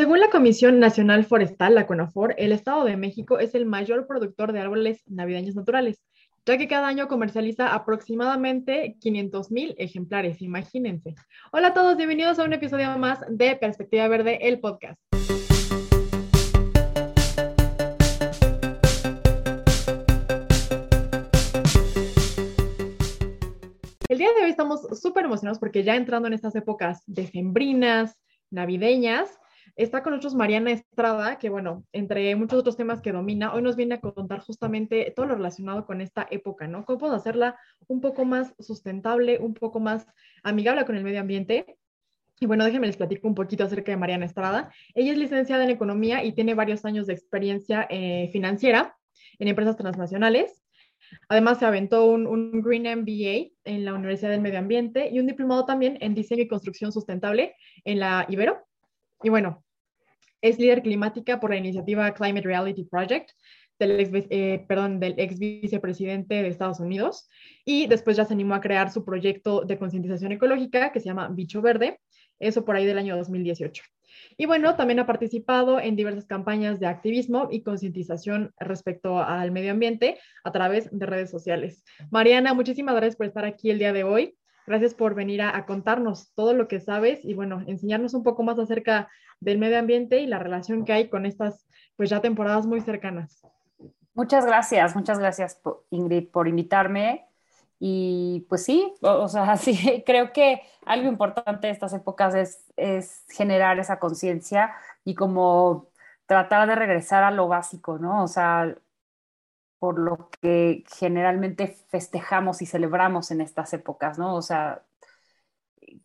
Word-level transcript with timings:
Según 0.00 0.18
la 0.18 0.30
Comisión 0.30 0.80
Nacional 0.80 1.26
Forestal, 1.26 1.74
la 1.74 1.86
CONAFOR, 1.86 2.34
el 2.38 2.52
Estado 2.52 2.84
de 2.84 2.96
México 2.96 3.38
es 3.38 3.54
el 3.54 3.66
mayor 3.66 4.06
productor 4.06 4.54
de 4.54 4.60
árboles 4.60 5.02
navideños 5.06 5.54
naturales, 5.54 6.02
ya 6.46 6.56
que 6.56 6.68
cada 6.68 6.88
año 6.88 7.06
comercializa 7.06 7.74
aproximadamente 7.74 8.96
500 8.98 9.50
mil 9.50 9.74
ejemplares, 9.76 10.40
imagínense. 10.40 11.16
Hola 11.52 11.68
a 11.68 11.74
todos, 11.74 11.98
bienvenidos 11.98 12.38
a 12.38 12.44
un 12.44 12.54
episodio 12.54 12.96
más 12.96 13.20
de 13.28 13.56
Perspectiva 13.56 14.08
Verde, 14.08 14.38
el 14.40 14.58
podcast. 14.58 14.98
El 24.08 24.16
día 24.16 24.30
de 24.32 24.44
hoy 24.44 24.50
estamos 24.50 24.80
súper 24.98 25.26
emocionados 25.26 25.58
porque 25.58 25.84
ya 25.84 25.94
entrando 25.94 26.26
en 26.26 26.32
estas 26.32 26.54
épocas 26.56 27.02
decembrinas, 27.06 28.18
navideñas, 28.50 29.38
Está 29.80 30.02
con 30.02 30.12
nosotros 30.12 30.34
Mariana 30.34 30.72
Estrada, 30.72 31.38
que 31.38 31.48
bueno, 31.48 31.86
entre 31.92 32.36
muchos 32.36 32.58
otros 32.58 32.76
temas 32.76 33.00
que 33.00 33.12
domina, 33.12 33.54
hoy 33.54 33.62
nos 33.62 33.76
viene 33.76 33.94
a 33.94 34.00
contar 34.02 34.40
justamente 34.40 35.10
todo 35.16 35.24
lo 35.24 35.36
relacionado 35.36 35.86
con 35.86 36.02
esta 36.02 36.28
época, 36.30 36.68
¿no? 36.68 36.84
Cómo 36.84 36.98
podemos 36.98 37.18
hacerla 37.18 37.58
un 37.88 38.02
poco 38.02 38.26
más 38.26 38.54
sustentable, 38.58 39.38
un 39.38 39.54
poco 39.54 39.80
más 39.80 40.06
amigable 40.42 40.84
con 40.84 40.96
el 40.96 41.02
medio 41.02 41.20
ambiente. 41.20 41.78
Y 42.38 42.44
bueno, 42.44 42.66
déjenme 42.66 42.88
les 42.88 42.98
platico 42.98 43.26
un 43.26 43.34
poquito 43.34 43.64
acerca 43.64 43.90
de 43.90 43.96
Mariana 43.96 44.26
Estrada. 44.26 44.70
Ella 44.94 45.12
es 45.12 45.18
licenciada 45.18 45.64
en 45.64 45.70
Economía 45.70 46.22
y 46.24 46.32
tiene 46.32 46.52
varios 46.52 46.84
años 46.84 47.06
de 47.06 47.14
experiencia 47.14 47.86
eh, 47.88 48.28
financiera 48.34 48.98
en 49.38 49.48
empresas 49.48 49.78
transnacionales. 49.78 50.62
Además, 51.30 51.58
se 51.58 51.64
aventó 51.64 52.04
un, 52.04 52.26
un, 52.26 52.60
Green 52.60 52.82
MBA 52.82 53.54
en 53.64 53.86
la 53.86 53.94
Universidad 53.94 54.28
del 54.28 54.42
Medio 54.42 54.58
Ambiente 54.58 55.08
y 55.10 55.20
un 55.20 55.26
diplomado 55.26 55.64
también 55.64 55.96
en 56.02 56.14
Diseño 56.14 56.42
y 56.42 56.48
Construcción 56.48 56.92
Sustentable 56.92 57.54
en 57.86 57.98
la 57.98 58.26
Ibero. 58.28 58.66
Y 59.22 59.30
bueno, 59.30 59.64
es 60.42 60.58
líder 60.58 60.82
climática 60.82 61.40
por 61.40 61.50
la 61.50 61.56
iniciativa 61.56 62.12
Climate 62.12 62.46
Reality 62.46 62.84
Project 62.84 63.30
del 63.78 63.98
ex, 63.98 64.26
eh, 64.30 64.66
del 64.98 65.14
ex 65.16 65.38
vicepresidente 65.38 66.42
de 66.42 66.48
Estados 66.48 66.80
Unidos 66.80 67.28
y 67.64 67.86
después 67.86 68.16
ya 68.16 68.24
se 68.24 68.34
animó 68.34 68.54
a 68.54 68.60
crear 68.60 68.90
su 68.92 69.04
proyecto 69.04 69.62
de 69.62 69.78
concientización 69.78 70.32
ecológica 70.32 70.92
que 70.92 71.00
se 71.00 71.06
llama 71.06 71.28
Bicho 71.28 71.62
Verde, 71.62 71.98
eso 72.38 72.64
por 72.64 72.76
ahí 72.76 72.86
del 72.86 72.98
año 72.98 73.16
2018. 73.16 73.82
Y 74.36 74.46
bueno, 74.46 74.76
también 74.76 74.98
ha 74.98 75.06
participado 75.06 75.80
en 75.80 75.96
diversas 75.96 76.26
campañas 76.26 76.80
de 76.80 76.86
activismo 76.86 77.48
y 77.50 77.62
concientización 77.62 78.52
respecto 78.58 79.18
al 79.18 79.50
medio 79.50 79.72
ambiente 79.72 80.18
a 80.44 80.52
través 80.52 80.88
de 80.90 81.06
redes 81.06 81.30
sociales. 81.30 81.84
Mariana, 82.10 82.54
muchísimas 82.54 82.94
gracias 82.94 83.16
por 83.16 83.26
estar 83.26 83.44
aquí 83.44 83.70
el 83.70 83.78
día 83.78 83.92
de 83.92 84.04
hoy. 84.04 84.36
Gracias 84.70 84.94
por 84.94 85.16
venir 85.16 85.42
a, 85.42 85.66
contarnos 85.66 86.32
todo 86.36 86.54
lo 86.54 86.68
que 86.68 86.78
sabes 86.78 87.24
y 87.24 87.34
bueno, 87.34 87.60
enseñarnos 87.66 88.14
un 88.14 88.22
poco 88.22 88.44
más 88.44 88.56
acerca 88.56 89.08
del 89.40 89.58
medio 89.58 89.76
ambiente 89.80 90.20
y 90.20 90.28
la 90.28 90.38
relación 90.38 90.84
que 90.84 90.92
hay 90.92 91.08
con 91.08 91.26
estas 91.26 91.66
pues 91.96 92.08
ya 92.08 92.20
temporadas 92.20 92.66
muy 92.66 92.80
cercanas. 92.80 93.42
Muchas 94.14 94.46
gracias, 94.46 94.94
muchas 94.94 95.18
gracias 95.18 95.60
Ingrid 95.90 96.28
por 96.28 96.46
invitarme. 96.46 97.26
Y 97.80 98.46
pues 98.48 98.62
sí, 98.64 98.94
o, 99.00 99.26
sea, 99.26 99.56
sí, 99.56 100.04
creo 100.06 100.32
que 100.32 100.62
algo 100.86 101.08
importante 101.08 101.66
de 101.66 101.72
estas 101.72 101.92
épocas 101.92 102.36
es, 102.36 102.64
es 102.76 103.24
generar 103.28 103.80
esa 103.80 103.98
conciencia 103.98 104.72
y 105.04 105.16
como 105.16 105.88
tratar 106.26 106.68
de 106.68 106.76
regresar 106.76 107.24
a 107.24 107.32
lo 107.32 107.48
básico, 107.48 107.98
¿no? 107.98 108.22
O 108.22 108.28
sea, 108.28 108.72
por 109.80 109.98
lo 109.98 110.28
que 110.40 110.84
generalmente 110.96 111.66
festejamos 111.88 112.62
y 112.62 112.66
celebramos 112.66 113.30
en 113.30 113.40
estas 113.40 113.72
épocas, 113.72 114.18
¿no? 114.18 114.36
O 114.36 114.42
sea, 114.42 114.82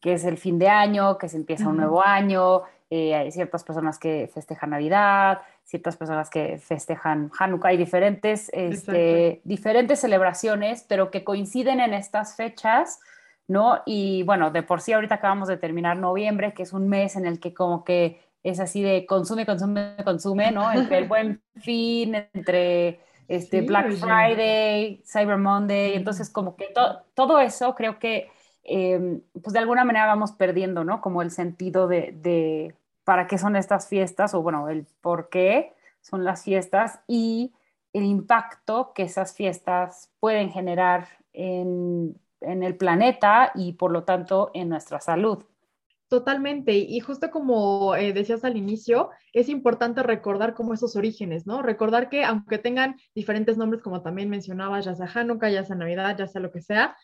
que 0.02 0.14
es 0.14 0.24
el 0.24 0.38
fin 0.38 0.58
de 0.58 0.70
año, 0.70 1.18
que 1.18 1.28
se 1.28 1.38
empieza 1.38 1.68
un 1.68 1.78
nuevo 1.78 2.02
año, 2.02 2.64
eh, 2.90 3.14
hay 3.14 3.32
ciertas 3.32 3.66
personas 3.66 4.00
que 4.00 4.32
festejan 4.34 4.70
Navidad, 4.70 5.42
ciertas 5.66 5.98
personas 5.98 6.30
que 6.30 6.58
festejan 6.58 7.30
Hanukkah, 7.38 7.70
hay 7.70 7.78
diferentes, 7.78 8.50
este, 8.54 9.42
diferentes 9.44 10.00
celebraciones, 10.00 10.86
pero 10.88 11.12
que 11.12 11.26
coinciden 11.26 11.82
en 11.82 11.94
estas 11.94 12.38
fechas, 12.38 13.02
¿no? 13.50 13.82
Y 13.86 14.24
bueno, 14.24 14.52
de 14.52 14.64
por 14.64 14.80
sí 14.80 14.94
ahorita 14.94 15.16
acabamos 15.16 15.50
de 15.50 15.58
terminar 15.58 15.98
noviembre, 15.98 16.54
que 16.54 16.64
es 16.64 16.72
un 16.72 16.88
mes 16.88 17.18
en 17.18 17.26
el 17.26 17.42
que 17.42 17.54
como 17.54 17.84
que 17.84 18.22
es 18.42 18.62
así 18.62 18.82
de 18.82 19.06
consume, 19.06 19.46
consume, 19.46 19.98
consume, 20.06 20.52
¿no? 20.52 20.72
Entre 20.72 21.00
el 21.00 21.08
buen 21.10 21.42
fin, 21.56 22.16
entre 22.34 23.02
este, 23.28 23.62
Black 23.62 23.92
Friday, 23.94 25.02
Cyber 25.06 25.38
Monday, 25.38 25.94
entonces 25.96 26.30
como 26.30 26.56
que 26.56 26.68
todo 27.14 27.40
eso 27.40 27.76
creo 27.76 28.00
que 28.00 28.30
em, 28.64 29.22
pues 29.42 29.54
de 29.54 29.60
alguna 29.60 29.84
manera 29.84 30.06
vamos 30.06 30.32
perdiendo, 30.32 30.84
¿no? 30.84 31.02
Como 31.02 31.22
el 31.22 31.32
sentido 31.32 31.88
de, 31.88 32.14
de, 32.22 32.76
para 33.04 33.28
qué 33.28 33.38
son 33.38 33.56
estas 33.56 33.88
fiestas 33.88 34.34
o 34.34 34.42
bueno, 34.42 34.70
el 34.70 34.86
por 35.02 35.30
qué 35.30 35.74
son 36.02 36.24
las 36.24 36.44
fiestas 36.44 37.00
y 37.08 37.54
el 37.94 38.04
impacto 38.04 38.94
que 38.94 39.04
esas 39.04 39.34
fiestas 39.34 40.12
pueden 40.20 40.52
generar 40.52 41.08
en, 41.34 42.20
en 42.42 42.64
el 42.64 42.76
planeta 42.76 43.52
y 43.56 43.74
por 43.74 43.92
lo 43.92 44.04
tanto 44.04 44.52
en 44.54 44.70
nuestra 44.70 45.00
salud. 45.00 45.44
Totalmente, 46.08 46.74
y 46.74 47.00
justo 47.00 47.32
como 47.32 47.96
eh, 47.96 48.14
decías 48.14 48.46
al 48.46 48.58
inicio, 48.58 49.10
es 49.34 49.50
importante 49.50 50.04
recordar 50.04 50.54
como 50.54 50.76
esos 50.76 50.96
orígenes, 50.96 51.48
¿no? 51.48 51.64
Recordar 51.64 52.10
que 52.10 52.24
aunque 52.24 52.60
tengan 52.60 52.98
diferentes 53.16 53.58
nombres, 53.58 53.82
como 53.82 54.04
también 54.04 54.30
mencionabas, 54.30 54.86
ya 54.86 54.94
sea 54.94 55.10
Hanukkah, 55.12 55.50
ya 55.50 55.64
sea 55.64 55.76
Navidad, 55.76 56.16
ya 56.16 56.28
sea 56.28 56.42
lo 56.42 56.52
que 56.52 56.62
sea, 56.62 56.96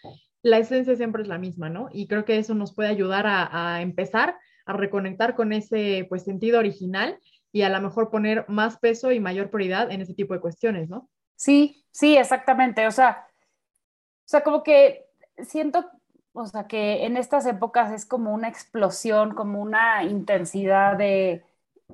la 0.44 0.60
esencia 0.60 0.96
siempre 0.96 1.24
es 1.24 1.28
la 1.28 1.40
misma, 1.40 1.68
¿no? 1.68 1.90
Y 1.92 2.08
creo 2.08 2.26
que 2.26 2.38
eso 2.38 2.54
nos 2.54 2.76
puede 2.76 2.90
ayudar 2.90 3.26
a, 3.28 3.82
empezar 3.82 4.38
a 4.68 4.74
reconectar 4.74 5.36
con 5.36 5.52
ese 5.52 6.06
pues 6.08 6.24
sentido 6.24 6.60
original 6.60 7.18
y 7.52 7.64
a 7.64 7.70
lo 7.70 7.82
mejor 7.82 8.12
poner 8.12 8.46
más 8.50 8.78
peso 8.78 9.12
y 9.12 9.20
mayor 9.20 9.50
prioridad 9.50 9.92
en 9.92 10.02
ese 10.02 10.14
tipo 10.14 10.36
de 10.36 10.42
cuestiones, 10.42 10.90
¿no? 10.90 11.10
Sí, 11.36 11.84
sí, 11.90 12.18
exactamente. 12.18 12.86
O 12.86 12.92
sea, 12.92 13.26
o 13.28 14.28
sea, 14.32 14.44
como 14.44 14.62
que 14.62 15.06
siento 15.44 15.90
o 16.34 16.46
sea, 16.46 16.68
que 16.68 17.06
en 17.06 17.18
estas 17.18 17.46
épocas 17.46 17.92
es 17.92 18.06
como 18.06 18.34
una 18.34 18.48
explosión, 18.48 19.34
como 19.34 19.62
una 19.62 20.04
intensidad 20.04 20.98
de 20.98 21.44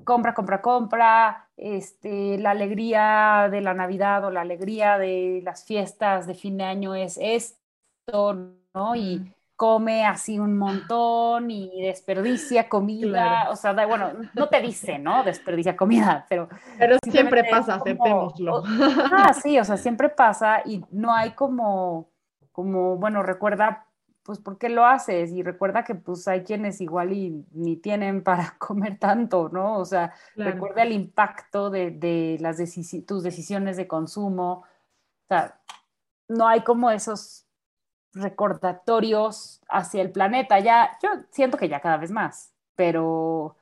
compra, 0.04 0.34
compra, 0.34 0.62
compra, 0.62 1.50
este, 1.58 2.38
la 2.38 2.52
alegría 2.52 3.48
de 3.50 3.62
la 3.62 3.74
Navidad 3.74 4.24
o 4.26 4.32
la 4.32 4.42
alegría 4.42 4.98
de 4.98 5.42
las 5.44 5.66
fiestas 5.66 6.28
de 6.28 6.36
fin 6.36 6.58
de 6.58 6.66
año 6.66 6.94
es 6.94 7.18
esto, 7.20 8.36
¿no? 8.74 8.96
Y 8.96 9.34
come 9.56 10.06
así 10.06 10.38
un 10.38 10.56
montón 10.56 11.50
y 11.50 11.82
desperdicia 11.82 12.70
comida, 12.70 13.50
o 13.50 13.56
sea, 13.56 13.74
bueno, 13.88 14.12
no 14.36 14.50
te 14.50 14.62
dice, 14.62 15.00
¿no? 15.00 15.24
Desperdicia 15.24 15.76
comida, 15.76 16.28
pero... 16.30 16.48
Pero 16.78 16.98
siempre 17.02 17.44
pasa, 17.50 17.76
aceptémoslo. 17.76 18.62
ah, 19.12 19.34
sí, 19.34 19.58
o 19.58 19.64
sea, 19.64 19.78
siempre 19.78 20.10
pasa 20.10 20.62
y 20.64 20.86
no 20.92 21.12
hay 21.12 21.32
como, 21.32 22.12
como, 22.52 22.98
bueno, 22.98 23.24
recuerda 23.24 23.87
pues 24.28 24.40
¿por 24.40 24.58
qué 24.58 24.68
lo 24.68 24.86
haces? 24.86 25.32
Y 25.32 25.42
recuerda 25.42 25.86
que 25.86 25.96
pues 25.96 26.28
hay 26.28 26.44
quienes 26.44 26.82
igual 26.82 27.14
y 27.14 27.46
ni 27.54 27.78
tienen 27.78 28.22
para 28.26 28.56
comer 28.60 29.00
tanto, 29.00 29.48
¿no? 29.48 29.80
O 29.80 29.86
sea, 29.86 30.14
recuerda 30.36 30.84
el 30.84 30.92
impacto 30.92 31.70
de, 31.70 32.38
las 32.42 32.58
tus 33.08 33.24
decisiones 33.24 33.78
de 33.78 33.88
consumo. 33.88 34.66
O 35.24 35.28
sea, 35.30 35.62
no 36.28 36.46
hay 36.46 36.62
como 36.66 36.92
esos 36.92 37.46
recordatorios 38.12 39.62
hacia 39.70 40.02
el 40.02 40.12
planeta. 40.12 40.60
Ya, 40.60 40.98
yo 41.02 41.10
siento 41.32 41.58
que 41.58 41.70
ya 41.70 41.80
cada 41.80 41.96
vez 41.96 42.12
más, 42.12 42.54
pero 42.76 43.56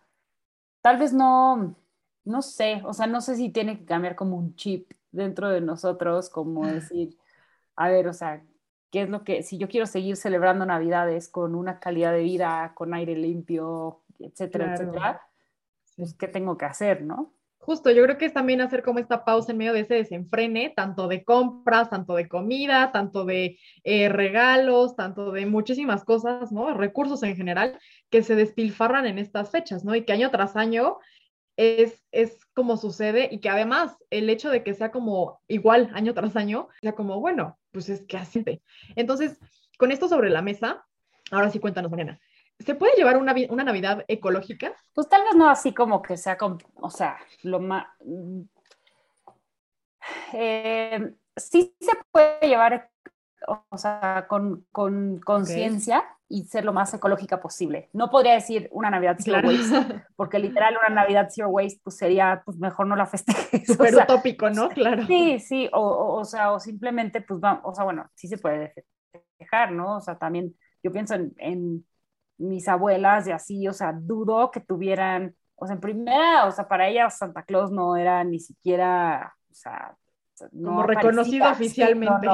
tal 0.81 0.97
vez 0.97 1.13
no, 1.13 1.75
no 2.23 2.41
sé, 2.41 2.81
o 2.85 2.93
sea, 2.93 3.05
no 3.05 3.21
sé 3.21 3.35
si 3.35 3.49
tiene 3.49 3.77
que 3.77 3.85
cambiar 3.85 4.15
como 4.15 4.35
un 4.35 4.55
chip 4.55 4.91
dentro 5.11 5.47
de 5.49 5.61
nosotros, 5.61 6.31
como 6.31 6.65
decir, 6.65 7.19
a 7.75 7.87
ver, 7.89 8.07
o 8.07 8.13
sea, 8.13 8.43
qué 8.91 9.03
es 9.03 9.09
lo 9.09 9.23
que, 9.23 9.43
si 9.43 9.57
yo 9.57 9.67
quiero 9.67 9.85
seguir 9.85 10.17
celebrando 10.17 10.65
Navidades 10.65 11.29
con 11.29 11.55
una 11.55 11.79
calidad 11.79 12.13
de 12.13 12.23
vida, 12.23 12.73
con 12.75 12.93
aire 12.93 13.15
limpio, 13.15 14.01
etcétera, 14.19 14.73
etcétera, 14.73 15.21
pues 15.95 16.13
qué 16.13 16.27
tengo 16.27 16.57
que 16.57 16.65
hacer, 16.65 17.01
¿no? 17.01 17.33
Justo, 17.65 17.89
yo 17.89 18.03
creo 18.03 18.19
que 18.19 18.25
es 18.25 18.33
también 18.33 18.61
hacer 18.61 18.83
como 18.83 18.99
esta 18.99 19.25
pausa 19.25 19.51
en 19.51 19.57
medio 19.57 19.73
de 19.73 19.79
ese 19.79 19.95
desenfrene, 19.95 20.71
tanto 20.75 21.07
de 21.07 21.23
compras, 21.23 21.89
tanto 21.89 22.13
de 22.13 22.27
comida, 22.27 22.91
tanto 22.91 23.25
de 23.25 23.57
eh, 23.83 24.07
regalos, 24.07 24.95
tanto 24.95 25.31
de 25.31 25.47
muchísimas 25.47 26.03
cosas, 26.03 26.51
¿no? 26.51 26.75
Recursos 26.75 27.23
en 27.23 27.35
general 27.35 27.79
que 28.11 28.21
se 28.21 28.35
despilfarran 28.35 29.07
en 29.07 29.17
estas 29.17 29.49
fechas, 29.49 29.83
¿no? 29.83 29.95
Y 29.95 30.05
que 30.05 30.13
año 30.13 30.29
tras 30.29 30.55
año 30.55 30.99
es, 31.57 32.05
es 32.11 32.45
como 32.53 32.77
sucede 32.77 33.29
y 33.31 33.39
que 33.39 33.49
además 33.49 33.97
el 34.11 34.29
hecho 34.29 34.51
de 34.51 34.63
que 34.63 34.75
sea 34.75 34.91
como 34.91 35.41
igual 35.47 35.89
año 35.95 36.13
tras 36.13 36.35
año, 36.35 36.67
sea 36.81 36.93
como, 36.93 37.19
bueno, 37.19 37.57
pues 37.75 37.89
es 37.89 38.05
que 38.07 38.15
así. 38.15 38.41
Entonces, 38.95 39.37
con 39.77 39.91
esto 39.91 40.07
sobre 40.07 40.29
la 40.29 40.41
mesa, 40.41 40.85
ahora 41.29 41.51
sí 41.51 41.59
cuéntanos, 41.59 41.91
Mariana. 41.91 42.17
¿Se 42.57 42.73
puede 42.73 42.95
llevar 42.95 43.17
una, 43.17 43.35
una 43.49 43.65
Navidad 43.65 44.05
ecológica? 44.07 44.73
Pues 44.93 45.09
tal 45.09 45.23
vez 45.23 45.35
no 45.35 45.49
así 45.49 45.73
como 45.73 46.01
que 46.01 46.15
sea, 46.15 46.37
o 46.75 46.89
sea, 46.89 47.17
lo 47.43 47.59
más... 47.59 47.85
Eh, 50.31 51.15
sí 51.35 51.75
se 51.81 51.91
puede 52.11 52.47
llevar, 52.47 52.89
o 53.45 53.77
sea, 53.77 54.25
con 54.29 54.65
conciencia, 55.25 56.14
y 56.27 56.45
ser 56.45 56.65
lo 56.65 56.73
más 56.73 56.93
ecológica 56.93 57.39
posible. 57.39 57.89
No 57.93 58.09
podría 58.09 58.33
decir 58.33 58.67
una 58.71 58.89
Navidad 58.89 59.17
zero 59.19 59.47
waste, 59.47 60.03
porque 60.15 60.39
literal 60.39 60.75
una 60.77 60.95
Navidad 60.95 61.29
zero 61.29 61.49
waste 61.49 61.79
pues 61.83 61.97
sería, 61.97 62.41
pues 62.45 62.57
mejor 62.57 62.87
no 62.87 62.95
la 62.95 63.05
festejes. 63.05 63.65
Súper 63.67 63.95
utópico, 63.95 64.49
¿no? 64.49 64.69
Claro. 64.69 65.05
Sí, 65.05 65.39
sí, 65.39 65.69
o, 65.71 66.17
o, 66.17 66.25
sea, 66.25 66.51
o 66.51 66.59
simplemente, 66.59 67.21
pues 67.21 67.39
vamos, 67.39 67.61
o 67.63 67.73
sea, 67.73 67.83
bueno, 67.83 68.09
sí 68.15 68.27
se 68.27 68.37
puede 68.37 68.73
festejar, 69.11 69.71
¿no? 69.71 69.97
O 69.97 70.01
sea, 70.01 70.17
también 70.17 70.55
yo 70.83 70.91
pienso 70.91 71.13
en, 71.15 71.33
en 71.37 71.85
mis 72.37 72.67
abuelas 72.67 73.27
y 73.27 73.31
así, 73.31 73.67
o 73.67 73.73
sea, 73.73 73.93
dudo 73.93 74.51
que 74.51 74.59
tuvieran, 74.59 75.35
o 75.55 75.67
sea, 75.67 75.75
en 75.75 75.81
primera, 75.81 76.45
o 76.45 76.51
sea, 76.51 76.67
para 76.67 76.87
ellas 76.87 77.17
Santa 77.17 77.43
Claus 77.43 77.71
no 77.71 77.95
era 77.95 78.23
ni 78.23 78.39
siquiera, 78.39 79.35
o 79.49 79.53
sea, 79.53 79.95
no 80.51 80.69
como 80.69 80.83
reconocido 80.83 81.49
oficialmente. 81.49 82.27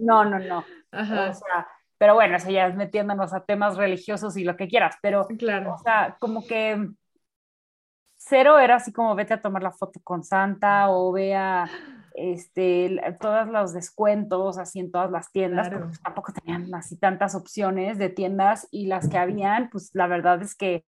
no, 0.00 0.24
no, 0.24 0.38
no. 0.38 0.64
O 0.92 1.34
sea, 1.34 1.66
pero 2.02 2.14
bueno, 2.14 2.34
eso 2.34 2.50
ya 2.50 2.66
es 2.66 2.74
metiéndonos 2.74 3.32
a 3.32 3.44
temas 3.44 3.76
religiosos 3.76 4.36
y 4.36 4.42
lo 4.42 4.56
que 4.56 4.66
quieras, 4.66 4.96
pero, 5.00 5.28
claro. 5.38 5.74
o 5.74 5.78
sea, 5.78 6.16
como 6.18 6.44
que 6.44 6.88
cero 8.16 8.58
era 8.58 8.74
así 8.74 8.92
como 8.92 9.14
vete 9.14 9.34
a 9.34 9.40
tomar 9.40 9.62
la 9.62 9.70
foto 9.70 10.00
con 10.02 10.24
Santa 10.24 10.90
o 10.90 11.12
vea 11.12 11.70
este, 12.16 13.00
todos 13.20 13.46
los 13.46 13.72
descuentos 13.72 14.58
así 14.58 14.80
en 14.80 14.90
todas 14.90 15.12
las 15.12 15.30
tiendas, 15.30 15.70
porque 15.70 15.84
pues, 15.84 16.02
tampoco 16.02 16.32
tenían 16.32 16.74
así 16.74 16.96
tantas 16.96 17.36
opciones 17.36 17.98
de 17.98 18.08
tiendas 18.08 18.66
y 18.72 18.86
las 18.86 19.08
que 19.08 19.18
habían, 19.18 19.70
pues 19.70 19.90
la 19.94 20.08
verdad 20.08 20.42
es 20.42 20.56
que 20.56 20.84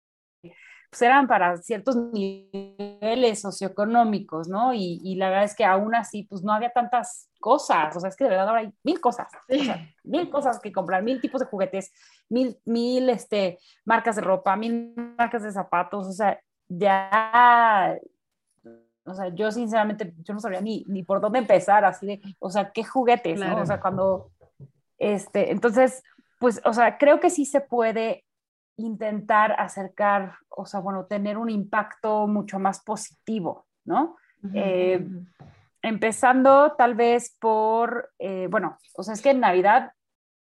pues 0.91 1.03
eran 1.03 1.27
para 1.27 1.57
ciertos 1.59 1.97
niveles 1.97 3.41
socioeconómicos, 3.41 4.49
¿no? 4.49 4.73
Y, 4.73 5.01
y, 5.03 5.17
la 5.17 5.29
verdad 5.29 5.45
es 5.45 5.55
que 5.55 5.65
aún 5.65 5.95
así, 5.95 6.23
pues 6.23 6.43
no 6.43 6.53
había 6.53 6.71
tantas 6.71 7.29
cosas, 7.41 7.95
o 7.95 8.01
sea, 8.01 8.09
es 8.09 8.17
que 8.17 8.25
de 8.25 8.31
verdad 8.31 8.49
ahora 8.49 8.61
hay 8.61 8.73
mil 8.83 9.01
cosas, 9.01 9.29
mil 10.03 10.31
cosas 10.31 10.59
que 10.61 10.73
comprar, 10.73 11.03
mil 11.03 11.21
tipos 11.21 11.41
de 11.41 11.47
juguetes, 11.47 11.93
mil, 12.29 12.57
mil, 12.65 13.09
este, 13.11 13.59
marcas 13.85 14.17
de 14.17 14.23
ropa, 14.23 14.57
mil 14.57 14.95
marcas 15.19 15.43
de 15.43 15.53
zapatos, 15.53 16.07
o 16.07 16.13
sea, 16.13 16.41
ya, 16.69 17.97
o 19.05 19.15
sea, 19.15 19.29
yo 19.35 19.53
sinceramente, 19.53 20.15
yo 20.23 20.35
no 20.35 20.41
sabía 20.41 20.61
ni, 20.61 20.85
ni 20.89 21.03
por 21.03 21.21
dónde 21.21 21.39
empezar, 21.39 21.85
así 21.85 22.07
de, 22.07 22.21
o 22.39 22.51
sea, 22.51 22.71
qué 22.73 22.83
juguetes, 22.83 23.39
¿no? 23.39 23.61
O 23.61 23.67
sea, 23.67 23.81
cuando, 23.81 24.31
este, 24.99 25.53
entonces, 25.53 26.03
pues, 26.39 26.61
o 26.65 26.73
sea, 26.73 26.97
creo 26.99 27.21
que 27.21 27.31
sí 27.31 27.45
se 27.45 27.61
puede 27.61 28.25
intentar 28.79 29.53
acercar, 29.59 30.37
o 30.49 30.65
sea, 30.65 30.81
bueno, 30.81 31.07
tener 31.07 31.37
un 31.37 31.51
impacto 31.51 32.27
mucho 32.27 32.59
más 32.59 32.83
positivo, 32.83 33.67
¿no? 33.85 34.17
Eh, 34.55 35.05
empezando 35.83 36.75
tal 36.79 36.95
vez 36.95 37.37
por, 37.41 38.13
eh, 38.19 38.47
bueno, 38.49 38.79
o 38.95 39.03
sea, 39.03 39.15
es 39.15 39.23
que 39.23 39.31
en 39.31 39.41
Navidad, 39.41 39.93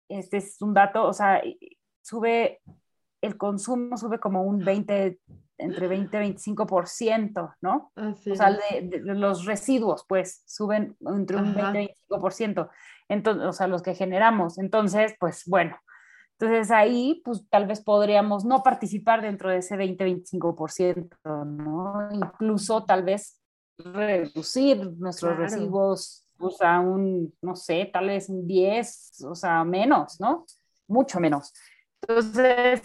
este 0.08 0.36
es 0.36 0.60
un 0.60 0.74
dato, 0.74 1.04
o 1.04 1.12
sea, 1.14 1.42
sube, 2.02 2.60
el 3.22 3.38
consumo 3.38 3.96
sube 3.96 4.20
como 4.20 4.42
un 4.42 4.58
20, 4.58 5.18
entre 5.56 5.88
20 5.88 6.24
y 6.24 6.34
25%, 6.34 7.56
¿no? 7.62 7.90
o 7.96 8.34
sea, 8.34 8.56
los 9.00 9.46
residuos, 9.46 10.04
pues, 10.06 10.42
suben 10.44 10.94
entre 11.06 11.38
un 11.38 11.54
20 11.54 11.82
y 11.82 11.88
25%, 12.10 12.68
entonces, 13.08 13.46
o 13.46 13.52
sea, 13.52 13.66
los 13.66 13.82
que 13.82 13.94
generamos. 13.94 14.58
Entonces, 14.58 15.14
pues, 15.18 15.44
bueno, 15.46 15.76
entonces 16.38 16.70
ahí, 16.70 17.22
pues 17.24 17.48
tal 17.48 17.66
vez 17.66 17.80
podríamos 17.80 18.44
no 18.44 18.62
participar 18.62 19.22
dentro 19.22 19.48
de 19.50 19.58
ese 19.58 19.76
20-25%, 19.76 21.46
¿no? 21.46 22.08
Incluso 22.12 22.84
tal 22.84 23.04
vez 23.04 23.40
reducir 23.78 24.92
nuestros 24.98 25.36
residuos 25.36 26.26
pues, 26.36 26.60
a 26.60 26.80
un, 26.80 27.34
no 27.40 27.56
sé, 27.56 27.88
tal 27.90 28.08
vez 28.08 28.28
un 28.28 28.46
10, 28.46 29.24
o 29.24 29.34
sea, 29.34 29.64
menos, 29.64 30.20
¿no? 30.20 30.44
Mucho 30.88 31.20
menos. 31.20 31.54
Entonces, 32.02 32.82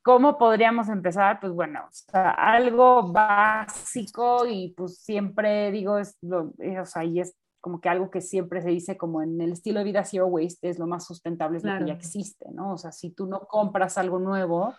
¿cómo 0.00 0.38
podríamos 0.38 0.88
empezar? 0.88 1.40
Pues 1.40 1.52
bueno, 1.52 1.80
o 1.86 1.90
sea, 1.90 2.30
algo 2.30 3.10
básico 3.10 4.46
y 4.46 4.72
pues 4.76 4.98
siempre 4.98 5.72
digo, 5.72 5.98
es 5.98 6.16
lo, 6.22 6.52
eh, 6.58 6.78
o 6.78 6.86
sea, 6.86 7.02
y 7.04 7.18
es 7.18 7.34
como 7.64 7.80
que 7.80 7.88
algo 7.88 8.10
que 8.10 8.20
siempre 8.20 8.60
se 8.60 8.68
dice 8.68 8.98
como 8.98 9.22
en 9.22 9.40
el 9.40 9.52
estilo 9.52 9.78
de 9.78 9.86
vida 9.86 10.04
zero 10.04 10.26
waste 10.26 10.68
es 10.68 10.78
lo 10.78 10.86
más 10.86 11.06
sustentable, 11.06 11.56
es 11.56 11.64
lo 11.64 11.78
que 11.78 11.86
ya 11.86 11.94
existe, 11.94 12.44
¿no? 12.52 12.74
O 12.74 12.76
sea, 12.76 12.92
si 12.92 13.08
tú 13.08 13.24
no 13.24 13.46
compras 13.48 13.96
algo 13.96 14.18
nuevo, 14.18 14.74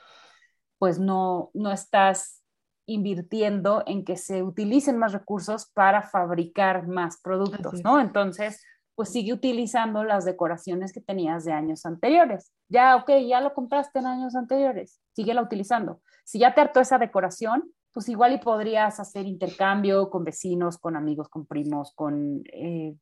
pues 0.78 1.00
no, 1.00 1.50
no 1.56 1.72
estás 1.72 2.44
invirtiendo 2.86 3.82
en 3.88 4.06
que 4.06 4.18
se 4.18 4.44
utilicen 4.44 5.00
más 5.00 5.14
recursos 5.14 5.66
para 5.74 6.04
fabricar 6.04 6.88
más 6.88 7.20
productos, 7.20 7.84
¿no? 7.84 8.00
Entonces, 8.00 8.64
pues 8.94 9.10
sigue 9.10 9.34
utilizando 9.34 10.04
las 10.04 10.24
decoraciones 10.24 10.94
que 10.94 11.02
tenías 11.02 11.44
de 11.44 11.54
años 11.54 11.88
anteriores. 11.88 12.54
Ya, 12.70 12.98
ok, 12.98 13.10
ya 13.28 13.42
lo 13.42 13.56
compraste 13.56 13.98
en 13.98 14.06
años 14.06 14.36
anteriores, 14.36 15.02
síguela 15.16 15.42
utilizando. 15.42 16.02
Si 16.24 16.38
ya 16.38 16.54
te 16.54 16.62
hartó 16.62 16.82
esa 16.82 17.00
decoración, 17.00 17.64
pues 17.96 18.10
igual 18.10 18.34
y 18.34 18.40
podrías 18.40 19.00
hacer 19.00 19.26
intercambio 19.26 20.10
con 20.10 20.26
vecinos, 20.26 20.78
con 20.78 20.98
amigos, 20.98 21.30
con 21.30 21.46
primos, 21.46 21.94
con 21.96 22.44
eh, 22.52 22.94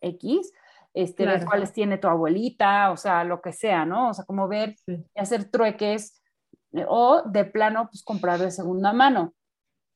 X, 0.00 0.52
este, 0.94 1.26
ver 1.26 1.44
cuáles 1.44 1.72
tiene 1.72 1.98
tu 1.98 2.06
abuelita, 2.06 2.92
o 2.92 2.96
sea, 2.96 3.24
lo 3.24 3.42
que 3.42 3.52
sea, 3.52 3.84
¿no? 3.84 4.10
O 4.10 4.14
sea, 4.14 4.24
como 4.24 4.46
ver 4.46 4.76
y 4.86 5.20
hacer 5.20 5.50
trueques 5.50 6.22
eh, 6.70 6.84
o 6.86 7.22
de 7.22 7.46
plano, 7.46 7.88
pues 7.90 8.04
comprar 8.04 8.38
de 8.38 8.52
segunda 8.52 8.92
mano. 8.92 9.34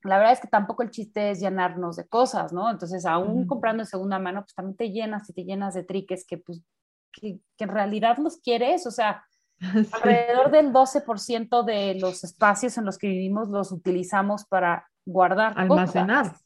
La 0.02 0.18
verdad 0.18 0.32
es 0.32 0.40
que 0.40 0.48
tampoco 0.48 0.82
el 0.82 0.90
chiste 0.90 1.30
es 1.30 1.38
llenarnos 1.38 1.94
de 1.94 2.08
cosas, 2.08 2.52
¿no? 2.52 2.68
Entonces, 2.68 3.06
aún 3.06 3.46
comprando 3.46 3.84
de 3.84 3.88
segunda 3.88 4.18
mano, 4.18 4.40
pues 4.40 4.56
también 4.56 4.76
te 4.76 4.90
llenas 4.90 5.30
y 5.30 5.34
te 5.34 5.44
llenas 5.44 5.74
de 5.74 5.84
triques 5.84 6.26
que, 6.26 6.38
pues, 6.38 6.64
que, 7.12 7.38
que 7.56 7.62
en 7.62 7.70
realidad 7.70 8.18
los 8.18 8.38
quieres, 8.38 8.88
o 8.88 8.90
sea, 8.90 9.24
Alrededor 9.92 10.50
del 10.50 10.72
12% 10.72 11.64
de 11.64 11.94
los 12.00 12.24
espacios 12.24 12.76
en 12.78 12.84
los 12.84 12.98
que 12.98 13.08
vivimos 13.08 13.48
los 13.48 13.72
utilizamos 13.72 14.44
para 14.44 14.88
guardar. 15.04 15.54
Almacenar. 15.56 16.36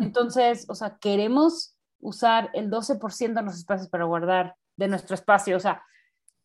Entonces, 0.00 0.66
o 0.68 0.74
sea, 0.74 0.96
queremos 0.98 1.76
usar 2.00 2.50
el 2.54 2.70
12% 2.70 3.34
de 3.34 3.42
los 3.42 3.56
espacios 3.56 3.88
para 3.88 4.04
guardar 4.04 4.56
de 4.76 4.88
nuestro 4.88 5.14
espacio. 5.14 5.56
O 5.56 5.60
sea, 5.60 5.82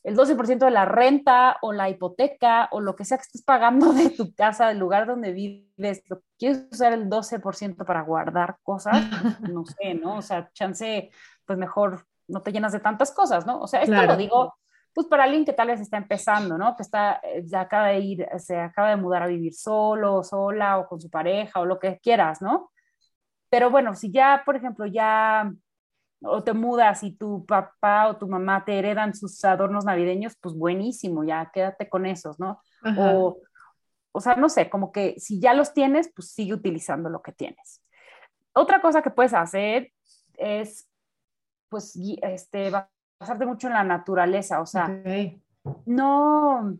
el 0.04 0.16
12% 0.16 0.58
de 0.58 0.70
la 0.70 0.84
renta 0.84 1.58
o 1.62 1.72
la 1.72 1.88
hipoteca 1.88 2.68
o 2.70 2.80
lo 2.80 2.94
que 2.96 3.04
sea 3.04 3.18
que 3.18 3.22
estés 3.22 3.42
pagando 3.42 3.92
de 3.92 4.10
tu 4.10 4.34
casa, 4.34 4.68
del 4.68 4.78
lugar 4.78 5.06
donde 5.06 5.32
vives, 5.32 6.02
quieres 6.38 6.66
usar 6.70 6.92
el 6.92 7.08
12% 7.08 7.84
para 7.84 8.02
guardar 8.02 8.58
cosas, 8.62 8.94
no 9.52 9.64
sé, 9.66 9.94
¿no? 9.94 10.16
O 10.16 10.22
sea, 10.22 10.50
chance, 10.52 11.10
pues 11.44 11.58
mejor 11.58 12.06
no 12.28 12.42
te 12.42 12.52
llenas 12.52 12.72
de 12.72 12.80
tantas 12.80 13.12
cosas, 13.12 13.46
¿no? 13.46 13.60
O 13.60 13.66
sea, 13.66 13.82
esto 13.82 14.02
lo 14.02 14.16
digo 14.16 14.54
pues 14.98 15.06
para 15.06 15.22
alguien 15.22 15.44
que 15.44 15.52
tal 15.52 15.68
vez 15.68 15.80
está 15.80 15.96
empezando, 15.96 16.58
¿no? 16.58 16.74
Que 16.74 16.82
está, 16.82 17.20
eh, 17.22 17.44
ya 17.46 17.60
acaba 17.60 17.86
de 17.86 18.00
ir, 18.00 18.28
se 18.38 18.58
acaba 18.58 18.90
de 18.90 18.96
mudar 18.96 19.22
a 19.22 19.28
vivir 19.28 19.54
solo, 19.54 20.24
sola, 20.24 20.76
o 20.76 20.88
con 20.88 21.00
su 21.00 21.08
pareja, 21.08 21.60
o 21.60 21.64
lo 21.64 21.78
que 21.78 22.00
quieras, 22.02 22.42
¿no? 22.42 22.72
Pero 23.48 23.70
bueno, 23.70 23.94
si 23.94 24.10
ya, 24.10 24.42
por 24.44 24.56
ejemplo, 24.56 24.86
ya 24.86 25.52
o 26.20 26.42
te 26.42 26.52
mudas 26.52 27.04
y 27.04 27.12
tu 27.12 27.46
papá 27.46 28.08
o 28.08 28.16
tu 28.16 28.26
mamá 28.26 28.64
te 28.64 28.76
heredan 28.76 29.14
sus 29.14 29.44
adornos 29.44 29.84
navideños, 29.84 30.34
pues 30.40 30.56
buenísimo, 30.56 31.22
ya 31.22 31.48
quédate 31.54 31.88
con 31.88 32.04
esos, 32.04 32.40
¿no? 32.40 32.60
O, 32.96 33.38
o 34.10 34.20
sea, 34.20 34.34
no 34.34 34.48
sé, 34.48 34.68
como 34.68 34.90
que 34.90 35.14
si 35.20 35.38
ya 35.38 35.54
los 35.54 35.74
tienes, 35.74 36.10
pues 36.12 36.32
sigue 36.32 36.54
utilizando 36.54 37.08
lo 37.08 37.22
que 37.22 37.30
tienes. 37.30 37.84
Otra 38.52 38.80
cosa 38.80 39.00
que 39.00 39.10
puedes 39.10 39.32
hacer 39.32 39.92
es, 40.38 40.90
pues, 41.68 41.96
este, 42.20 42.72
basarte 43.18 43.46
mucho 43.46 43.66
en 43.66 43.74
la 43.74 43.84
naturaleza, 43.84 44.60
o 44.60 44.66
sea, 44.66 44.88
no, 45.86 46.78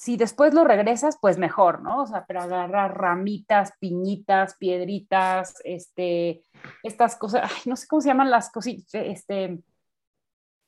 si 0.00 0.16
después 0.16 0.54
lo 0.54 0.64
regresas, 0.64 1.18
pues 1.20 1.36
mejor, 1.36 1.82
¿no? 1.82 2.04
O 2.04 2.06
sea, 2.06 2.24
pero 2.26 2.40
agarrar 2.40 2.96
ramitas, 2.96 3.74
piñitas, 3.78 4.56
piedritas, 4.56 5.56
este, 5.62 6.42
estas 6.82 7.16
cosas, 7.16 7.42
ay, 7.44 7.62
no 7.66 7.76
sé 7.76 7.86
cómo 7.86 8.00
se 8.00 8.08
llaman 8.08 8.30
las 8.30 8.50
cositas, 8.50 8.94
este, 8.94 9.58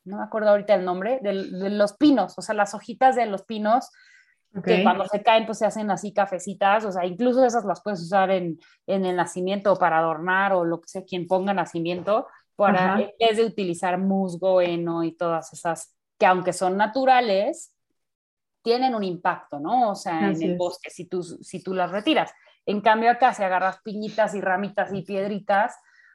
no 0.04 0.18
me 0.18 0.22
acuerdo 0.22 0.50
ahorita 0.50 0.74
el 0.74 0.84
nombre, 0.84 1.18
de, 1.22 1.32
los 1.32 1.94
pinos, 1.94 2.36
o 2.36 2.42
sea, 2.42 2.54
las 2.54 2.74
hojitas 2.74 3.16
de 3.16 3.24
los 3.24 3.42
pinos, 3.44 3.88
que 4.66 4.82
cuando 4.82 5.06
se 5.06 5.22
caen, 5.22 5.46
pues 5.46 5.56
se 5.56 5.64
hacen 5.64 5.90
así 5.90 6.12
cafecitas, 6.12 6.84
o 6.84 6.92
sea, 6.92 7.06
incluso 7.06 7.42
esas 7.42 7.64
las 7.64 7.82
puedes 7.82 8.02
usar 8.02 8.30
en, 8.30 8.60
en 8.86 9.06
el 9.06 9.16
nacimiento 9.16 9.74
para 9.76 9.96
adornar 9.96 10.52
o 10.52 10.66
lo 10.66 10.82
que 10.82 10.88
sea, 10.88 11.04
quien 11.04 11.26
ponga 11.26 11.54
nacimiento, 11.54 12.26
para, 12.56 13.00
en 13.00 13.10
vez 13.18 13.36
de 13.36 13.44
utilizar 13.44 13.98
musgo, 13.98 14.60
heno 14.60 15.04
y 15.04 15.12
todas 15.12 15.52
esas 15.52 15.96
que 16.18 16.26
aunque 16.26 16.52
son 16.52 16.76
naturales, 16.76 17.74
tienen 18.62 18.94
un 18.94 19.02
impacto, 19.02 19.58
¿no? 19.58 19.90
O 19.90 19.94
sea, 19.94 20.30
en 20.30 20.40
el 20.40 20.56
bosque, 20.56 20.88
si 20.88 21.06
tú, 21.06 21.22
si 21.22 21.62
tú 21.62 21.74
las 21.74 21.90
retiras. 21.90 22.32
En 22.64 22.80
cambio 22.80 23.10
acá, 23.10 23.34
si 23.34 23.42
agarras 23.42 23.80
piñitas 23.82 24.34
y 24.34 24.40
ramitas 24.40 24.92
y 24.94 25.02
piedritas, 25.02 25.74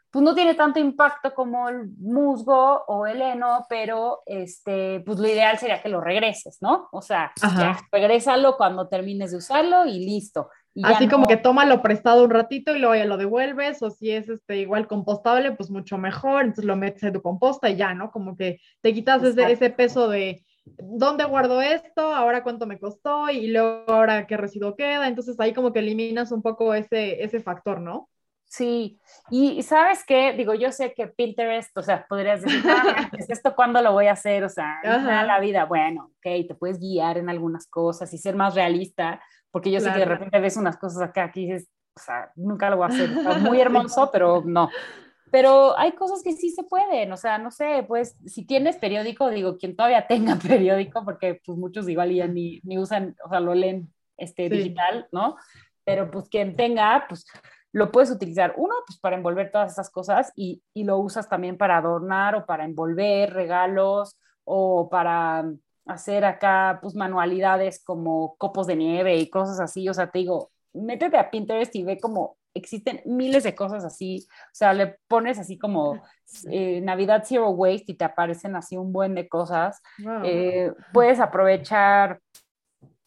pues 0.10 0.24
no 0.24 0.34
tiene 0.34 0.56
tanto 0.56 0.80
impacto 0.80 1.34
como 1.34 1.68
el 1.68 1.90
musgo 1.98 2.86
o 2.88 3.06
el 3.06 3.22
heno, 3.22 3.66
pero 3.68 4.22
este, 4.26 5.02
pues 5.02 5.20
lo 5.20 5.28
ideal 5.28 5.58
sería 5.58 5.82
que 5.82 5.90
lo 5.90 6.00
regreses, 6.00 6.58
¿no? 6.62 6.88
O 6.94 7.02
sea, 7.02 7.34
ya, 7.42 7.78
regrésalo 7.92 8.56
cuando 8.56 8.88
termines 8.88 9.32
de 9.32 9.38
usarlo 9.38 9.86
y 9.86 10.06
listo. 10.06 10.50
Así 10.84 11.08
como 11.08 11.28
que 11.28 11.38
toma 11.38 11.66
lo 11.66 11.82
prestado 11.82 12.24
un 12.24 12.30
ratito 12.30 12.76
y 12.76 12.80
luego 12.80 12.96
ya 12.96 13.06
lo 13.06 13.18
devuelves, 13.18 13.82
o 13.82 13.90
si 13.90 14.12
es 14.12 14.30
este 14.30 14.58
igual 14.58 14.88
compostable, 14.88 15.52
pues 15.52 15.70
mucho 15.70 15.98
mejor, 15.98 16.42
entonces 16.42 16.66
lo 16.66 16.76
metes 16.76 17.04
en 17.04 17.14
tu 17.14 17.22
composta 17.22 17.70
y 17.70 17.76
ya, 17.76 17.94
¿no? 17.94 18.12
Como 18.12 18.38
que 18.38 18.60
te 18.82 18.94
quitas 18.94 19.24
ese, 19.24 19.52
ese, 19.52 19.70
peso 19.70 20.08
de 20.08 20.44
¿dónde 20.66 21.26
guardo 21.26 21.62
esto? 21.62 22.14
¿Ahora 22.14 22.44
cuánto 22.44 22.68
me 22.68 22.80
costó? 22.80 23.30
Y 23.30 23.48
luego 23.48 23.86
ahora 23.88 24.28
qué 24.28 24.38
residuo 24.38 24.76
queda. 24.76 25.08
Entonces 25.08 25.40
ahí 25.40 25.54
como 25.54 25.74
que 25.74 25.80
eliminas 25.80 26.32
un 26.32 26.42
poco 26.42 26.74
ese, 26.74 27.24
ese 27.24 27.42
factor, 27.42 27.80
¿no? 27.80 28.10
Sí, 28.50 28.98
y 29.30 29.62
sabes 29.62 30.06
qué, 30.06 30.32
digo, 30.32 30.54
yo 30.54 30.72
sé 30.72 30.94
que 30.94 31.08
Pinterest, 31.08 31.78
o 31.78 31.84
sea, 31.84 32.06
podrías 32.08 32.42
decir, 32.42 32.64
ah, 32.66 33.12
¿esto 33.28 33.54
cuándo 33.54 33.82
lo 33.82 33.92
voy 33.92 34.08
a 34.08 34.14
hacer? 34.14 34.46
O 34.46 34.50
sea, 34.50 34.80
en 34.84 35.06
la 35.06 35.40
vida, 35.42 35.66
bueno, 35.66 36.12
ok, 36.18 36.48
te 36.48 36.56
puedes 36.56 36.80
guiar 36.80 37.18
en 37.18 37.30
algunas 37.30 37.68
cosas 37.68 38.14
y 38.14 38.18
ser 38.18 38.38
más 38.38 38.56
realista, 38.56 39.22
porque 39.58 39.72
yo 39.72 39.80
sé 39.80 39.92
que 39.92 39.98
de 39.98 40.06
repente 40.06 40.40
ves 40.40 40.56
unas 40.56 40.78
cosas 40.78 41.02
acá 41.02 41.32
que 41.32 41.40
dices, 41.40 41.68
o 41.96 42.00
sea, 42.00 42.32
nunca 42.36 42.70
lo 42.70 42.78
voy 42.78 42.86
a 42.86 42.90
hacer, 42.90 43.10
muy 43.42 43.60
hermoso, 43.62 44.12
pero 44.12 44.44
no. 44.46 44.70
Pero 45.32 45.76
hay 45.80 45.94
cosas 45.94 46.22
que 46.22 46.34
sí 46.34 46.52
se 46.52 46.64
pueden, 46.64 47.12
o 47.12 47.18
sea, 47.18 47.40
no 47.40 47.50
sé, 47.50 47.84
pues 47.88 48.16
si 48.28 48.46
tienes 48.46 48.78
periódico, 48.78 49.32
digo, 49.32 49.58
quien 49.58 49.76
todavía 49.76 50.06
tenga 50.06 50.36
periódico, 50.48 51.04
porque 51.04 51.42
pues 51.44 51.58
muchos 51.58 51.90
igual 51.90 52.14
ya 52.14 52.28
ni, 52.28 52.60
ni 52.66 52.78
usan, 52.78 53.16
o 53.26 53.30
sea, 53.30 53.40
lo 53.40 53.56
leen 53.56 53.92
este, 54.16 54.48
digital, 54.48 55.08
¿no? 55.12 55.38
Pero 55.84 56.12
pues 56.12 56.30
quien 56.30 56.56
tenga, 56.56 57.08
pues 57.10 57.26
lo 57.72 57.92
puedes 57.92 58.12
utilizar, 58.12 58.54
uno, 58.58 58.76
pues 58.86 59.00
para 59.00 59.18
envolver 59.18 59.50
todas 59.52 59.72
esas 59.72 59.90
cosas 59.90 60.32
y, 60.36 60.62
y 60.76 60.84
lo 60.84 61.00
usas 61.00 61.28
también 61.28 61.58
para 61.58 61.78
adornar 61.78 62.36
o 62.36 62.46
para 62.46 62.64
envolver 62.64 63.34
regalos 63.34 64.20
o 64.44 64.88
para 64.88 65.52
hacer 65.88 66.26
acá, 66.26 66.80
pues 66.82 66.96
manualidades 66.96 67.84
como 67.84 68.36
copos 68.38 68.68
de 68.68 68.76
nieve 68.76 69.18
y 69.18 69.30
cosas 69.30 69.60
así, 69.60 69.88
o 69.90 69.94
sea, 69.94 70.10
te 70.12 70.20
digo, 70.20 70.52
métete 70.74 71.18
a 71.18 71.30
Pinterest 71.30 71.76
y 71.76 71.84
ve 71.84 72.00
como 72.00 72.38
existen 72.54 73.02
miles 73.06 73.44
de 73.44 73.56
cosas 73.56 73.86
así, 73.86 74.28
o 74.30 74.56
sea, 74.56 74.74
le 74.74 74.98
pones 75.08 75.40
así 75.40 75.58
como 75.58 76.02
eh, 76.52 76.82
Navidad 76.82 77.24
Zero 77.26 77.50
Waste 77.50 77.92
y 77.92 77.96
te 77.96 78.06
aparecen 78.06 78.56
así 78.56 78.78
un 78.78 78.92
buen 78.92 79.16
de 79.16 79.30
cosas. 79.30 79.82
Eh, 80.24 80.72
puedes 80.92 81.20
aprovechar, 81.20 82.20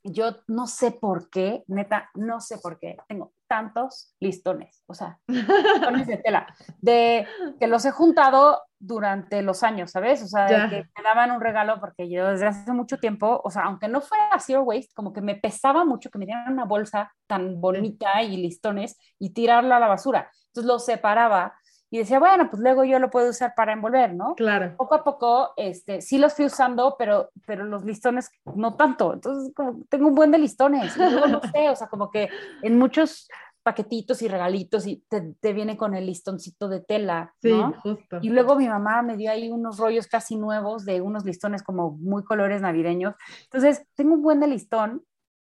yo 0.03 0.37
no 0.47 0.67
sé 0.67 0.93
por 0.93 1.31
qué, 1.31 1.65
neta, 1.67 2.11
no 2.15 2.41
sé 2.41 2.59
por 2.59 2.79
qué, 2.79 2.97
tengo 3.09 3.33
tantos 3.51 4.15
listones, 4.21 4.85
o 4.87 4.95
sea, 4.95 5.19
listones 5.27 6.07
de 6.07 6.19
tela, 6.19 6.47
de 6.79 7.27
que 7.59 7.67
los 7.67 7.85
he 7.85 7.91
juntado 7.91 8.63
durante 8.79 9.43
los 9.43 9.65
años, 9.65 9.91
¿sabes? 9.91 10.23
O 10.23 10.29
sea, 10.29 10.47
que 10.71 10.85
me 10.97 11.03
daban 11.03 11.33
un 11.33 11.41
regalo 11.41 11.81
porque 11.81 12.09
yo 12.09 12.29
desde 12.29 12.47
hace 12.47 12.73
mucho 12.73 12.99
tiempo, 12.99 13.41
o 13.43 13.51
sea, 13.51 13.65
aunque 13.65 13.89
no 13.89 14.01
fuera 14.01 14.39
zero 14.39 14.63
waste, 14.63 14.95
como 14.95 15.13
que 15.13 15.21
me 15.21 15.35
pesaba 15.35 15.85
mucho 15.85 16.11
que 16.11 16.19
me 16.19 16.27
dieran 16.27 16.53
una 16.53 16.65
bolsa 16.65 17.13
tan 17.27 17.61
bonita 17.61 18.23
y 18.23 18.37
listones 18.37 18.97
y 19.19 19.31
tirarla 19.31 19.79
a 19.79 19.81
la 19.81 19.89
basura. 19.89 20.31
Entonces 20.47 20.69
los 20.69 20.85
separaba 20.85 21.55
y 21.93 21.99
decía, 21.99 22.21
bueno, 22.21 22.49
pues 22.49 22.63
luego 22.63 22.85
yo 22.85 23.01
lo 23.01 23.11
puedo 23.11 23.31
usar 23.31 23.53
para 23.57 23.73
envolver, 23.73 24.15
¿no? 24.15 24.37
Claro. 24.37 24.77
Poco 24.77 24.95
a 24.95 25.03
poco, 25.03 25.53
este, 25.57 26.01
sí 26.01 26.19
los 26.19 26.35
fui 26.35 26.45
usando, 26.47 26.95
pero, 26.97 27.31
pero 27.47 27.65
los 27.65 27.85
listones 27.85 28.31
no 28.55 28.77
tanto. 28.77 29.13
Entonces, 29.13 29.53
como 29.55 29.83
tengo 29.89 30.07
un 30.07 30.15
buen 30.15 30.31
de 30.31 30.39
listones. 30.39 30.97
Y 30.97 31.01
luego, 31.01 31.27
no 31.27 31.41
sé, 31.53 31.69
o 31.69 31.75
sea, 31.75 31.89
como 31.89 32.13
que 32.13 32.29
en 32.63 32.79
muchos 32.79 33.29
paquetitos 33.65 34.23
y 34.23 34.29
regalitos 34.29 34.87
y 34.87 35.05
te, 35.09 35.35
te 35.41 35.53
viene 35.53 35.77
con 35.77 35.95
el 35.95 36.07
listoncito 36.07 36.69
de 36.69 36.81
tela, 36.81 37.35
¿no? 37.43 37.73
Sí, 37.73 37.79
justo. 37.83 38.19
Y 38.23 38.31
luego 38.31 38.55
mi 38.55 38.69
mamá 38.69 39.03
me 39.03 39.17
dio 39.17 39.33
ahí 39.33 39.51
unos 39.51 39.79
rollos 39.79 40.07
casi 40.07 40.37
nuevos 40.37 40.85
de 40.85 41.01
unos 41.01 41.25
listones 41.25 41.65
como 41.65 41.91
muy 41.91 42.23
colores 42.23 42.63
navideños. 42.63 43.17
Entonces, 43.45 43.85
tengo 43.97 44.15
un 44.15 44.23
buen 44.23 44.39
de 44.39 44.47
listón 44.47 45.05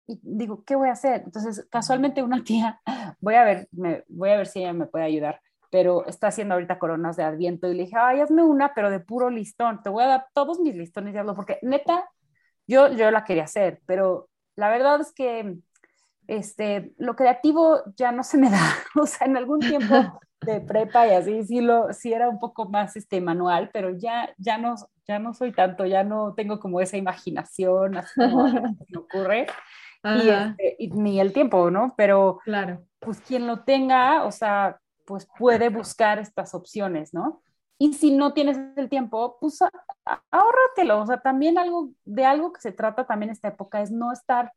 y 0.07 0.21
digo, 0.23 0.65
¿qué 0.65 0.77
voy 0.77 0.91
a 0.91 0.93
hacer? 0.93 1.23
Entonces, 1.25 1.67
casualmente 1.71 2.23
una 2.23 2.45
tía, 2.45 2.83
voy 3.21 3.37
a 3.37 3.45
ver, 3.45 3.69
me, 3.73 4.05
voy 4.09 4.29
a 4.29 4.37
ver 4.37 4.47
si 4.47 4.61
ella 4.61 4.75
me 4.75 4.87
puede 4.87 5.07
ayudar 5.07 5.41
pero 5.71 6.07
está 6.07 6.29
haciendo 6.29 6.55
ahorita 6.55 6.79
coronas 6.79 7.17
de 7.17 7.25
adviento 7.25 7.69
y 7.69 7.75
le 7.75 7.85
dije, 7.85 7.97
ay, 7.99 8.21
hazme 8.21 8.43
una, 8.43 8.75
pero 8.75 8.91
de 8.91 9.01
puro 9.01 9.31
listón, 9.31 9.83
te 9.83 9.91
voy 9.91 10.05
a 10.05 10.09
dar 10.09 10.27
todos 10.35 10.61
mis 10.61 10.75
listones 10.75 11.15
y 11.15 11.19
hazlo, 11.19 11.35
porque 11.35 11.59
neta, 11.63 12.09
yo, 12.67 12.93
yo 12.93 13.11
la 13.11 13.25
quería 13.25 13.45
hacer, 13.45 13.81
pero 13.87 14.29
la 14.57 14.71
verdad 14.71 15.01
es 15.01 15.13
que 15.13 15.57
este, 16.27 16.93
lo 16.99 17.15
creativo 17.15 17.83
ya 17.97 18.13
no 18.13 18.25
se 18.25 18.39
me 18.39 18.51
da, 18.51 18.61
o 19.01 19.07
sea, 19.07 19.27
en 19.27 19.37
algún 19.37 19.61
tiempo 19.61 20.21
de 20.41 20.61
prepa 20.61 21.07
y 21.07 21.11
así, 21.11 21.45
sí, 21.45 21.61
lo, 21.61 21.93
sí 21.93 22.13
era 22.13 22.29
un 22.29 22.39
poco 22.39 22.69
más 22.69 22.97
este, 22.97 23.21
manual, 23.21 23.71
pero 23.73 23.91
ya, 23.91 24.35
ya, 24.39 24.59
no, 24.59 24.75
ya 25.07 25.19
no 25.19 25.35
soy 25.35 25.53
tanto, 25.53 25.87
ya 25.87 26.05
no 26.05 26.35
tengo 26.35 26.61
como 26.61 26.81
esa 26.81 26.97
imaginación, 26.97 27.97
así 27.97 28.15
como 28.21 28.45
me 28.49 28.99
ocurre. 28.99 29.47
Y, 30.05 30.29
este, 30.29 30.77
y, 30.79 30.89
ni 30.91 31.21
el 31.21 31.33
tiempo, 31.33 31.71
¿no? 31.71 31.95
Pero, 31.97 32.39
claro. 32.45 32.85
pues 33.01 33.21
quien 33.21 33.47
lo 33.47 33.65
tenga, 33.65 34.25
o 34.25 34.31
sea, 34.31 34.79
pues 35.07 35.29
puede 35.39 35.69
buscar 35.69 36.19
estas 36.19 36.55
opciones, 36.55 37.15
¿no? 37.15 37.43
Y 37.79 37.93
si 37.95 38.11
no 38.11 38.33
tienes 38.33 38.59
el 38.77 38.89
tiempo, 38.89 39.37
pues 39.41 39.59
ahórratelo. 40.31 41.01
O 41.03 41.07
sea, 41.07 41.21
también 41.21 41.59
algo 41.59 41.91
de 42.05 42.25
algo 42.25 42.53
que 42.53 42.61
se 42.61 42.73
trata 42.73 43.07
también 43.07 43.31
esta 43.31 43.49
época 43.49 43.81
es 43.83 43.91
no 43.91 44.13
estar 44.13 44.53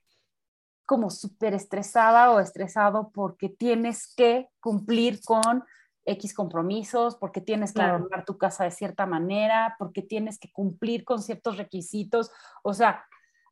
como 0.86 1.10
súper 1.10 1.54
estresada 1.54 2.32
o 2.32 2.40
estresado 2.40 3.12
porque 3.14 3.50
tienes 3.50 4.14
que 4.16 4.50
cumplir 4.60 5.22
con 5.24 5.64
X 6.06 6.34
compromisos, 6.34 7.16
porque 7.16 7.42
tienes 7.42 7.74
que 7.74 7.82
armar 7.82 8.26
tu 8.26 8.38
casa 8.38 8.64
de 8.64 8.72
cierta 8.72 9.06
manera, 9.06 9.76
porque 9.78 10.02
tienes 10.02 10.40
que 10.40 10.52
cumplir 10.52 11.04
con 11.04 11.22
ciertos 11.22 11.58
requisitos. 11.58 12.32
O 12.64 12.74
sea, 12.74 13.06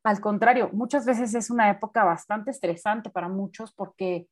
al 0.04 0.22
contrario, 0.22 0.70
muchas 0.74 1.06
veces 1.06 1.36
es 1.36 1.50
una 1.50 1.70
época 1.70 2.04
bastante 2.04 2.52
estresante 2.52 3.10
para 3.10 3.28
muchos 3.28 3.74
porque 3.74 4.28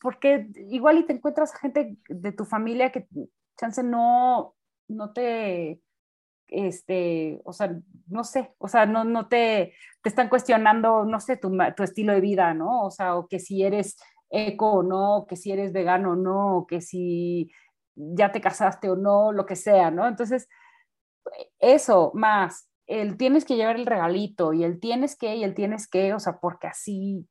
porque 0.00 0.48
igual 0.68 0.98
y 0.98 1.06
te 1.06 1.12
encuentras 1.12 1.54
gente 1.54 1.96
de 2.08 2.32
tu 2.32 2.44
familia 2.44 2.90
que 2.90 3.06
chance 3.56 3.82
no, 3.82 4.54
no 4.88 5.12
te, 5.12 5.80
este, 6.48 7.40
o 7.44 7.52
sea, 7.52 7.76
no 8.08 8.24
sé, 8.24 8.54
o 8.58 8.68
sea, 8.68 8.86
no, 8.86 9.04
no 9.04 9.28
te, 9.28 9.74
te 10.02 10.08
están 10.08 10.28
cuestionando, 10.28 11.04
no 11.04 11.20
sé, 11.20 11.36
tu, 11.36 11.56
tu 11.76 11.82
estilo 11.82 12.12
de 12.12 12.20
vida, 12.20 12.54
¿no? 12.54 12.84
O 12.86 12.90
sea, 12.90 13.16
o 13.16 13.28
que 13.28 13.38
si 13.38 13.62
eres 13.62 13.96
eco 14.30 14.72
o 14.72 14.82
no, 14.82 15.26
que 15.28 15.36
si 15.36 15.52
eres 15.52 15.72
vegano 15.72 16.12
o 16.12 16.16
no, 16.16 16.66
que 16.68 16.80
si 16.80 17.50
ya 17.94 18.32
te 18.32 18.40
casaste 18.40 18.90
o 18.90 18.96
no, 18.96 19.32
lo 19.32 19.46
que 19.46 19.56
sea, 19.56 19.90
¿no? 19.90 20.06
Entonces, 20.08 20.48
eso 21.58 22.10
más, 22.14 22.68
el 22.86 23.16
tienes 23.16 23.44
que 23.44 23.56
llevar 23.56 23.76
el 23.76 23.86
regalito 23.86 24.52
y 24.52 24.64
el 24.64 24.80
tienes 24.80 25.16
que 25.16 25.36
y 25.36 25.44
el 25.44 25.54
tienes 25.54 25.88
que, 25.88 26.14
o 26.14 26.20
sea, 26.20 26.38
porque 26.40 26.66
así 26.66 27.28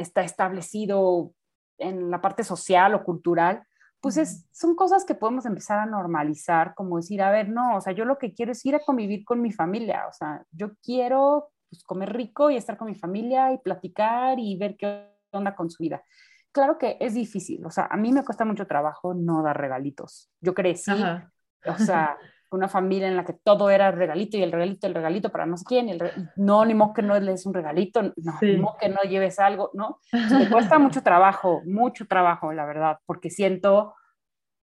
está 0.00 0.22
establecido 0.22 1.32
en 1.78 2.10
la 2.10 2.20
parte 2.20 2.44
social 2.44 2.94
o 2.94 3.04
cultural, 3.04 3.62
pues 4.00 4.16
es, 4.16 4.46
son 4.50 4.74
cosas 4.74 5.04
que 5.04 5.14
podemos 5.14 5.44
empezar 5.46 5.78
a 5.78 5.86
normalizar, 5.86 6.74
como 6.74 6.96
decir, 6.96 7.22
a 7.22 7.30
ver, 7.30 7.48
no, 7.48 7.76
o 7.76 7.80
sea, 7.80 7.92
yo 7.92 8.04
lo 8.04 8.18
que 8.18 8.32
quiero 8.32 8.52
es 8.52 8.64
ir 8.64 8.74
a 8.74 8.80
convivir 8.80 9.24
con 9.24 9.42
mi 9.42 9.52
familia, 9.52 10.06
o 10.08 10.12
sea, 10.12 10.42
yo 10.50 10.70
quiero 10.82 11.50
pues, 11.68 11.84
comer 11.84 12.12
rico 12.12 12.50
y 12.50 12.56
estar 12.56 12.76
con 12.76 12.88
mi 12.88 12.94
familia 12.94 13.52
y 13.52 13.58
platicar 13.58 14.38
y 14.38 14.56
ver 14.56 14.76
qué 14.76 15.06
onda 15.32 15.54
con 15.54 15.70
su 15.70 15.82
vida. 15.82 16.02
Claro 16.52 16.78
que 16.78 16.96
es 16.98 17.14
difícil, 17.14 17.64
o 17.64 17.70
sea, 17.70 17.88
a 17.90 17.96
mí 17.96 18.10
me 18.10 18.24
cuesta 18.24 18.44
mucho 18.44 18.66
trabajo 18.66 19.14
no 19.14 19.42
dar 19.42 19.60
regalitos. 19.60 20.30
Yo 20.40 20.54
crecí, 20.54 20.90
o 21.66 21.78
sea, 21.78 22.16
una 22.50 22.68
familia 22.68 23.08
en 23.08 23.16
la 23.16 23.24
que 23.24 23.32
todo 23.32 23.70
era 23.70 23.90
regalito 23.90 24.36
y 24.36 24.42
el 24.42 24.52
regalito, 24.52 24.86
el 24.86 24.94
regalito 24.94 25.30
para 25.30 25.46
no 25.46 25.56
sé 25.56 25.64
quién, 25.64 25.88
el 25.88 26.02
no, 26.36 26.64
ni 26.64 26.74
modo 26.74 26.92
que 26.92 27.02
no 27.02 27.18
les 27.18 27.46
un 27.46 27.54
regalito, 27.54 28.02
no, 28.02 28.38
ni 28.42 28.56
modo 28.56 28.76
que 28.78 28.88
no 28.88 29.02
lleves 29.02 29.38
algo, 29.38 29.70
¿no? 29.72 30.00
me 30.12 30.50
cuesta 30.50 30.78
mucho 30.78 31.02
trabajo, 31.02 31.62
mucho 31.64 32.06
trabajo, 32.06 32.52
la 32.52 32.66
verdad, 32.66 32.98
porque 33.06 33.30
siento 33.30 33.94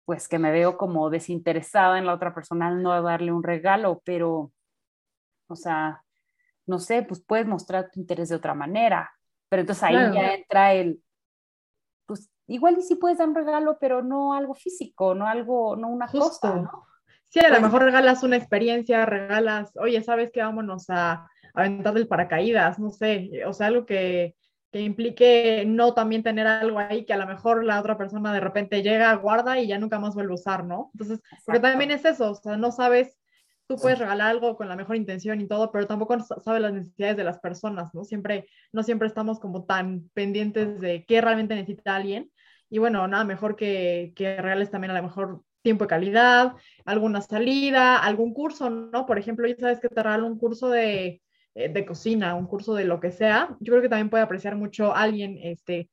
pues 0.04 0.26
que 0.26 0.38
me 0.38 0.50
veo 0.50 0.78
como 0.78 1.10
desinteresada 1.10 1.98
en 1.98 2.06
la 2.06 2.14
otra 2.14 2.34
persona 2.34 2.68
al 2.68 2.82
no 2.82 3.02
darle 3.02 3.30
un 3.30 3.42
regalo, 3.42 4.00
pero, 4.06 4.52
o 5.48 5.56
sea, 5.56 6.02
no 6.66 6.78
sé, 6.78 7.02
pues 7.02 7.22
puedes 7.22 7.46
mostrar 7.46 7.90
tu 7.90 8.00
interés 8.00 8.30
de 8.30 8.36
otra 8.36 8.54
manera, 8.54 9.10
pero 9.50 9.60
entonces 9.60 9.84
ahí 9.84 9.94
ya 9.94 10.34
entra 10.34 10.72
el, 10.72 11.02
pues 12.06 12.30
igual 12.46 12.78
y 12.78 12.82
sí 12.82 12.96
puedes 12.96 13.18
dar 13.18 13.28
un 13.28 13.34
regalo, 13.34 13.76
pero 13.78 14.02
no 14.02 14.32
algo 14.32 14.54
físico, 14.54 15.14
no 15.14 15.26
algo, 15.26 15.76
no 15.76 15.88
una 15.88 16.08
cosa, 16.08 16.56
¿no? 16.56 16.87
Sí, 17.30 17.40
a 17.40 17.50
lo 17.50 17.60
mejor 17.60 17.82
regalas 17.82 18.22
una 18.22 18.36
experiencia, 18.36 19.04
regalas, 19.04 19.70
oye, 19.76 20.02
¿sabes 20.02 20.30
qué? 20.32 20.40
Vámonos 20.40 20.86
a, 20.88 21.28
aventar 21.54 21.94
del 21.94 22.06
paracaídas, 22.06 22.78
no 22.78 22.90
sé, 22.90 23.30
o 23.46 23.52
sea, 23.52 23.66
algo 23.66 23.84
que, 23.84 24.36
que 24.70 24.80
implique 24.80 25.64
no 25.66 25.92
también 25.92 26.22
tener 26.22 26.46
algo 26.46 26.78
ahí 26.78 27.04
que 27.04 27.12
a 27.12 27.16
lo 27.16 27.26
mejor 27.26 27.64
la 27.64 27.80
otra 27.80 27.98
persona 27.98 28.32
de 28.32 28.40
repente 28.40 28.82
llega, 28.82 29.12
guarda 29.14 29.58
y 29.58 29.66
ya 29.66 29.78
nunca 29.78 29.98
más 29.98 30.14
vuelve 30.14 30.32
a 30.32 30.36
usar, 30.36 30.64
¿no? 30.64 30.90
Entonces, 30.94 31.20
porque 31.44 31.60
también 31.60 31.90
es 31.90 32.04
eso, 32.04 32.30
o 32.30 32.34
sea, 32.34 32.56
no 32.56 32.70
sabes, 32.70 33.18
tú 33.66 33.76
puedes 33.76 33.98
regalar 33.98 34.28
algo 34.28 34.56
con 34.56 34.68
la 34.68 34.76
mejor 34.76 34.96
intención 34.96 35.40
y 35.40 35.48
todo, 35.48 35.70
pero 35.72 35.86
tampoco 35.86 36.18
sabes 36.20 36.62
las 36.62 36.72
necesidades 36.72 37.16
de 37.16 37.24
las 37.24 37.38
personas, 37.38 37.94
¿no? 37.94 38.04
Siempre, 38.04 38.48
no 38.72 38.82
siempre 38.82 39.08
estamos 39.08 39.40
como 39.40 39.64
tan 39.64 40.08
pendientes 40.14 40.80
de 40.80 41.04
qué 41.06 41.20
realmente 41.20 41.54
necesita 41.54 41.96
alguien. 41.96 42.30
Y 42.70 42.78
bueno, 42.78 43.06
nada 43.08 43.24
mejor 43.24 43.56
que, 43.56 44.12
que 44.14 44.36
regales 44.40 44.70
también 44.70 44.90
a 44.90 44.94
lo 44.94 45.02
mejor 45.02 45.42
tiempo 45.62 45.84
de 45.84 45.88
calidad, 45.88 46.52
alguna 46.84 47.20
salida, 47.20 47.98
algún 47.98 48.32
curso, 48.32 48.70
¿no? 48.70 49.06
Por 49.06 49.18
ejemplo, 49.18 49.46
ya 49.46 49.56
sabes 49.56 49.80
que 49.80 49.88
te 49.88 50.02
regalo 50.02 50.26
un 50.26 50.38
curso 50.38 50.68
de, 50.70 51.22
eh, 51.54 51.68
de, 51.68 51.84
cocina, 51.84 52.34
un 52.34 52.46
curso 52.46 52.74
de 52.74 52.84
lo 52.84 53.00
que 53.00 53.10
sea. 53.10 53.56
Yo 53.60 53.72
creo 53.72 53.82
que 53.82 53.88
también 53.88 54.10
puede 54.10 54.22
apreciar 54.22 54.56
mucho 54.56 54.94
alguien 54.94 55.38
este, 55.42 55.90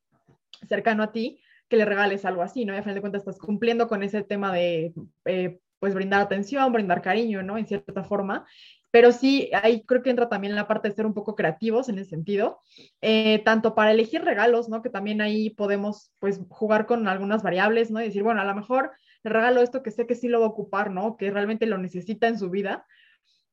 cercano 0.67 1.03
a 1.03 1.12
ti 1.12 1.41
que 1.67 1.77
le 1.77 1.86
regales 1.86 2.25
algo 2.25 2.43
así, 2.43 2.65
¿no? 2.65 2.74
Y 2.74 2.77
a 2.77 2.81
final 2.84 2.95
de 2.95 3.01
cuentas 3.01 3.22
estás 3.22 3.39
cumpliendo 3.39 3.88
con 3.88 4.03
ese 4.03 4.24
tema 4.24 4.53
de, 4.53 4.93
eh, 5.25 5.60
pues, 5.79 5.93
brindar 5.93 6.22
atención, 6.22 6.72
brindar 6.72 7.01
cariño, 7.01 7.43
¿no? 7.43 7.57
En 7.57 7.67
cierta 7.67 8.03
forma. 8.03 8.45
pero 8.91 9.12
sí, 9.12 9.50
ahí 9.62 9.84
creo 9.86 10.01
que 10.01 10.10
entra 10.10 10.29
también 10.29 10.55
la 10.55 10.67
parte 10.67 10.88
de 10.88 10.95
ser 10.95 11.05
un 11.05 11.13
poco 11.13 11.36
creativos 11.36 11.89
en 11.89 12.00
ese 12.00 12.12
sentido, 12.12 12.62
eh, 13.01 13.41
tanto 13.43 13.75
para 13.75 13.91
elegir 13.91 14.24
regalos, 14.24 14.69
¿no? 14.69 14.81
Que 14.81 14.89
también 14.89 15.19
ahí 15.19 15.50
podemos, 15.50 16.13
pues, 16.19 16.39
jugar 16.50 16.86
con 16.86 17.07
algunas 17.10 17.43
variables, 17.43 17.91
¿no? 17.91 18.00
Y 18.00 18.05
decir, 18.05 18.24
bueno, 18.24 18.39
a 18.39 18.45
lo 18.45 18.55
mejor 18.55 18.91
regalo 19.29 19.62
esto 19.62 19.84
que 19.84 19.91
sé 19.91 20.08
que 20.08 20.15
sí 20.15 20.27
lo 20.27 20.39
va 20.39 20.48
a 20.48 20.50
ocupar, 20.50 20.91
¿no? 20.91 21.17
Que 21.17 21.32
realmente 21.32 21.65
lo 21.65 21.77
necesita 21.77 22.27
en 22.27 22.39
su 22.39 22.50
vida. 22.50 22.86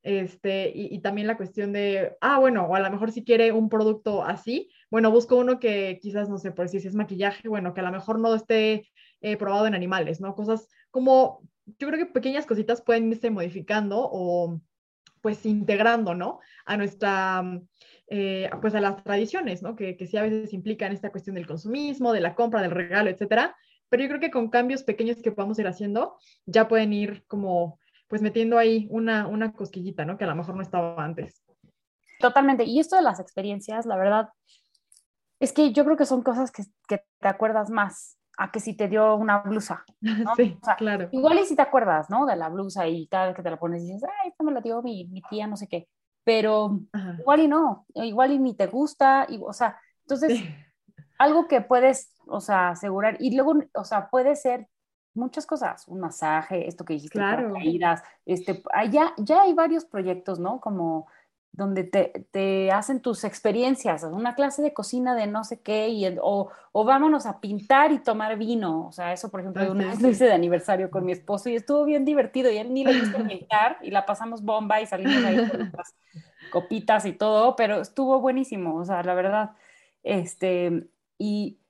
Este, 0.02 0.73
y, 0.75 0.99
también 1.00 1.29
la 1.29 1.37
cuestión 1.37 1.73
de, 1.73 2.17
ah, 2.21 2.41
bueno, 2.41 2.67
o 2.67 2.75
a 2.75 2.81
lo 2.81 2.91
mejor 2.91 3.12
si 3.12 3.25
quiere 3.25 3.52
un 3.52 3.69
producto 3.69 4.25
así, 4.25 4.69
bueno, 4.91 5.12
busco 5.12 5.37
uno 5.37 5.61
que 5.61 6.00
quizás, 6.02 6.29
no 6.29 6.38
sé, 6.38 6.50
por 6.50 6.69
si 6.69 6.79
es 6.79 6.95
maquillaje, 6.95 7.49
bueno, 7.49 7.73
que 7.73 7.81
a 7.81 7.85
lo 7.85 7.93
mejor 7.93 8.19
no 8.19 8.35
esté 8.35 8.88
eh, 9.21 9.37
probado 9.37 9.67
en 9.67 9.75
animales, 9.76 10.21
¿no? 10.21 10.35
Cosas 10.35 10.69
como, 10.91 11.49
yo 11.79 11.87
creo 11.87 11.99
que 11.99 12.12
pequeñas 12.12 12.47
cositas 12.47 12.83
pueden 12.83 13.12
irse 13.12 13.31
modificando 13.31 14.09
o 14.12 14.61
pues 15.21 15.47
integrando, 15.47 16.14
¿no? 16.17 16.41
A 16.64 16.76
nuestra, 16.76 17.45
eh, 18.09 18.50
pues 18.61 18.75
a 18.75 18.81
las 18.81 19.02
tradiciones, 19.05 19.62
¿no? 19.62 19.76
Que, 19.76 19.97
que 19.97 20.09
sí 20.09 20.17
a 20.17 20.23
veces 20.23 20.52
implican 20.52 20.91
esta 20.91 21.12
cuestión 21.12 21.37
del 21.37 21.47
consumismo, 21.47 22.12
de 22.12 22.21
la 22.21 22.35
compra, 22.35 22.61
del 22.61 22.73
regalo, 22.73 23.09
etcétera. 23.09 23.57
Pero 23.92 24.04
yo 24.04 24.08
creo 24.08 24.20
que 24.20 24.30
con 24.30 24.49
cambios 24.49 24.84
pequeños 24.84 25.18
que 25.20 25.32
podamos 25.32 25.58
ir 25.58 25.66
haciendo, 25.66 26.16
ya 26.46 26.66
pueden 26.66 26.94
ir 26.94 27.26
como, 27.26 27.78
pues 28.08 28.22
metiendo 28.22 28.56
ahí 28.56 28.88
una, 28.90 29.26
una 29.26 29.52
cosquillita, 29.52 30.06
¿no? 30.06 30.16
Que 30.16 30.25
a 30.25 30.28
lo 30.28 30.34
mejor 30.34 30.56
no 30.56 30.62
estaba 30.62 31.04
antes. 31.04 31.44
Totalmente. 32.18 32.64
Y 32.64 32.80
esto 32.80 32.96
de 32.96 33.02
las 33.02 33.20
experiencias, 33.20 33.84
la 33.84 33.99
verdad, 33.99 34.30
es 35.40 35.52
que 35.52 35.75
yo 35.75 35.84
creo 35.84 35.99
que 35.99 36.06
son 36.06 36.22
cosas 36.22 36.50
que, 36.50 36.62
que 36.88 37.04
te 37.20 37.28
acuerdas 37.28 37.68
más 37.68 38.16
a 38.38 38.50
que 38.50 38.61
si 38.61 38.75
te 38.75 38.88
dio 38.88 39.14
una 39.14 39.40
blusa. 39.40 39.84
Sí, 40.38 40.58
claro. 40.78 41.11
Igual 41.12 41.40
y 41.40 41.44
si 41.44 41.54
te 41.54 41.61
acuerdas, 41.61 42.08
¿no? 42.08 42.25
De 42.25 42.34
la 42.34 42.49
blusa 42.49 42.88
y 42.88 43.06
cada 43.08 43.26
vez 43.26 43.37
que 43.37 43.42
te 43.42 43.50
la 43.50 43.58
pones 43.58 43.82
dices, 43.82 44.04
ay, 44.04 44.30
esta 44.30 44.42
me 44.42 44.52
la 44.52 44.62
dio 44.62 44.80
mi, 44.80 45.06
mi 45.08 45.20
tía, 45.28 45.46
no 45.46 45.58
sé 45.58 45.68
qué. 45.68 45.87
Pero 46.25 46.80
igual 47.18 47.40
y 47.40 47.49
no, 47.49 47.84
igual 47.92 48.32
y 48.32 48.38
ni 48.38 48.54
te 48.54 48.68
gusta, 48.68 49.26
y, 49.28 49.38
o 49.44 49.52
sea, 49.52 49.78
entonces, 50.04 50.40
algo 51.23 51.49
que 51.49 51.61
puedes, 51.61 52.12
o 52.26 52.41
sea, 52.41 52.71
asegurar, 52.71 53.17
y 53.21 53.35
luego, 53.35 53.55
o 53.75 53.85
sea, 53.85 54.09
puede 54.11 54.37
ser 54.37 54.69
muchas 55.14 55.47
cosas, 55.47 55.87
un 55.88 56.00
masaje, 56.00 56.69
esto 56.69 56.85
que 56.85 56.95
dijiste, 56.95 57.19
claro. 57.19 57.52
caídas, 57.55 58.02
este, 58.26 58.62
allá, 58.73 59.12
ya 59.19 59.43
hay 59.43 59.52
varios 59.52 59.85
proyectos, 59.85 60.38
¿no? 60.38 60.61
Como 60.61 61.07
donde 61.52 61.85
te, 61.85 62.26
te, 62.31 62.73
hacen 62.73 63.00
tus 63.00 63.25
experiencias, 63.25 64.05
una 64.05 64.35
clase 64.35 64.62
de 64.62 64.73
cocina 64.73 65.14
de 65.14 65.26
no 65.26 65.45
sé 65.45 65.61
qué, 65.61 65.88
y 65.88 66.07
o, 66.23 66.49
o, 66.73 66.85
vámonos 66.85 67.26
a 67.26 67.41
pintar 67.41 67.93
y 67.93 67.99
tomar 67.99 68.38
vino. 68.38 68.87
O 68.87 68.93
sea, 68.93 69.12
eso, 69.12 69.31
por 69.31 69.41
ejemplo, 69.41 69.71
una 69.71 69.88
vez 69.88 70.00
lo 70.00 70.09
hice 70.09 70.25
de 70.25 70.33
aniversario 70.33 70.91
con 70.91 71.05
mi 71.05 71.12
esposo 71.12 71.50
y 71.50 71.57
estuvo 71.57 71.85
bien 71.85 72.07
divertido 72.07 72.50
y 72.50 72.57
él 72.57 72.73
ni 72.73 72.85
le 72.85 72.99
gusta 72.99 73.23
pintar 73.29 73.76
y 73.83 73.91
la 73.91 74.07
pasamos 74.07 74.43
bomba 74.43 74.81
y 74.81 74.87
salimos 74.87 75.23
ahí 75.25 75.47
con 75.47 75.61
las 75.76 75.95
copitas 76.50 77.05
y 77.05 77.12
todo, 77.12 77.55
pero 77.55 77.83
estuvo 77.83 78.19
buenísimo, 78.21 78.76
o 78.76 78.85
sea, 78.87 79.02
la 79.02 79.14
verdad. 79.14 79.50
Este, 80.02 80.88
y 81.19 81.61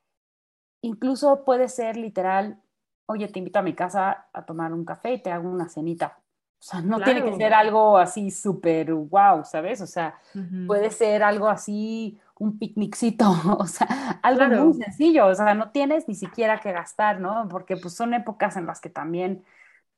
incluso 0.81 1.43
puede 1.45 1.69
ser 1.69 1.97
literal, 1.97 2.61
oye, 3.07 3.27
te 3.27 3.39
invito 3.39 3.59
a 3.59 3.63
mi 3.63 3.75
casa 3.75 4.27
a 4.33 4.45
tomar 4.45 4.73
un 4.73 4.85
café 4.85 5.13
y 5.13 5.21
te 5.23 5.31
hago 5.31 5.49
una 5.49 5.69
cenita 5.69 6.23
o 6.63 6.65
sea, 6.65 6.81
no 6.81 7.01
tiene 7.01 7.21
que 7.21 7.35
ser 7.35 7.53
algo 7.53 7.97
así 7.97 8.31
súper 8.31 8.93
wow, 8.93 9.43
¿sabes? 9.43 9.81
O 9.81 9.87
sea, 9.87 10.17
puede 10.65 10.91
ser 10.91 11.21
algo 11.21 11.49
así, 11.49 12.17
un 12.39 12.57
picnicito, 12.57 13.25
o 13.59 13.67
sea, 13.67 13.85
algo 14.23 14.63
muy 14.63 14.73
sencillo, 14.75 15.27
o 15.27 15.35
sea, 15.35 15.55
no 15.55 15.71
tienes 15.71 16.07
ni 16.07 16.15
siquiera 16.15 16.61
que 16.61 16.71
gastar, 16.71 17.19
¿no? 17.19 17.49
Porque 17.49 17.75
pues 17.75 17.93
son 17.95 18.13
épocas 18.13 18.55
en 18.55 18.65
las 18.65 18.79
que 18.79 18.89
también 18.89 19.43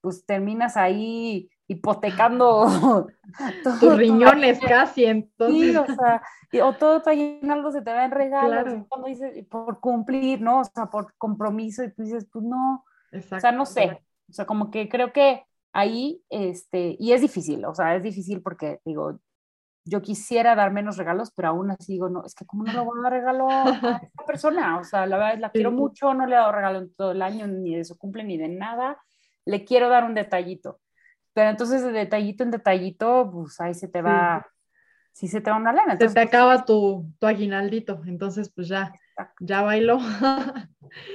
pues 0.01 0.25
terminas 0.25 0.75
ahí 0.75 1.51
hipotecando 1.67 3.07
tus 3.79 3.97
riñones 3.97 4.59
casi, 4.59 5.05
entonces. 5.05 5.71
Sí, 5.71 5.75
o 5.75 5.85
sea, 5.85 6.21
o 6.63 6.73
todo 6.73 6.97
está 6.97 7.13
llenando, 7.13 7.71
se 7.71 7.81
te 7.81 7.91
va 7.91 8.05
en 8.05 8.11
regalos, 8.11 8.85
cuando 8.87 9.07
dices, 9.07 9.45
por 9.47 9.79
cumplir, 9.79 10.41
¿no? 10.41 10.61
O 10.61 10.63
sea, 10.63 10.87
por 10.87 11.13
compromiso, 11.17 11.83
y 11.83 11.93
tú 11.93 12.03
dices, 12.03 12.27
pues 12.31 12.45
no, 12.45 12.85
Exacto. 13.11 13.35
o 13.35 13.39
sea, 13.39 13.51
no 13.51 13.65
sé, 13.65 14.01
o 14.29 14.33
sea, 14.33 14.45
como 14.45 14.71
que 14.71 14.87
creo 14.89 15.11
que 15.11 15.43
ahí, 15.73 16.23
este, 16.29 16.95
y 16.99 17.11
es 17.11 17.21
difícil, 17.21 17.65
o 17.65 17.73
sea, 17.73 17.95
es 17.95 18.03
difícil 18.03 18.41
porque, 18.41 18.79
digo, 18.85 19.19
yo 19.85 20.01
quisiera 20.01 20.55
dar 20.55 20.71
menos 20.71 20.97
regalos, 20.97 21.31
pero 21.35 21.49
aún 21.49 21.71
así 21.71 21.93
digo, 21.93 22.09
no, 22.09 22.25
es 22.25 22.33
que 22.33 22.45
como 22.45 22.63
no 22.63 22.73
le 22.73 22.79
voy 22.79 22.99
a 22.99 23.03
dar 23.03 23.11
regalo 23.11 23.49
a 23.49 23.63
esta 24.03 24.25
persona, 24.25 24.79
o 24.79 24.83
sea, 24.83 25.05
la 25.05 25.17
verdad 25.17 25.39
la 25.39 25.51
quiero 25.51 25.71
mucho, 25.71 26.13
no 26.13 26.25
le 26.25 26.35
he 26.35 26.37
dado 26.37 26.51
regalo 26.51 26.79
en 26.79 26.93
todo 26.95 27.11
el 27.11 27.21
año, 27.21 27.47
ni 27.47 27.75
de 27.75 27.83
su 27.83 27.97
cumple, 27.97 28.23
ni 28.23 28.37
de 28.37 28.49
nada, 28.49 28.97
le 29.45 29.63
quiero 29.63 29.89
dar 29.89 30.03
un 30.03 30.15
detallito. 30.15 30.79
Pero 31.35 31.49
entonces 31.49 31.83
de 31.83 31.91
detallito 31.91 32.43
en 32.43 32.51
detallito, 32.51 33.29
pues 33.29 33.59
ahí 33.59 33.73
se 33.73 33.89
te 33.89 34.01
va, 34.01 34.47
sí, 35.11 35.27
se 35.27 35.41
te 35.41 35.51
va 35.51 35.57
una 35.57 35.73
lana. 35.73 35.93
Entonces, 35.93 36.13
se 36.13 36.21
te 36.21 36.25
acaba 36.25 36.63
tu, 36.63 37.11
tu 37.19 37.27
aguinaldito, 37.27 38.01
entonces 38.07 38.49
pues 38.55 38.69
ya, 38.69 38.93
ya 39.39 39.61
bailó. 39.61 39.99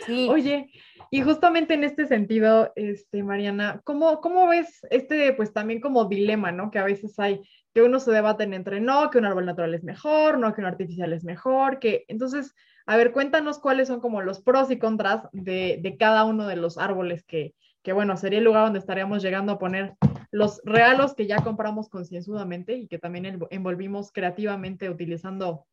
Sí. 0.04 0.28
Oye, 0.28 0.68
y 1.10 1.22
justamente 1.22 1.72
en 1.72 1.84
este 1.84 2.06
sentido, 2.06 2.70
este, 2.76 3.22
Mariana, 3.22 3.80
¿cómo, 3.82 4.20
¿cómo 4.20 4.46
ves 4.46 4.80
este, 4.90 5.32
pues 5.32 5.54
también 5.54 5.80
como 5.80 6.04
dilema, 6.04 6.52
¿no? 6.52 6.70
Que 6.70 6.78
a 6.78 6.84
veces 6.84 7.18
hay, 7.18 7.40
que 7.72 7.80
uno 7.80 7.98
se 7.98 8.10
debaten 8.10 8.52
entre 8.52 8.80
no, 8.80 9.08
que 9.10 9.16
un 9.16 9.24
árbol 9.24 9.46
natural 9.46 9.74
es 9.74 9.82
mejor, 9.82 10.38
no, 10.38 10.52
que 10.52 10.60
un 10.60 10.66
artificial 10.66 11.14
es 11.14 11.24
mejor, 11.24 11.78
que 11.78 12.04
entonces, 12.08 12.54
a 12.84 12.96
ver, 12.96 13.12
cuéntanos 13.12 13.58
cuáles 13.58 13.88
son 13.88 14.00
como 14.00 14.20
los 14.20 14.42
pros 14.42 14.70
y 14.70 14.78
contras 14.78 15.22
de, 15.32 15.78
de 15.80 15.96
cada 15.96 16.24
uno 16.24 16.46
de 16.46 16.56
los 16.56 16.76
árboles 16.76 17.24
que, 17.24 17.54
que, 17.82 17.92
bueno, 17.92 18.16
sería 18.16 18.38
el 18.38 18.44
lugar 18.44 18.64
donde 18.64 18.80
estaríamos 18.80 19.22
llegando 19.22 19.52
a 19.52 19.58
poner 19.58 19.94
los 20.30 20.60
regalos 20.64 21.14
que 21.14 21.26
ya 21.26 21.42
compramos 21.42 21.88
concienzudamente 21.88 22.74
y 22.74 22.86
que 22.86 22.98
también 22.98 23.40
envolvimos 23.50 24.12
creativamente 24.12 24.88
utilizando 24.88 25.66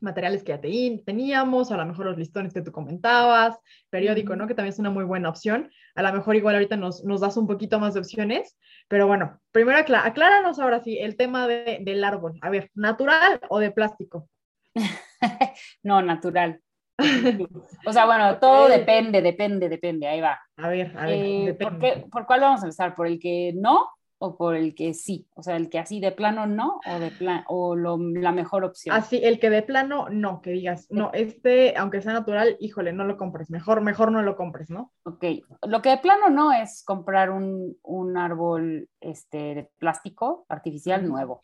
materiales 0.00 0.42
que 0.42 0.52
ya 0.52 0.60
teníamos, 1.04 1.70
a 1.70 1.76
lo 1.76 1.84
mejor 1.84 2.06
los 2.06 2.18
listones 2.18 2.54
que 2.54 2.62
tú 2.62 2.72
comentabas, 2.72 3.58
periódico, 3.90 4.36
¿no? 4.36 4.46
Que 4.46 4.54
también 4.54 4.72
es 4.72 4.78
una 4.78 4.90
muy 4.90 5.04
buena 5.04 5.28
opción. 5.28 5.70
A 5.94 6.02
lo 6.02 6.12
mejor 6.12 6.36
igual 6.36 6.54
ahorita 6.54 6.76
nos, 6.76 7.04
nos 7.04 7.20
das 7.20 7.36
un 7.36 7.46
poquito 7.46 7.78
más 7.78 7.94
de 7.94 8.00
opciones, 8.00 8.56
pero 8.88 9.06
bueno, 9.06 9.40
primero 9.52 9.78
acláranos 9.78 10.58
ahora 10.58 10.80
sí 10.80 10.98
el 10.98 11.16
tema 11.16 11.46
de, 11.46 11.78
del 11.82 12.04
árbol. 12.04 12.38
A 12.40 12.50
ver, 12.50 12.70
¿natural 12.74 13.40
o 13.48 13.58
de 13.58 13.70
plástico? 13.70 14.28
no, 15.82 16.02
natural. 16.02 16.60
o 17.86 17.92
sea, 17.92 18.06
bueno, 18.06 18.38
todo 18.38 18.68
depende, 18.68 19.22
depende, 19.22 19.68
depende, 19.68 20.06
ahí 20.06 20.20
va. 20.20 20.38
A 20.56 20.68
ver, 20.68 20.96
a 20.96 21.06
ver. 21.06 21.14
Eh, 21.14 21.54
¿por, 21.54 21.78
qué, 21.78 22.04
¿Por 22.10 22.26
cuál 22.26 22.40
vamos 22.40 22.60
a 22.60 22.64
empezar? 22.64 22.94
¿Por 22.94 23.06
el 23.06 23.18
que 23.18 23.52
no 23.54 23.88
o 24.22 24.36
por 24.36 24.54
el 24.54 24.76
que 24.76 24.94
sí, 24.94 25.26
o 25.34 25.42
sea, 25.42 25.56
el 25.56 25.68
que 25.68 25.80
así 25.80 25.98
de 25.98 26.12
plano 26.12 26.46
no 26.46 26.80
o 26.86 26.98
de 27.00 27.10
plan 27.10 27.42
o 27.48 27.74
la 27.74 28.30
mejor 28.30 28.62
opción. 28.62 28.94
Así, 28.94 29.20
el 29.20 29.40
que 29.40 29.50
de 29.50 29.62
plano 29.62 30.08
no, 30.10 30.40
que 30.40 30.52
digas, 30.52 30.86
no, 30.90 31.10
este, 31.12 31.76
aunque 31.76 32.00
sea 32.02 32.12
natural, 32.12 32.56
híjole, 32.60 32.92
no 32.92 33.04
lo 33.04 33.16
compres, 33.16 33.50
mejor, 33.50 33.80
mejor 33.80 34.12
no 34.12 34.22
lo 34.22 34.36
compres, 34.36 34.70
¿no? 34.70 34.92
Ok, 35.02 35.24
lo 35.66 35.82
que 35.82 35.90
de 35.90 35.98
plano 35.98 36.30
no 36.30 36.52
es 36.52 36.84
comprar 36.84 37.30
un, 37.30 37.76
un 37.82 38.16
árbol 38.16 38.88
este, 39.00 39.54
de 39.56 39.70
plástico 39.78 40.46
artificial 40.48 41.04
nuevo. 41.08 41.42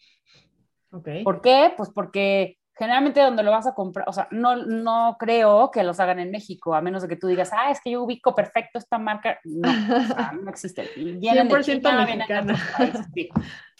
Ok. 0.92 1.08
¿Por 1.24 1.40
qué? 1.40 1.74
Pues 1.76 1.90
porque 1.90 2.58
generalmente 2.78 3.20
donde 3.20 3.42
lo 3.42 3.50
vas 3.50 3.66
a 3.66 3.74
comprar, 3.74 4.08
o 4.08 4.12
sea, 4.12 4.28
no, 4.30 4.54
no 4.54 5.16
creo 5.18 5.70
que 5.72 5.82
los 5.82 5.98
hagan 5.98 6.20
en 6.20 6.30
México, 6.30 6.74
a 6.74 6.80
menos 6.80 7.02
de 7.02 7.08
que 7.08 7.16
tú 7.16 7.26
digas, 7.26 7.50
ah, 7.52 7.72
es 7.72 7.80
que 7.80 7.90
yo 7.90 8.04
ubico 8.04 8.36
perfecto 8.36 8.78
esta 8.78 8.98
marca. 8.98 9.40
No, 9.44 9.68
no 10.44 10.50
existe. 10.50 10.88
Vienen 10.96 11.48
de 11.48 11.60
China, 11.60 12.06
vienen 12.06 12.28
de 12.28 12.38
otros 12.38 12.60
países. 12.76 13.04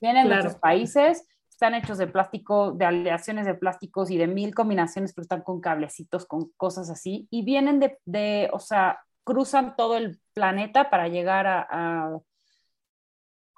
Vienen 0.01 0.29
de 0.29 0.39
otros 0.39 0.55
países, 0.57 1.29
están 1.49 1.75
hechos 1.75 1.99
de 1.99 2.09
plástico, 2.09 2.73
de 2.73 2.87
aleaciones 2.87 3.47
de 3.47 3.55
plásticos 3.55 4.11
y 4.11 4.19
de 4.19 4.27
mil 4.27 4.53
combinaciones, 4.53 5.15
pero 5.15 5.23
están 5.23 5.43
con 5.43 5.61
cablecitos, 5.61 6.27
con 6.27 6.51
cosas 6.57 6.91
así, 6.91 7.29
y 7.31 7.45
vienen 7.45 7.79
de, 7.79 7.99
de 8.05 8.51
o 8.53 8.59
sea, 8.59 8.99
cruzan 9.23 9.77
todo 9.77 9.97
el 9.97 10.19
planeta 10.35 10.91
para 10.91 11.07
llegar 11.07 11.47
a, 11.47 11.67
a 11.71 12.19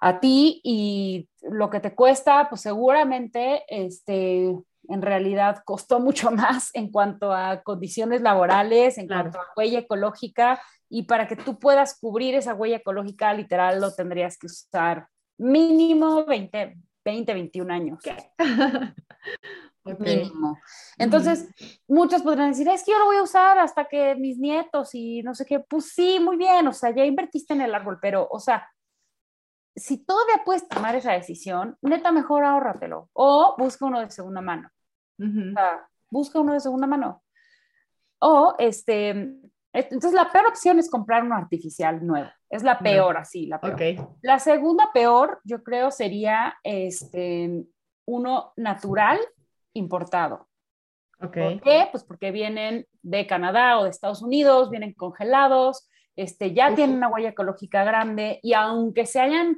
a 0.00 0.18
ti 0.18 0.60
y 0.64 1.28
lo 1.42 1.68
que 1.68 1.80
te 1.80 1.94
cuesta, 1.94 2.48
pues 2.48 2.62
seguramente 2.62 3.64
este, 3.68 4.56
en 4.90 5.02
realidad 5.02 5.62
costó 5.64 6.00
mucho 6.00 6.30
más 6.30 6.70
en 6.74 6.90
cuanto 6.90 7.32
a 7.32 7.62
condiciones 7.62 8.20
laborales, 8.20 8.98
en 8.98 9.06
cuanto 9.06 9.38
a 9.38 9.46
huella 9.56 9.78
ecológica, 9.80 10.60
y 10.88 11.04
para 11.04 11.28
que 11.28 11.36
tú 11.36 11.58
puedas 11.58 11.98
cubrir 11.98 12.34
esa 12.34 12.54
huella 12.54 12.78
ecológica, 12.78 13.32
literal, 13.32 13.80
lo 13.80 13.94
tendrías 13.94 14.36
que 14.36 14.46
usar 14.46 15.06
mínimo 15.38 16.24
20, 16.26 16.76
20 17.04 17.34
21 17.34 17.72
años. 17.72 17.98
Mínimo. 19.98 20.58
Entonces, 20.98 21.48
muchos 21.88 22.22
podrán 22.22 22.50
decir, 22.50 22.68
es 22.68 22.84
que 22.84 22.92
yo 22.92 22.98
lo 22.98 23.06
voy 23.06 23.16
a 23.16 23.22
usar 23.22 23.58
hasta 23.58 23.86
que 23.86 24.14
mis 24.14 24.38
nietos 24.38 24.90
y 24.94 25.22
no 25.22 25.34
sé 25.34 25.46
qué, 25.46 25.60
pues 25.60 25.92
sí, 25.92 26.20
muy 26.20 26.36
bien, 26.36 26.68
o 26.68 26.72
sea, 26.72 26.94
ya 26.94 27.04
invertiste 27.04 27.54
en 27.54 27.62
el 27.62 27.74
árbol, 27.74 27.98
pero, 28.00 28.28
o 28.30 28.38
sea, 28.38 28.68
si 29.74 30.04
todavía 30.04 30.42
puedes 30.44 30.68
tomar 30.68 30.94
esa 30.96 31.12
decisión, 31.12 31.78
neta, 31.80 32.12
mejor 32.12 32.44
ahórratelo 32.44 33.08
o 33.12 33.54
busca 33.58 33.86
uno 33.86 34.00
de 34.00 34.10
segunda 34.10 34.40
mano. 34.40 34.70
Busca 36.10 36.40
uno 36.40 36.54
de 36.54 36.60
segunda 36.60 36.86
mano. 36.86 37.22
O, 38.20 38.54
este, 38.58 39.10
Entonces, 39.72 40.12
la 40.12 40.30
peor 40.30 40.46
opción 40.46 40.78
es 40.78 40.90
comprar 40.90 41.22
uno 41.22 41.36
artificial 41.36 42.04
nuevo. 42.04 42.28
Es 42.48 42.62
la 42.64 42.78
peor, 42.78 43.16
así, 43.16 43.46
la 43.46 43.60
peor. 43.60 44.18
La 44.22 44.38
segunda 44.38 44.90
peor, 44.92 45.40
yo 45.44 45.62
creo, 45.62 45.90
sería 45.90 46.54
este, 46.64 47.64
uno 48.06 48.52
natural 48.56 49.18
importado. 49.72 50.48
Ok. 51.22 51.36
¿Por 51.36 51.60
qué? 51.60 51.88
Pues 51.92 52.02
porque 52.04 52.32
vienen 52.32 52.86
de 53.02 53.26
Canadá 53.26 53.78
o 53.78 53.84
de 53.84 53.90
Estados 53.90 54.22
Unidos, 54.22 54.70
vienen 54.70 54.94
congelados, 54.94 55.88
este, 56.16 56.52
ya 56.52 56.70
Uf. 56.70 56.76
tienen 56.76 56.96
una 56.96 57.08
huella 57.08 57.30
ecológica 57.30 57.84
grande 57.84 58.40
y 58.42 58.54
aunque 58.54 59.06
se 59.06 59.20
hayan, 59.20 59.56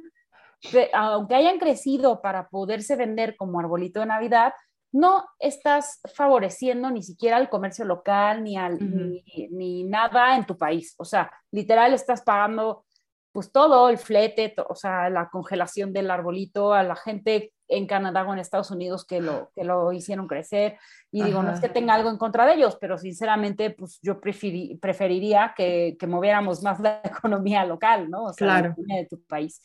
aunque 0.93 1.35
hayan 1.35 1.57
crecido 1.57 2.21
para 2.21 2.49
poderse 2.49 2.95
vender 2.95 3.35
como 3.35 3.59
arbolito 3.59 4.01
de 4.01 4.05
Navidad, 4.05 4.53
no 4.93 5.25
estás 5.39 5.99
favoreciendo 6.15 6.89
ni 6.91 7.03
siquiera 7.03 7.37
al 7.37 7.49
comercio 7.49 7.83
local 7.83 8.43
ni, 8.43 8.55
al, 8.57 8.75
Ujú. 8.75 8.85
ni, 8.85 9.23
ni 9.51 9.83
nada 9.83 10.35
en 10.37 10.45
tu 10.45 10.57
país. 10.57 10.95
O 10.97 11.05
sea, 11.05 11.29
literal 11.51 11.93
estás 11.93 12.21
pagando 12.21 12.85
pues 13.33 13.51
todo, 13.51 13.89
el 13.89 13.97
flete, 13.97 14.49
to- 14.49 14.67
o 14.69 14.75
sea, 14.75 15.09
la 15.09 15.27
congelación 15.29 15.91
del 15.91 16.11
arbolito 16.11 16.71
a 16.71 16.83
la 16.83 16.95
gente 16.95 17.51
en 17.67 17.87
Canadá 17.87 18.23
o 18.23 18.31
en 18.31 18.37
Estados 18.37 18.69
Unidos 18.69 19.05
que 19.05 19.19
lo, 19.21 19.49
que 19.55 19.63
lo 19.63 19.91
hicieron 19.91 20.27
crecer. 20.27 20.77
Y 21.11 21.23
digo, 21.23 21.41
no 21.41 21.49
es 21.49 21.57
Ajá. 21.57 21.67
que 21.67 21.73
tenga 21.73 21.95
algo 21.95 22.11
en 22.11 22.17
contra 22.19 22.45
de 22.45 22.53
ellos, 22.53 22.77
pero 22.79 22.99
sinceramente, 22.99 23.71
pues 23.71 23.97
yo 24.03 24.21
preferi- 24.21 24.79
preferiría 24.79 25.55
que, 25.57 25.97
que 25.99 26.05
moviéramos 26.05 26.61
más 26.61 26.79
la 26.79 27.01
economía 27.03 27.65
local, 27.65 28.11
¿no? 28.11 28.25
O 28.25 28.33
sea, 28.33 28.45
la 28.45 28.53
Claro. 28.59 28.71
economía 28.73 28.97
de 28.97 29.07
tu 29.07 29.23
país. 29.23 29.59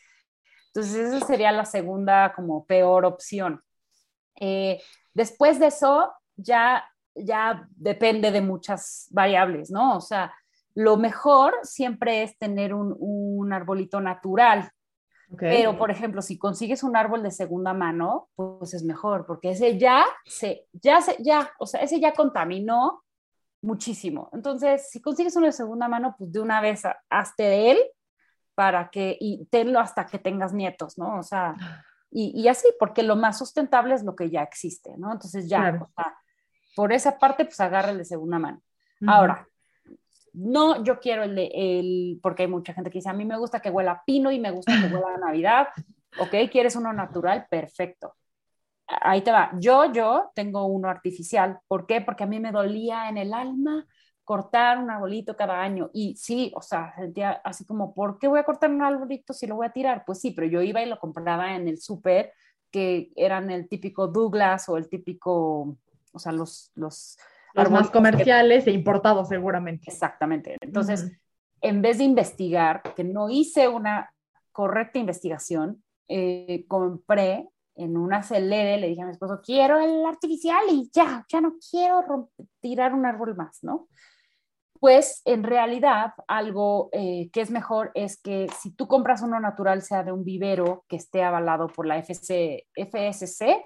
Entonces, 0.69 1.13
esa 1.13 1.27
sería 1.27 1.53
la 1.53 1.67
segunda 1.67 2.33
como 2.35 2.65
peor 2.65 3.05
opción. 3.05 3.61
Eh, 4.41 4.81
después 5.19 5.59
de 5.59 5.67
eso, 5.67 6.13
ya, 6.37 6.85
ya 7.15 7.67
depende 7.71 8.31
de 8.31 8.41
muchas 8.41 9.09
variables, 9.11 9.69
¿no? 9.71 9.97
O 9.97 10.01
sea, 10.01 10.33
lo 10.75 10.97
mejor 10.97 11.55
siempre 11.65 12.23
es 12.23 12.39
tener 12.39 12.73
un, 12.73 12.95
un 13.01 13.53
arbolito 13.53 14.01
natural, 14.01 14.71
ok. 15.33 15.41
pero, 15.41 15.77
por 15.77 15.91
ejemplo, 15.91 16.23
si 16.23 16.39
consigues 16.39 16.85
un 16.85 16.95
árbol 16.97 17.25
de 17.25 17.33
segunda 17.33 17.75
mano, 17.75 18.29
pues 18.37 18.75
es 18.75 18.85
mejor, 18.85 19.27
porque 19.27 19.51
ese 19.51 19.77
ya 19.77 20.05
se, 20.25 20.67
ya 20.73 21.01
se, 21.01 21.17
ya, 21.19 21.51
o 21.59 21.67
sea, 21.67 21.83
ese 21.83 21.99
ya 21.99 22.13
contaminó 22.13 23.03
muchísimo. 23.61 24.31
Entonces, 24.33 24.89
si 24.89 25.03
consigues 25.03 25.35
uno 25.35 25.47
de 25.47 25.53
segunda 25.53 25.89
mano, 25.89 26.15
pues 26.17 26.31
de 26.31 26.41
una 26.41 26.61
vez 26.61 26.85
ha- 26.85 26.97
hazte 27.11 27.43
de 27.43 27.71
él 27.73 27.79
para 28.55 28.89
que, 28.89 29.17
y 29.21 29.47
tenlo 29.47 29.81
hasta 29.81 30.07
que 30.07 30.21
tengas 30.21 30.53
nietos, 30.53 30.97
¿no? 30.97 31.19
O 31.19 31.23
sea, 31.25 31.55
y, 32.11 32.41
y 32.41 32.49
así, 32.49 32.69
porque 32.79 33.03
lo 33.03 33.17
más 33.17 33.39
sustentable 33.39 33.95
es 33.95 34.03
lo 34.05 34.15
que 34.17 34.31
ya 34.31 34.43
existe, 34.43 34.97
¿no? 34.97 35.13
Entonces 35.13 35.49
ya, 35.49 35.61
Claro. 35.61 35.85
o 35.85 36.03
sea, 36.03 36.17
por 36.77 36.93
esa 36.93 37.19
parte, 37.19 37.45
pues 37.45 37.61
agarra 37.61 37.91
el 37.91 37.99
de 37.99 38.05
segunda 38.05 38.39
mano. 38.39 38.61
Ahora, 39.07 39.47
no, 40.33 40.83
yo 40.85 41.01
quiero 41.01 41.23
el 41.25 41.35
de 41.35 41.51
el, 41.55 42.21
porque 42.23 42.43
hay 42.45 42.49
mucha 42.49 42.73
gente 42.73 42.91
que 42.91 42.99
dice, 42.99 43.09
a 43.11 43.15
mí 43.15 43.25
me 43.25 43.37
gusta 43.39 43.61
que 43.61 43.71
huela 43.71 43.93
a 43.93 44.03
pino 44.05 44.31
y 44.31 44.39
me 44.39 44.51
gusta 44.51 44.73
que 44.81 44.87
huela 44.95 45.15
a 45.15 45.19
Navidad. 45.27 45.69
Ok, 46.21 46.35
¿quieres 46.51 46.77
uno 46.77 46.93
natural? 46.93 47.47
Perfecto. 47.51 48.15
Ahí 48.87 49.21
te 49.23 49.31
va. 49.33 49.51
Yo, 49.59 49.93
yo 49.93 50.31
tengo 50.35 50.65
uno 50.67 50.89
artificial. 50.89 51.59
¿Por 51.69 51.87
qué? 51.87 52.01
Porque 52.01 52.25
a 52.25 52.27
mí 52.27 52.41
me 52.41 52.53
dolía 52.53 53.09
en 53.09 53.19
el 53.19 53.35
alma 53.35 53.87
cortar 54.29 54.77
un 54.77 54.91
arbolito 54.91 55.35
cada 55.35 55.59
año. 55.59 55.89
Y 55.95 56.15
sí, 56.17 56.53
o 56.55 56.61
sea, 56.61 56.95
sentía 56.97 57.41
así 57.43 57.65
como, 57.65 57.95
¿por 57.95 58.19
qué 58.19 58.29
voy 58.29 58.39
a 58.39 58.45
cortar 58.45 58.71
un 58.71 58.83
arbolito 58.83 59.33
si 59.33 59.47
lo 59.47 59.57
voy 59.57 59.67
a 59.67 59.73
tirar? 59.73 60.05
Pues 60.05 60.21
sí, 60.21 60.33
pero 60.33 60.47
yo 60.47 60.61
iba 60.61 60.83
y 60.83 60.87
lo 60.87 60.99
compraba 60.99 61.57
en 61.57 61.67
el 61.67 61.79
súper, 61.81 62.35
que 62.71 63.11
eran 63.17 63.51
el 63.51 63.71
típico 63.71 64.07
Douglas 64.07 64.69
o 64.69 64.77
el 64.77 64.91
típico, 64.91 65.79
o 66.13 66.19
sea, 66.19 66.33
los... 66.33 66.71
los 66.75 67.17
Los 67.55 67.71
más 67.71 67.87
arbolitos 67.87 67.91
que- 67.91 67.93
comerciales 67.99 68.67
e 68.67 68.71
importados 68.73 69.29
seguramente. 69.29 69.85
Exactamente. 69.91 70.59
Entonces, 70.61 71.05
Ujú. 71.05 71.13
en 71.63 71.81
vez 71.81 71.97
de 71.97 72.05
investigar, 72.05 72.83
que 72.95 73.05
no 73.05 73.31
hice 73.31 73.67
una 73.67 74.13
correcta 74.53 74.99
investigación, 74.99 75.83
eh, 76.07 76.67
compré 76.69 77.49
en 77.77 77.97
un 77.97 78.13
acelere, 78.13 78.77
le 78.77 78.89
dije 78.89 79.01
a 79.01 79.07
mi 79.07 79.13
esposo, 79.13 79.41
quiero 79.43 79.81
el 79.81 80.05
artificial 80.05 80.65
y 80.71 80.91
ya, 80.93 81.25
ya 81.33 81.41
no 81.41 81.55
quiero 81.71 82.29
tirar 82.61 82.93
un 82.93 83.07
árbol 83.07 83.35
más, 83.35 83.61
¿no? 83.63 83.89
Pues 84.81 85.23
en 85.25 85.43
realidad 85.43 86.13
algo 86.27 86.89
eh, 86.93 87.31
que 87.33 87.41
es 87.41 87.51
mejor 87.51 87.91
es 87.95 88.21
que 88.21 88.47
si 88.59 88.71
tú 88.73 88.87
compras 88.87 89.23
uno 89.23 89.41
natural, 89.41 89.83
sea 89.83 90.05
de 90.05 90.13
un 90.13 90.25
vivero 90.25 90.85
que 90.89 90.97
esté 90.97 91.23
avalado 91.23 91.69
por 91.69 91.87
la 91.87 91.99
FC, 91.99 92.67
FSC, 92.75 93.65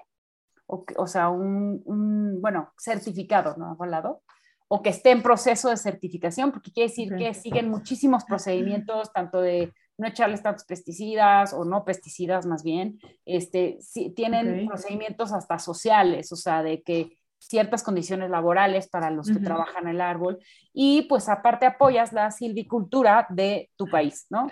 o, 0.65 0.85
o 0.97 1.07
sea, 1.07 1.29
un, 1.29 1.81
un, 1.85 2.41
bueno, 2.41 2.73
certificado, 2.77 3.55
¿no? 3.57 3.71
Avalado, 3.71 4.21
o 4.67 4.81
que 4.81 4.89
esté 4.89 5.11
en 5.11 5.21
proceso 5.21 5.69
de 5.69 5.77
certificación, 5.77 6.51
porque 6.51 6.71
quiere 6.71 6.89
decir 6.89 7.13
que 7.15 7.33
siguen 7.33 7.69
muchísimos 7.69 8.23
procedimientos, 8.23 9.13
tanto 9.13 9.39
de 9.39 9.71
no 9.97 10.07
echarles 10.07 10.41
tantos 10.41 10.65
pesticidas 10.65 11.53
o 11.53 11.63
no 11.63 11.85
pesticidas 11.85 12.45
más 12.45 12.63
bien, 12.63 12.99
este, 13.25 13.77
sí, 13.79 14.11
tienen 14.15 14.65
procedimientos 14.67 15.31
hasta 15.31 15.59
sociales, 15.59 16.31
o 16.31 16.35
sea, 16.35 16.63
de 16.63 16.81
que 16.81 17.17
ciertas 17.47 17.83
condiciones 17.83 18.29
laborales 18.29 18.87
para 18.87 19.09
los 19.09 19.27
que 19.27 19.35
Ujú. 19.35 19.43
trabajan 19.43 19.87
el 19.87 20.01
árbol 20.01 20.39
y 20.73 21.03
pues 21.03 21.27
aparte 21.29 21.65
apoyas 21.65 22.13
la 22.13 22.31
silvicultura 22.31 23.27
de 23.29 23.69
tu 23.75 23.87
país, 23.89 24.25
¿no? 24.29 24.47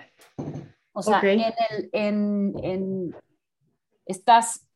O 0.94 1.02
sea, 1.02 1.20
Ok. 1.20 1.24
en 1.24 1.40
el, 1.42 1.90
en, 1.94 2.54
en- 2.64 3.16
estás 4.06 4.68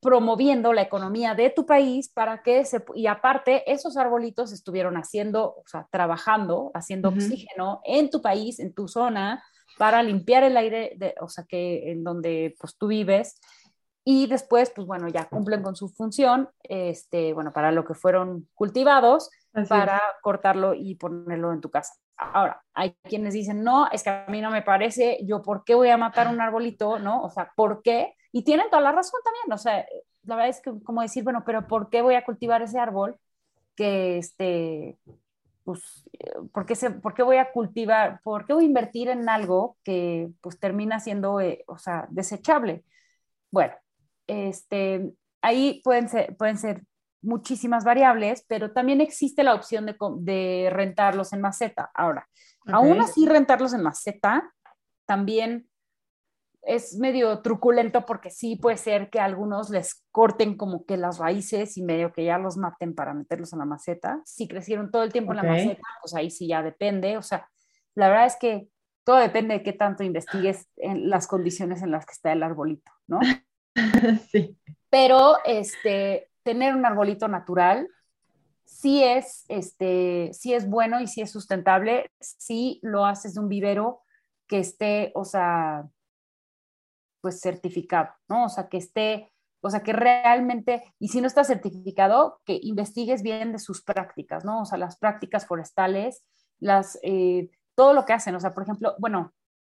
promoviendo 0.00 0.72
la 0.72 0.82
economía 0.82 1.34
de 1.34 1.50
tu 1.50 1.64
país 1.64 2.08
para 2.08 2.42
que 2.42 2.64
se, 2.64 2.84
y 2.94 3.06
aparte 3.06 3.70
esos 3.70 3.96
arbolitos 3.96 4.52
estuvieron 4.52 4.96
haciendo, 4.96 5.54
o 5.56 5.62
sea, 5.66 5.86
trabajando, 5.92 6.72
haciendo 6.74 7.10
oxígeno 7.10 7.80
en 7.84 8.10
tu 8.10 8.20
país, 8.20 8.58
en 8.58 8.74
tu 8.74 8.88
zona, 8.88 9.42
para 9.78 10.02
limpiar 10.02 10.42
el 10.42 10.56
aire, 10.56 10.94
de, 10.96 11.14
o 11.20 11.28
sea, 11.28 11.44
que 11.48 11.90
en 11.92 12.02
donde 12.04 12.54
pues 12.58 12.76
tú 12.76 12.88
vives 12.88 13.40
y 14.04 14.26
después, 14.26 14.70
pues 14.74 14.86
bueno, 14.86 15.08
ya 15.08 15.28
cumplen 15.28 15.62
con 15.62 15.76
su 15.76 15.88
función, 15.88 16.48
este, 16.62 17.32
bueno, 17.32 17.52
para 17.52 17.70
lo 17.72 17.84
que 17.84 17.94
fueron 17.94 18.48
cultivados, 18.54 19.30
Así 19.52 19.68
para 19.68 19.96
es. 19.96 20.02
cortarlo 20.22 20.74
y 20.74 20.94
ponerlo 20.96 21.52
en 21.52 21.60
tu 21.60 21.70
casa. 21.70 21.94
Ahora, 22.16 22.62
hay 22.74 22.94
quienes 23.04 23.34
dicen, 23.34 23.62
no, 23.62 23.88
es 23.90 24.02
que 24.02 24.10
a 24.10 24.26
mí 24.28 24.40
no 24.40 24.50
me 24.50 24.62
parece, 24.62 25.18
yo, 25.24 25.42
¿por 25.42 25.64
qué 25.64 25.74
voy 25.74 25.90
a 25.90 25.96
matar 25.96 26.28
un 26.28 26.40
arbolito? 26.40 26.98
¿No? 26.98 27.22
O 27.22 27.30
sea, 27.30 27.52
¿por 27.56 27.82
qué? 27.82 28.14
Y 28.32 28.44
tienen 28.44 28.70
toda 28.70 28.82
la 28.82 28.92
razón 28.92 29.20
también, 29.24 29.52
o 29.52 29.58
sea, 29.58 29.84
la 30.24 30.36
verdad 30.36 30.50
es 30.50 30.60
que 30.60 30.72
como 30.84 31.02
decir, 31.02 31.24
bueno, 31.24 31.42
pero 31.44 31.66
¿por 31.66 31.90
qué 31.90 32.02
voy 32.02 32.14
a 32.14 32.24
cultivar 32.24 32.62
ese 32.62 32.78
árbol? 32.78 33.16
Que 33.76 34.18
este, 34.18 34.98
pues, 35.64 36.08
¿por 36.52 36.66
qué, 36.66 36.74
se, 36.74 36.90
¿por 36.90 37.14
qué 37.14 37.22
voy 37.22 37.36
a 37.36 37.52
cultivar, 37.52 38.20
por 38.22 38.46
qué 38.46 38.52
voy 38.52 38.64
a 38.64 38.66
invertir 38.68 39.08
en 39.08 39.28
algo 39.28 39.76
que 39.84 40.30
pues 40.40 40.58
termina 40.58 41.00
siendo, 41.00 41.40
eh, 41.40 41.64
o 41.66 41.78
sea, 41.78 42.06
desechable? 42.10 42.84
Bueno, 43.50 43.74
este, 44.32 45.12
ahí 45.42 45.80
pueden 45.84 46.08
ser, 46.08 46.36
pueden 46.36 46.58
ser 46.58 46.82
muchísimas 47.22 47.84
variables, 47.84 48.44
pero 48.48 48.72
también 48.72 49.00
existe 49.00 49.42
la 49.44 49.54
opción 49.54 49.86
de, 49.86 49.96
de 50.20 50.70
rentarlos 50.70 51.32
en 51.32 51.40
maceta. 51.40 51.90
Ahora, 51.94 52.28
aún 52.66 53.00
así 53.00 53.26
rentarlos 53.26 53.74
en 53.74 53.82
maceta 53.82 54.52
también 55.06 55.68
es 56.62 56.96
medio 56.96 57.40
truculento 57.40 58.06
porque 58.06 58.30
sí 58.30 58.56
puede 58.56 58.76
ser 58.76 59.10
que 59.10 59.18
algunos 59.18 59.68
les 59.70 60.04
corten 60.12 60.56
como 60.56 60.84
que 60.84 60.96
las 60.96 61.18
raíces 61.18 61.76
y 61.76 61.82
medio 61.82 62.12
que 62.12 62.24
ya 62.24 62.38
los 62.38 62.56
maten 62.56 62.94
para 62.94 63.14
meterlos 63.14 63.52
en 63.52 63.58
la 63.58 63.64
maceta. 63.64 64.22
Si 64.24 64.46
crecieron 64.46 64.90
todo 64.90 65.02
el 65.02 65.12
tiempo 65.12 65.32
en 65.32 65.38
la 65.38 65.42
maceta, 65.42 65.82
pues 66.00 66.14
ahí 66.14 66.30
sí 66.30 66.46
ya 66.46 66.62
depende. 66.62 67.16
O 67.16 67.22
sea, 67.22 67.48
la 67.94 68.08
verdad 68.08 68.26
es 68.26 68.36
que 68.36 68.68
todo 69.04 69.16
depende 69.16 69.54
de 69.54 69.62
qué 69.64 69.72
tanto 69.72 70.04
investigues 70.04 70.68
en 70.76 71.10
las 71.10 71.26
condiciones 71.26 71.82
en 71.82 71.90
las 71.90 72.06
que 72.06 72.12
está 72.12 72.32
el 72.32 72.42
arbolito, 72.44 72.92
¿no? 73.08 73.18
sí. 74.30 74.58
pero 74.90 75.36
este, 75.44 76.30
tener 76.42 76.74
un 76.74 76.84
arbolito 76.84 77.28
natural 77.28 77.88
sí 78.64 79.02
es, 79.02 79.44
este, 79.48 80.30
sí 80.32 80.54
es 80.54 80.68
bueno 80.68 81.00
y 81.00 81.06
sí 81.06 81.20
es 81.20 81.30
sustentable 81.30 82.10
si 82.20 82.80
lo 82.82 83.06
haces 83.06 83.34
de 83.34 83.40
un 83.40 83.48
vivero 83.48 84.00
que 84.48 84.58
esté, 84.58 85.12
o 85.14 85.24
sea, 85.24 85.88
pues 87.20 87.40
certificado, 87.40 88.10
¿no? 88.28 88.46
O 88.46 88.48
sea, 88.48 88.68
que 88.68 88.78
esté, 88.78 89.32
o 89.60 89.70
sea, 89.70 89.82
que 89.82 89.92
realmente, 89.92 90.82
y 90.98 91.08
si 91.08 91.20
no 91.20 91.26
está 91.26 91.44
certificado, 91.44 92.40
que 92.44 92.58
investigues 92.62 93.22
bien 93.22 93.52
de 93.52 93.58
sus 93.58 93.82
prácticas, 93.82 94.44
¿no? 94.44 94.62
O 94.62 94.64
sea, 94.64 94.78
las 94.78 94.98
prácticas 94.98 95.46
forestales, 95.46 96.24
las, 96.58 96.98
eh, 97.02 97.50
todo 97.74 97.94
lo 97.94 98.04
que 98.04 98.12
hacen, 98.12 98.34
o 98.34 98.40
sea, 98.40 98.50
por 98.52 98.64
ejemplo, 98.64 98.94
bueno, 98.98 99.32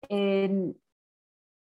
en, 0.10 0.78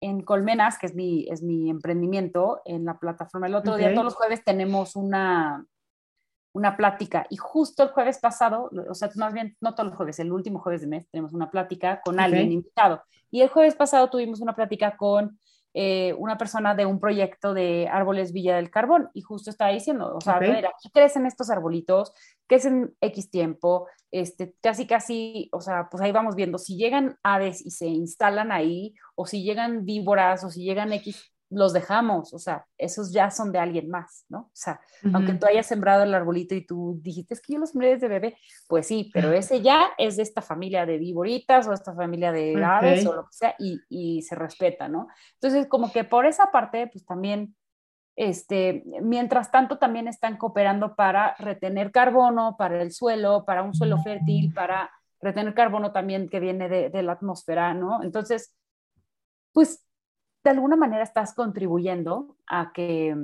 en 0.01 0.23
Colmenas, 0.23 0.79
que 0.79 0.87
es 0.87 0.95
mi, 0.95 1.27
es 1.29 1.43
mi 1.43 1.71
emprendimiento 1.71 2.63
en 2.65 2.85
la 2.85 2.99
plataforma. 2.99 3.47
El 3.47 3.55
otro 3.55 3.77
día, 3.77 3.93
todos 3.93 4.05
los 4.05 4.15
jueves, 4.15 4.45
tenemos 4.45 4.97
una, 4.97 5.67
una 6.53 6.77
plática. 6.77 7.27
Y 7.31 7.37
justo 7.37 7.83
el 7.83 7.91
jueves 7.91 8.19
pasado, 8.19 8.71
o 8.89 8.95
sea, 8.95 9.11
más 9.17 9.33
bien, 9.33 9.57
no 9.61 9.75
todos 9.75 9.89
los 9.89 9.97
jueves, 9.97 10.19
el 10.19 10.33
último 10.33 10.61
jueves 10.61 10.83
de 10.83 10.87
mes, 10.87 11.09
tenemos 11.11 11.33
una 11.33 11.51
plática 11.51 12.01
con 12.05 12.21
alguien 12.21 12.53
invitado. 12.53 13.03
Y 13.31 13.43
el 13.43 13.49
jueves 13.49 13.75
pasado 13.75 14.09
tuvimos 14.09 14.41
una 14.41 14.55
plática 14.55 14.97
con 14.97 15.39
eh, 15.81 16.13
una 16.19 16.37
persona 16.37 16.75
de 16.75 16.87
un 16.87 16.99
proyecto 16.99 17.55
de 17.55 17.87
árboles 17.87 18.33
Villa 18.33 18.57
del 18.57 18.69
Carbón 18.69 19.11
y 19.15 19.21
justo 19.21 19.49
estaba 19.49 19.71
diciendo, 19.71 20.13
o 20.13 20.21
sea, 20.21 20.35
a 20.35 20.41
ver, 20.41 20.67
aquí 20.67 20.91
crecen 20.93 21.25
estos 21.25 21.51
arbolitos, 21.51 22.13
crecen 22.49 22.97
X 23.01 23.31
tiempo, 23.31 23.87
este, 24.11 24.57
casi, 24.61 24.89
casi, 24.89 25.49
o 25.53 25.61
sea, 25.61 25.87
pues 25.89 26.03
ahí 26.03 26.11
vamos 26.11 26.35
viendo, 26.35 26.59
si 26.59 26.77
llegan 26.77 27.17
aves 27.23 27.65
y 27.65 27.71
se 27.71 27.87
instalan 27.87 28.51
ahí, 28.51 28.97
o 29.15 29.25
si 29.25 29.45
llegan 29.45 29.85
víboras, 29.85 30.43
o 30.43 30.51
si 30.51 30.65
llegan 30.65 30.93
X 30.95 31.33
los 31.51 31.73
dejamos, 31.73 32.35
o 32.35 32.39
sea, 32.39 32.67
esos 32.77 33.11
ya 33.13 33.31
son 33.31 33.53
de 33.53 33.59
alguien 33.59 33.89
más, 33.89 34.27
¿no? 34.29 34.41
O 34.41 34.51
sea, 34.53 34.81
aunque 35.15 35.33
tú 35.33 35.47
hayas 35.47 35.67
sembrado 35.67 36.03
el 36.03 36.15
arbolito 36.15 36.55
y 36.55 36.67
tú 36.67 36.99
dijiste, 37.03 37.33
es 37.35 37.41
que 37.41 37.55
yo 37.55 37.59
los 37.59 37.71
sembré 37.71 37.91
desde 37.91 38.09
bebé, 38.09 38.37
pues 38.69 38.87
sí, 38.87 39.11
pero 39.15 39.33
ese 39.33 39.63
ya 39.63 39.91
es 39.97 40.17
de 40.17 40.25
esta 40.25 40.43
familia 40.43 40.85
de 40.85 40.99
víboritas 40.99 41.67
o 41.67 41.73
esta 41.73 41.95
familia 41.95 42.33
de 42.33 42.63
aves 42.63 43.07
o 43.07 43.15
lo 43.15 43.23
que 43.25 43.33
sea, 43.33 43.55
y, 43.59 43.81
y, 43.89 44.23
se 44.23 44.35
respeta, 44.35 44.89
¿no? 44.89 45.09
Entonces, 45.35 45.67
como 45.69 45.91
que 45.91 46.05
por 46.05 46.27
esa 46.27 46.51
parte, 46.51 46.87
pues 46.89 47.07
también, 47.07 47.57
este, 48.15 48.85
mientras 49.01 49.51
tanto, 49.51 49.79
también 49.79 50.07
están 50.07 50.37
cooperando 50.37 50.97
para 50.97 51.35
retener 51.39 51.93
carbono, 51.93 52.57
para 52.59 52.83
el 52.83 52.93
suelo, 52.93 53.45
para 53.47 53.63
un 53.63 53.73
suelo 53.73 54.03
fértil, 54.03 54.53
para 54.53 54.91
retener 55.21 55.55
carbono 55.55 55.93
también 55.93 56.29
que 56.29 56.41
viene 56.41 56.69
de, 56.69 56.91
de 56.91 57.03
la 57.03 57.13
atmósfera, 57.13 57.73
¿no? 57.73 58.03
Entonces, 58.03 58.55
pues 59.53 59.88
de 60.49 60.55
alguna 60.55 60.77
manera 60.77 61.03
estás 61.03 61.35
contribuyendo 61.35 62.37
a 62.47 62.73
que, 62.73 63.15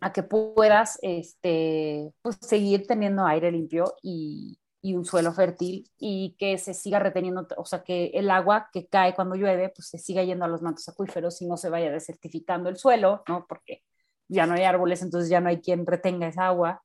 a 0.00 0.12
que 0.12 0.24
puedas 0.24 0.98
este, 1.02 2.12
pues, 2.22 2.38
seguir 2.40 2.88
teniendo 2.88 3.24
aire 3.24 3.52
limpio 3.52 3.94
y, 4.02 4.58
y, 4.82 4.96
un 4.96 5.04
suelo 5.04 5.32
fértil 5.32 5.88
y 5.96 6.34
que 6.36 6.58
se 6.58 6.74
siga 6.74 6.98
reteniendo, 6.98 7.46
o 7.56 7.64
sea, 7.64 7.84
que 7.84 8.06
el 8.14 8.30
agua 8.30 8.68
que 8.72 8.88
cae 8.88 9.14
cuando 9.14 9.36
llueve, 9.36 9.68
pues 9.68 9.88
se 9.88 9.98
siga 9.98 10.24
yendo 10.24 10.44
a 10.44 10.48
los 10.48 10.60
mantos 10.60 10.88
acuíferos 10.88 11.40
y 11.40 11.46
no 11.46 11.56
se 11.56 11.70
vaya 11.70 11.92
desertificando 11.92 12.68
el 12.68 12.76
suelo, 12.78 13.22
¿no? 13.28 13.46
Porque 13.48 13.84
ya 14.26 14.46
no 14.46 14.54
hay 14.54 14.64
árboles, 14.64 15.02
entonces 15.02 15.30
ya 15.30 15.40
no 15.40 15.50
hay 15.50 15.60
quien 15.60 15.86
retenga 15.86 16.26
esa 16.26 16.48
agua. 16.48 16.82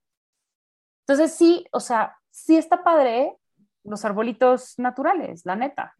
Entonces 1.07 1.33
sí, 1.33 1.65
o 1.71 1.79
sea, 1.79 2.15
sí 2.29 2.55
está 2.55 2.83
padre 2.83 3.35
los 3.83 4.05
arbolitos 4.05 4.77
naturales, 4.77 5.43
la 5.43 5.55
neta. 5.55 5.95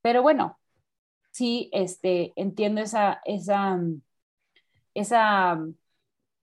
Pero 0.00 0.22
bueno, 0.22 0.60
sí 1.38 1.70
este, 1.72 2.32
entiendo 2.34 2.80
esa, 2.80 3.20
esa, 3.24 3.78
esa 4.94 5.64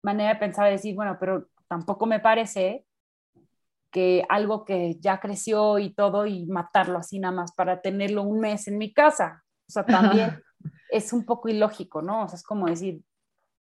manera 0.03 0.35
de 0.35 0.40
pensar, 0.40 0.66
de 0.66 0.73
decir, 0.73 0.95
bueno, 0.97 1.16
pero 1.21 1.49
tampoco 1.68 2.07
me 2.07 2.18
parece 2.18 2.85
que 3.92 4.25
algo 4.29 4.64
que 4.64 4.97
ya 4.99 5.21
creció 5.21 5.79
y 5.79 5.95
todo 5.95 6.27
y 6.27 6.47
matarlo 6.47 6.99
así 6.99 7.18
nada 7.21 7.35
más 7.35 7.53
para 7.53 7.81
tenerlo 7.81 8.23
un 8.23 8.40
mes 8.40 8.66
en 8.66 8.79
mi 8.79 8.92
casa. 8.92 9.45
O 9.68 9.73
sea, 9.73 9.85
también 9.87 10.42
es 10.90 11.12
un 11.12 11.25
poco 11.25 11.49
ilógico, 11.49 12.03
¿no? 12.03 12.25
O 12.25 12.29
sea, 12.29 12.37
es 12.37 12.42
como 12.42 12.66
decir, 12.66 13.03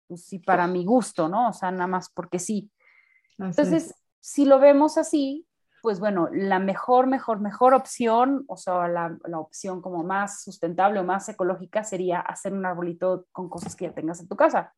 pues 0.08 0.24
sí, 0.24 0.38
para 0.40 0.66
mi 0.66 0.84
gusto, 0.84 1.28
¿no? 1.28 1.50
O 1.50 1.52
sea, 1.52 1.70
nada 1.70 1.86
más 1.86 2.10
porque 2.12 2.38
sí. 2.38 2.70
Entonces, 3.38 3.94
si 4.20 4.44
lo 4.44 4.58
vemos 4.58 4.98
así, 4.98 5.46
pues 5.82 5.98
bueno, 5.98 6.28
la 6.32 6.60
mejor, 6.60 7.08
mejor, 7.08 7.40
mejor 7.40 7.74
opción, 7.74 8.44
o 8.46 8.56
sea, 8.56 8.86
la, 8.88 9.18
opción 9.38 9.82
como 9.82 10.04
más 10.04 10.42
sustentable 10.42 11.00
o 11.00 11.04
más 11.04 11.28
ecológica 11.28 11.82
sería 11.82 12.20
hacer 12.20 12.52
un 12.52 12.64
arbolito 12.64 13.26
con 13.32 13.48
cosas 13.48 13.74
que 13.74 13.86
ya 13.86 13.92
tengas 13.92 14.20
en 14.20 14.28
tu 14.28 14.36
casa. 14.36 14.72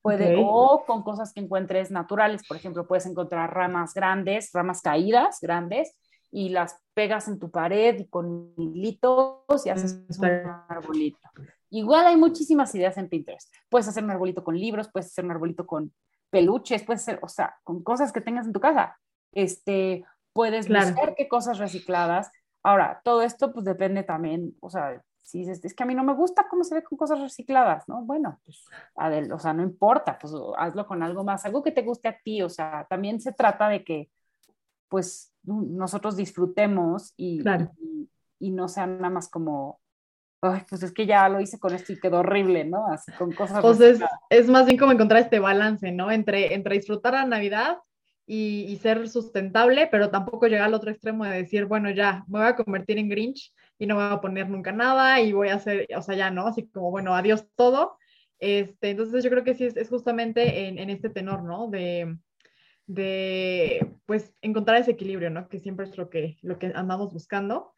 Puede, 0.00 0.36
o 0.38 0.84
con 0.86 1.02
cosas 1.02 1.32
que 1.32 1.40
encuentres 1.40 1.90
naturales, 1.90 2.46
por 2.46 2.56
ejemplo, 2.56 2.86
puedes 2.86 3.06
encontrar 3.06 3.54
ramas 3.54 3.94
grandes, 3.94 4.50
ramas 4.52 4.82
caídas 4.82 5.38
grandes, 5.40 5.96
y 6.30 6.48
las 6.48 6.80
pegas 6.94 7.28
en 7.28 7.38
tu 7.38 7.50
pared 7.50 7.96
y 8.00 8.08
con 8.08 8.52
hilitos 8.56 9.64
y 9.66 9.70
haces 9.70 10.00
un 10.18 10.24
arbolito. 10.68 11.28
Igual 11.70 12.06
hay 12.06 12.16
muchísimas 12.16 12.74
ideas 12.74 12.96
en 12.98 13.08
Pinterest. 13.08 13.54
Puedes 13.68 13.86
hacer 13.86 14.02
un 14.02 14.10
arbolito 14.10 14.42
con 14.42 14.58
libros, 14.58 14.88
puedes 14.92 15.06
hacer 15.06 15.24
un 15.24 15.30
arbolito 15.30 15.64
con 15.64 15.92
peluches, 16.30 16.82
puedes 16.82 17.02
hacer, 17.02 17.20
o 17.22 17.28
sea, 17.28 17.54
con 17.62 17.84
cosas 17.84 18.12
que 18.12 18.20
tengas 18.20 18.46
en 18.46 18.52
tu 18.52 18.58
casa. 18.58 18.98
Este, 19.32 20.04
puedes 20.34 20.68
buscar 20.68 21.14
qué 21.16 21.28
cosas 21.28 21.58
recicladas. 21.58 22.30
Ahora, 22.62 23.00
todo 23.04 23.22
esto 23.22 23.52
pues 23.52 23.64
depende 23.64 24.02
también, 24.02 24.54
o 24.60 24.68
sea, 24.68 25.02
si 25.22 25.38
dices, 25.38 25.64
es 25.64 25.74
que 25.74 25.82
a 25.82 25.86
mí 25.86 25.94
no 25.94 26.04
me 26.04 26.12
gusta 26.12 26.46
cómo 26.50 26.64
se 26.64 26.74
ve 26.74 26.82
con 26.82 26.98
cosas 26.98 27.18
recicladas, 27.20 27.88
¿no? 27.88 28.02
Bueno, 28.02 28.40
pues, 28.44 28.66
o 29.32 29.38
sea, 29.38 29.54
no 29.54 29.62
importa, 29.62 30.18
pues 30.18 30.34
hazlo 30.58 30.86
con 30.86 31.02
algo 31.02 31.24
más, 31.24 31.46
algo 31.46 31.62
que 31.62 31.72
te 31.72 31.82
guste 31.82 32.08
a 32.08 32.18
ti, 32.22 32.42
o 32.42 32.50
sea, 32.50 32.86
también 32.90 33.20
se 33.20 33.32
trata 33.32 33.68
de 33.70 33.84
que, 33.84 34.10
pues, 34.88 35.32
nosotros 35.44 36.16
disfrutemos 36.16 37.14
y, 37.16 37.42
y, 38.38 38.50
no 38.50 38.68
sea 38.68 38.86
nada 38.86 39.10
más 39.10 39.28
como, 39.28 39.80
Ay, 40.42 40.60
pues 40.68 40.82
es 40.82 40.92
que 40.92 41.06
ya 41.06 41.26
lo 41.30 41.40
hice 41.40 41.58
con 41.58 41.74
esto 41.74 41.94
y 41.94 41.98
quedó 41.98 42.18
horrible, 42.18 42.64
¿no? 42.66 42.86
Así 42.88 43.10
con 43.12 43.32
cosas. 43.32 43.62
Pues 43.62 43.80
es, 43.80 44.00
es, 44.28 44.48
más 44.50 44.66
bien 44.66 44.78
como 44.78 44.92
encontrar 44.92 45.22
este 45.22 45.38
balance, 45.38 45.90
¿no? 45.90 46.10
Entre, 46.10 46.52
entre 46.52 46.76
disfrutar 46.76 47.14
la 47.14 47.24
Navidad 47.24 47.78
y, 48.26 48.76
ser 48.80 49.08
sustentable, 49.08 49.86
pero 49.90 50.10
tampoco 50.10 50.46
llegar 50.46 50.66
al 50.66 50.74
otro 50.74 50.90
extremo 50.90 51.24
de 51.24 51.36
decir, 51.36 51.66
bueno, 51.66 51.90
ya, 51.90 52.24
me 52.26 52.38
voy 52.38 52.48
a 52.48 52.56
convertir 52.56 52.98
en 52.98 53.08
Grinch 53.08 53.52
y 53.78 53.86
no 53.86 53.96
voy 53.96 54.04
a 54.04 54.20
poner 54.20 54.48
nunca 54.48 54.72
nada 54.72 55.20
y 55.20 55.32
voy 55.32 55.48
a 55.48 55.56
hacer, 55.56 55.86
o 55.96 56.02
sea, 56.02 56.14
ya, 56.14 56.30
¿no? 56.30 56.46
Así 56.46 56.66
como, 56.68 56.90
bueno, 56.90 57.14
adiós 57.14 57.46
todo. 57.54 57.98
Este, 58.38 58.90
entonces 58.90 59.22
yo 59.24 59.30
creo 59.30 59.44
que 59.44 59.54
sí 59.54 59.64
es, 59.64 59.88
justamente 59.88 60.68
en, 60.68 60.90
este 60.90 61.10
tenor, 61.10 61.42
¿no? 61.44 61.68
De, 61.68 62.16
de, 62.86 63.86
pues, 64.06 64.34
encontrar 64.40 64.78
ese 64.78 64.92
equilibrio, 64.92 65.30
¿no? 65.30 65.48
Que 65.48 65.60
siempre 65.60 65.86
es 65.86 65.96
lo 65.98 66.08
que, 66.08 66.38
lo 66.42 66.58
que 66.58 66.72
andamos 66.74 67.12
buscando. 67.12 67.72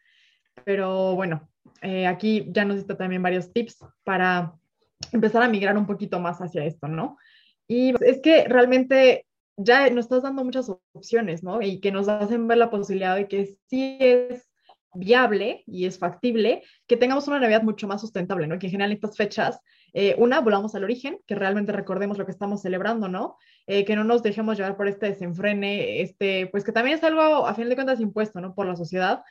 Pero 0.64 1.14
bueno, 1.16 1.48
eh, 1.82 2.06
aquí 2.06 2.46
ya 2.50 2.64
nos 2.64 2.76
diste 2.76 2.94
también 2.94 3.22
varios 3.22 3.52
tips 3.52 3.84
para 4.04 4.54
empezar 5.12 5.42
a 5.42 5.48
migrar 5.48 5.76
un 5.76 5.86
poquito 5.86 6.20
más 6.20 6.40
hacia 6.40 6.64
esto, 6.64 6.88
¿no? 6.88 7.18
Y 7.68 7.94
es 8.04 8.20
que 8.20 8.44
realmente 8.48 9.26
ya 9.56 9.88
nos 9.90 10.06
estás 10.06 10.22
dando 10.22 10.44
muchas 10.44 10.70
opciones, 10.92 11.42
¿no? 11.42 11.62
Y 11.62 11.80
que 11.80 11.92
nos 11.92 12.08
hacen 12.08 12.46
ver 12.46 12.58
la 12.58 12.70
posibilidad 12.70 13.16
de 13.16 13.28
que 13.28 13.56
sí 13.68 13.96
es 14.00 14.48
viable 14.94 15.62
y 15.66 15.86
es 15.86 15.98
factible 15.98 16.62
que 16.86 16.96
tengamos 16.96 17.28
una 17.28 17.40
Navidad 17.40 17.62
mucho 17.62 17.86
más 17.86 18.00
sustentable, 18.00 18.46
¿no? 18.46 18.58
Que 18.58 18.66
en 18.66 18.72
general 18.72 18.90
en 18.90 18.96
estas 18.96 19.16
fechas, 19.16 19.60
eh, 19.92 20.14
una, 20.18 20.40
volvamos 20.40 20.74
al 20.74 20.84
origen, 20.84 21.18
que 21.26 21.34
realmente 21.34 21.72
recordemos 21.72 22.18
lo 22.18 22.24
que 22.26 22.32
estamos 22.32 22.62
celebrando, 22.62 23.08
¿no? 23.08 23.36
Eh, 23.66 23.84
que 23.84 23.96
no 23.96 24.04
nos 24.04 24.22
dejemos 24.22 24.56
llevar 24.56 24.76
por 24.76 24.88
este 24.88 25.06
desenfrene, 25.06 26.00
este, 26.00 26.48
pues 26.48 26.64
que 26.64 26.72
también 26.72 26.96
es 26.96 27.04
algo, 27.04 27.46
a 27.46 27.54
fin 27.54 27.68
de 27.68 27.74
cuentas, 27.74 28.00
impuesto, 28.00 28.40
¿no? 28.40 28.54
Por 28.54 28.66
la 28.66 28.76
sociedad, 28.76 29.22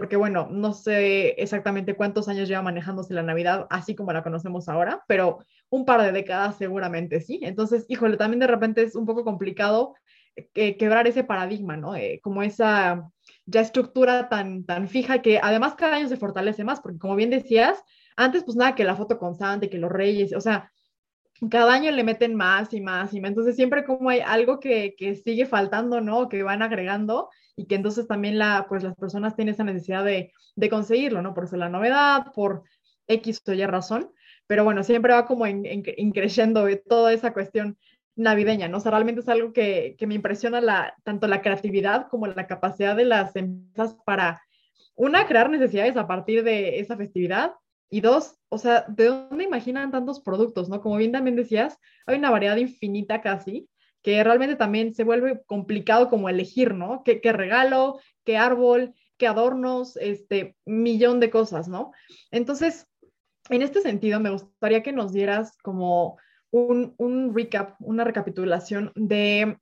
porque 0.00 0.16
bueno, 0.16 0.48
no 0.50 0.72
sé 0.72 1.34
exactamente 1.36 1.94
cuántos 1.94 2.26
años 2.26 2.48
lleva 2.48 2.62
manejándose 2.62 3.12
la 3.12 3.22
Navidad 3.22 3.66
así 3.68 3.94
como 3.94 4.14
la 4.14 4.22
conocemos 4.22 4.66
ahora, 4.66 5.04
pero 5.06 5.44
un 5.68 5.84
par 5.84 6.00
de 6.00 6.10
décadas 6.10 6.56
seguramente 6.56 7.20
sí. 7.20 7.38
Entonces, 7.42 7.84
híjole, 7.86 8.16
también 8.16 8.40
de 8.40 8.46
repente 8.46 8.82
es 8.82 8.96
un 8.96 9.04
poco 9.04 9.24
complicado 9.24 9.94
eh, 10.54 10.78
quebrar 10.78 11.06
ese 11.06 11.22
paradigma, 11.22 11.76
¿no? 11.76 11.94
Eh, 11.96 12.18
como 12.22 12.42
esa 12.42 13.10
ya 13.44 13.60
estructura 13.60 14.30
tan, 14.30 14.64
tan 14.64 14.88
fija 14.88 15.20
que 15.20 15.38
además 15.38 15.74
cada 15.74 15.96
año 15.96 16.08
se 16.08 16.16
fortalece 16.16 16.64
más, 16.64 16.80
porque 16.80 16.98
como 16.98 17.14
bien 17.14 17.28
decías, 17.28 17.78
antes 18.16 18.42
pues 18.42 18.56
nada 18.56 18.74
que 18.74 18.84
la 18.84 18.96
foto 18.96 19.18
constante, 19.18 19.68
que 19.68 19.76
los 19.76 19.92
reyes, 19.92 20.32
o 20.34 20.40
sea, 20.40 20.72
cada 21.50 21.74
año 21.74 21.90
le 21.90 22.04
meten 22.04 22.34
más 22.36 22.72
y 22.72 22.80
más 22.80 23.12
y 23.12 23.20
más. 23.20 23.32
Entonces 23.32 23.54
siempre 23.54 23.84
como 23.84 24.08
hay 24.08 24.20
algo 24.20 24.60
que, 24.60 24.94
que 24.96 25.14
sigue 25.14 25.44
faltando, 25.44 26.00
¿no? 26.00 26.30
Que 26.30 26.42
van 26.42 26.62
agregando 26.62 27.28
y 27.56 27.66
que 27.66 27.74
entonces 27.74 28.06
también 28.06 28.38
la, 28.38 28.66
pues 28.68 28.82
las 28.82 28.94
personas 28.96 29.36
tienen 29.36 29.54
esa 29.54 29.64
necesidad 29.64 30.04
de, 30.04 30.32
de 30.56 30.68
conseguirlo, 30.68 31.22
¿no? 31.22 31.34
Por 31.34 31.48
ser 31.48 31.58
la 31.58 31.68
novedad, 31.68 32.32
por 32.34 32.62
X 33.06 33.42
o 33.46 33.52
Y 33.52 33.66
razón, 33.66 34.10
pero 34.46 34.64
bueno, 34.64 34.82
siempre 34.82 35.12
va 35.12 35.26
como 35.26 35.46
increciendo 35.46 36.66
toda 36.88 37.12
esa 37.12 37.32
cuestión 37.32 37.78
navideña, 38.16 38.68
¿no? 38.68 38.78
O 38.78 38.80
sea, 38.80 38.90
realmente 38.90 39.20
es 39.20 39.28
algo 39.28 39.52
que, 39.52 39.96
que 39.98 40.06
me 40.06 40.14
impresiona 40.14 40.60
la, 40.60 40.94
tanto 41.04 41.26
la 41.26 41.42
creatividad 41.42 42.08
como 42.08 42.26
la 42.26 42.46
capacidad 42.46 42.96
de 42.96 43.04
las 43.04 43.34
empresas 43.36 43.96
para, 44.04 44.42
una, 44.96 45.26
crear 45.26 45.48
necesidades 45.48 45.96
a 45.96 46.06
partir 46.06 46.44
de 46.44 46.78
esa 46.78 46.96
festividad 46.96 47.54
y 47.88 48.02
dos, 48.02 48.36
o 48.48 48.58
sea, 48.58 48.84
¿de 48.86 49.06
dónde 49.06 49.44
imaginan 49.44 49.90
tantos 49.90 50.20
productos, 50.20 50.68
no? 50.68 50.80
Como 50.80 50.96
bien 50.96 51.12
también 51.12 51.36
decías, 51.36 51.78
hay 52.06 52.18
una 52.18 52.30
variedad 52.30 52.56
infinita 52.56 53.22
casi 53.22 53.68
que 54.02 54.22
realmente 54.24 54.56
también 54.56 54.94
se 54.94 55.04
vuelve 55.04 55.42
complicado 55.46 56.08
como 56.08 56.28
elegir, 56.28 56.74
¿no? 56.74 57.02
¿Qué, 57.04 57.20
regalo, 57.32 58.00
qué 58.24 58.36
árbol, 58.36 58.94
qué 59.18 59.26
adornos, 59.26 59.96
este 59.96 60.56
millón 60.64 61.20
de 61.20 61.30
cosas, 61.30 61.68
¿no? 61.68 61.92
Entonces, 62.30 62.88
en 63.48 63.62
este 63.62 63.82
sentido, 63.82 64.20
me 64.20 64.30
gustaría 64.30 64.82
que 64.82 64.92
nos 64.92 65.12
dieras 65.12 65.56
como 65.58 66.18
un, 66.50 66.94
un 66.98 67.34
recap, 67.34 67.76
una 67.80 68.04
recapitulación 68.04 68.92
de, 68.94 69.58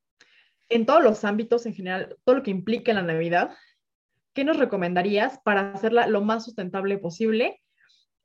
en 0.68 0.86
todos 0.86 1.02
los 1.02 1.24
ámbitos 1.24 1.66
en 1.66 1.74
general, 1.74 2.16
todo 2.24 2.36
lo 2.36 2.42
que 2.42 2.50
implica 2.50 2.92
la 2.92 3.02
Navidad, 3.02 3.56
¿qué 4.34 4.44
nos 4.44 4.58
recomendarías 4.58 5.40
para 5.40 5.72
hacerla 5.72 6.06
lo 6.06 6.20
más 6.20 6.44
sustentable 6.44 6.98
posible 6.98 7.60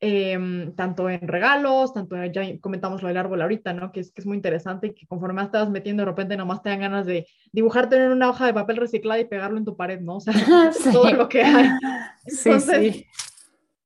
Em, 0.05 0.75
tanto 0.75 1.09
en 1.09 1.25
regalos, 1.25 1.93
tanto 1.93 2.17
ya 2.25 2.41
comentamos 2.59 3.01
lo 3.01 3.07
del 3.07 3.15
árbol 3.15 3.41
ahorita, 3.41 3.71
¿no? 3.71 3.93
Que 3.93 4.01
es, 4.01 4.11
que 4.11 4.19
es 4.19 4.27
muy 4.27 4.35
interesante 4.35 4.87
y 4.87 4.93
que 4.93 5.07
conforme 5.07 5.35
más 5.35 5.49
te 5.49 5.57
vas 5.57 5.69
metiendo, 5.69 6.01
de 6.01 6.09
repente 6.09 6.35
nomás 6.35 6.61
te 6.61 6.67
dan 6.67 6.81
ganas 6.81 7.05
de 7.05 7.25
dibujarte 7.53 7.95
en 7.95 8.11
una 8.11 8.29
hoja 8.29 8.45
de 8.45 8.53
papel 8.53 8.75
reciclada 8.75 9.21
y 9.21 9.25
pegarlo 9.25 9.57
en 9.57 9.63
tu 9.63 9.77
pared, 9.77 10.01
¿no? 10.01 10.17
O 10.17 10.19
sea, 10.19 10.33
todo 10.91 11.09
lo 11.13 11.29
que 11.29 11.43
hay. 11.43 11.69
Entonces, 12.25 13.05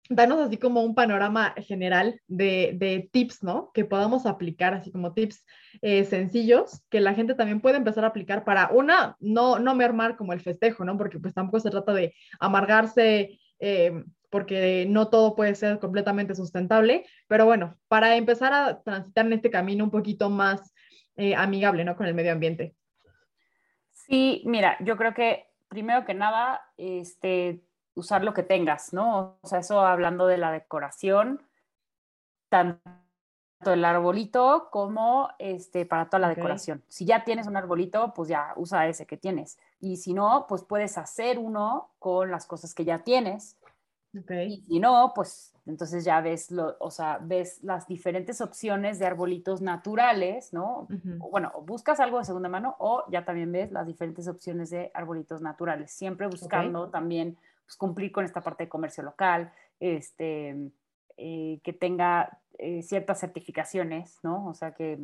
danos 0.09 0.39
así 0.39 0.57
como 0.57 0.81
un 0.81 0.95
panorama 0.95 1.53
general 1.57 2.19
de, 2.27 3.07
tips, 3.11 3.43
¿no? 3.43 3.69
Que 3.71 3.85
podamos 3.85 4.25
aplicar, 4.25 4.73
así 4.73 4.91
como 4.91 5.13
tips 5.13 5.45
eh, 5.83 6.03
sencillos, 6.03 6.81
que 6.89 6.99
la 6.99 7.13
gente 7.13 7.35
también 7.35 7.61
puede 7.61 7.77
empezar 7.77 8.05
a 8.05 8.07
aplicar 8.07 8.43
para, 8.43 8.71
una, 8.71 9.15
no, 9.19 9.59
no 9.59 9.75
mermar 9.75 10.17
como 10.17 10.33
el 10.33 10.41
festejo, 10.41 10.83
¿no? 10.83 10.97
Porque 10.97 11.19
pues 11.19 11.35
tampoco 11.35 11.59
se 11.59 11.69
trata 11.69 11.93
de 11.93 12.15
amargarse. 12.39 13.37
Eh, 13.59 14.03
porque 14.29 14.85
no 14.89 15.09
todo 15.09 15.35
puede 15.35 15.55
ser 15.55 15.79
completamente 15.79 16.35
sustentable, 16.35 17.05
pero 17.27 17.45
bueno, 17.45 17.77
para 17.87 18.15
empezar 18.15 18.53
a 18.53 18.81
transitar 18.81 19.25
en 19.25 19.33
este 19.33 19.49
camino 19.49 19.83
un 19.83 19.91
poquito 19.91 20.29
más 20.29 20.73
eh, 21.15 21.35
amigable, 21.35 21.83
¿no? 21.83 21.95
Con 21.95 22.07
el 22.07 22.13
medio 22.13 22.31
ambiente. 22.31 22.75
Sí, 23.91 24.43
mira, 24.45 24.77
yo 24.81 24.97
creo 24.97 25.13
que 25.13 25.47
primero 25.67 26.05
que 26.05 26.13
nada, 26.13 26.61
este, 26.77 27.61
usar 27.93 28.23
lo 28.23 28.33
que 28.33 28.43
tengas, 28.43 28.93
¿no? 28.93 29.37
O 29.41 29.47
sea, 29.47 29.59
eso 29.59 29.81
hablando 29.81 30.27
de 30.27 30.37
la 30.37 30.51
decoración, 30.51 31.41
tanto 32.49 32.81
el 33.65 33.83
arbolito 33.83 34.69
como 34.71 35.29
este, 35.39 35.85
para 35.85 36.05
toda 36.05 36.19
la 36.19 36.29
decoración. 36.29 36.83
Si 36.87 37.05
ya 37.05 37.23
tienes 37.23 37.47
un 37.47 37.57
arbolito, 37.57 38.13
pues 38.13 38.29
ya 38.29 38.53
usa 38.55 38.87
ese 38.87 39.05
que 39.05 39.17
tienes. 39.17 39.57
Y 39.79 39.97
si 39.97 40.13
no, 40.13 40.45
pues 40.47 40.63
puedes 40.63 40.97
hacer 40.97 41.39
uno 41.39 41.89
con 41.99 42.31
las 42.31 42.45
cosas 42.45 42.73
que 42.73 42.85
ya 42.85 42.99
tienes. 42.99 43.57
Y 44.13 44.61
si 44.61 44.79
no, 44.79 45.11
pues 45.13 45.53
entonces 45.65 46.05
ya 46.05 46.21
ves, 46.21 46.49
lo, 46.49 46.77
o 46.79 46.89
sea, 46.89 47.19
ves 47.21 47.61
las 47.61 47.87
diferentes 47.87 48.39
opciones 48.39 48.99
de 48.99 49.05
arbolitos 49.05 49.61
naturales, 49.61 50.53
¿no? 50.53 50.87
Bueno, 51.29 51.51
buscas 51.65 51.99
algo 51.99 52.19
de 52.19 52.23
segunda 52.25 52.47
mano 52.47 52.75
o 52.79 53.03
ya 53.11 53.25
también 53.25 53.51
ves 53.51 53.71
las 53.71 53.85
diferentes 53.85 54.27
opciones 54.27 54.69
de 54.69 54.91
arbolitos 54.93 55.41
naturales, 55.41 55.91
siempre 55.91 56.27
buscando 56.27 56.89
también 56.89 57.37
pues, 57.65 57.75
cumplir 57.75 58.11
con 58.13 58.23
esta 58.23 58.41
parte 58.41 58.63
de 58.63 58.69
comercio 58.69 59.03
local, 59.03 59.51
este, 59.79 60.55
eh, 61.17 61.59
que 61.63 61.73
tenga 61.73 62.39
eh, 62.57 62.81
ciertas 62.81 63.19
certificaciones, 63.19 64.19
¿no? 64.23 64.47
O 64.47 64.53
sea, 64.53 64.73
que 64.73 64.97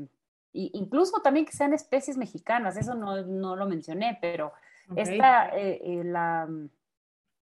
incluso 0.53 1.21
también 1.21 1.45
que 1.45 1.51
sean 1.51 1.73
especies 1.73 2.15
mexicanas, 2.15 2.77
eso 2.77 2.93
no, 2.95 3.21
no 3.23 3.55
lo 3.55 3.65
mencioné, 3.67 4.17
pero 4.21 4.53
esta, 4.95 5.49
eh, 5.49 6.03
la, 6.05 6.47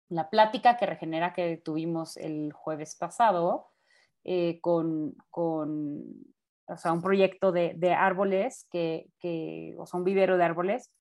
la, 0.09 0.29
plática 0.29 0.77
que 0.77 0.85
regenera 0.85 1.33
que 1.33 1.57
tuvimos 1.57 2.17
el 2.17 2.51
jueves 2.53 2.95
pasado 2.95 3.69
con, 4.61 5.15
con, 5.29 6.03
o 6.67 6.77
sea, 6.77 6.93
un 6.93 7.01
proyecto 7.01 7.51
de, 7.51 7.73
de 7.75 7.93
árboles, 7.93 8.67
que, 8.71 9.09
que, 9.19 9.75
o 9.77 9.85
sea, 9.85 9.97
un 9.97 10.03
vivero 10.05 10.37
de 10.37 10.43
árboles, 10.43 10.91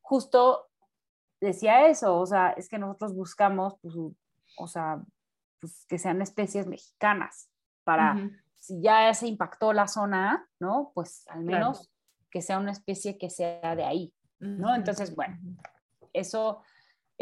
justo 0.00 0.68
decía 1.40 1.86
eso, 1.86 2.18
o 2.18 2.26
sea, 2.26 2.50
es 2.50 2.68
que 2.68 2.78
nosotros 2.78 3.14
buscamos, 3.14 3.74
pues, 3.82 3.94
o 4.58 4.66
sea, 4.66 5.02
pues, 5.60 5.86
que 5.86 5.98
sean 5.98 6.22
especies 6.22 6.66
mexicanas 6.66 7.50
para, 7.84 8.30
si 8.58 8.80
ya 8.80 9.12
se 9.14 9.26
impactó 9.26 9.72
la 9.72 9.88
zona, 9.88 10.48
¿no? 10.60 10.92
Pues 10.94 11.24
al 11.28 11.42
menos 11.42 11.90
que 12.30 12.42
sea 12.42 12.58
una 12.58 12.72
especie 12.72 13.18
que 13.18 13.28
sea 13.28 13.74
de 13.74 13.84
ahí, 13.84 14.14
¿no? 14.38 14.74
Entonces, 14.74 15.14
bueno, 15.14 15.38
eso 16.12 16.62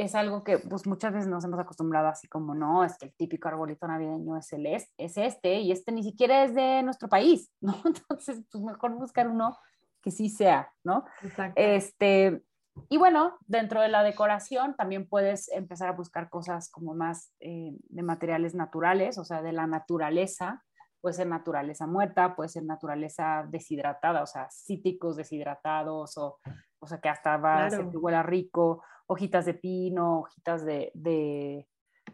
es 0.00 0.14
algo 0.14 0.42
que 0.42 0.58
pues 0.58 0.86
muchas 0.86 1.12
veces 1.12 1.28
nos 1.28 1.44
hemos 1.44 1.60
acostumbrado 1.60 2.08
así 2.08 2.26
como, 2.26 2.54
no, 2.54 2.84
es 2.84 2.96
que 2.96 3.06
el 3.06 3.14
típico 3.14 3.48
arbolito 3.48 3.86
navideño 3.86 4.36
es, 4.38 4.50
el 4.54 4.66
es, 4.66 4.90
es 4.96 5.18
este 5.18 5.60
y 5.60 5.72
este 5.72 5.92
ni 5.92 6.02
siquiera 6.02 6.44
es 6.44 6.54
de 6.54 6.82
nuestro 6.82 7.08
país, 7.08 7.50
¿no? 7.60 7.74
Entonces, 7.84 8.42
pues 8.50 8.64
mejor 8.64 8.92
buscar 8.92 9.28
uno 9.28 9.58
que 10.02 10.10
sí 10.10 10.30
sea, 10.30 10.72
¿no? 10.82 11.04
Exacto. 11.22 11.60
Este, 11.60 12.42
y 12.88 12.96
bueno, 12.96 13.36
dentro 13.46 13.82
de 13.82 13.88
la 13.88 14.02
decoración 14.02 14.74
también 14.74 15.06
puedes 15.06 15.50
empezar 15.50 15.90
a 15.90 15.92
buscar 15.92 16.30
cosas 16.30 16.70
como 16.70 16.94
más 16.94 17.34
eh, 17.40 17.76
de 17.88 18.02
materiales 18.02 18.54
naturales, 18.54 19.18
o 19.18 19.24
sea, 19.24 19.42
de 19.42 19.52
la 19.52 19.66
naturaleza. 19.66 20.64
Puede 21.02 21.14
ser 21.14 21.26
naturaleza 21.26 21.86
muerta, 21.86 22.34
puede 22.36 22.48
ser 22.48 22.64
naturaleza 22.64 23.44
deshidratada, 23.48 24.22
o 24.22 24.26
sea, 24.26 24.48
cítricos 24.50 25.16
deshidratados, 25.16 26.16
o, 26.16 26.38
o 26.78 26.86
sea, 26.86 27.00
que 27.00 27.08
hasta 27.10 27.36
va 27.36 27.66
a 27.66 27.70
ser 27.70 27.88
que 27.90 27.96
huela 27.96 28.22
rico, 28.22 28.82
hojitas 29.10 29.44
de 29.44 29.54
pino, 29.54 30.20
hojitas 30.20 30.64
de, 30.64 30.92
de, 30.94 31.66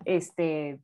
este, 0.07 0.81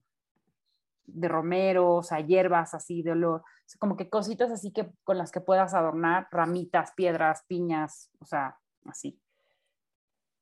de 1.06 1.28
romero, 1.28 1.94
o 1.94 2.02
sea, 2.02 2.20
hierbas 2.20 2.74
así 2.74 3.02
de 3.02 3.12
olor, 3.12 3.42
como 3.78 3.96
que 3.96 4.10
cositas 4.10 4.50
así 4.50 4.72
que 4.72 4.92
con 5.04 5.16
las 5.16 5.32
que 5.32 5.40
puedas 5.40 5.72
adornar, 5.72 6.28
ramitas, 6.30 6.92
piedras, 6.94 7.44
piñas, 7.48 8.10
o 8.18 8.26
sea, 8.26 8.58
así. 8.84 9.18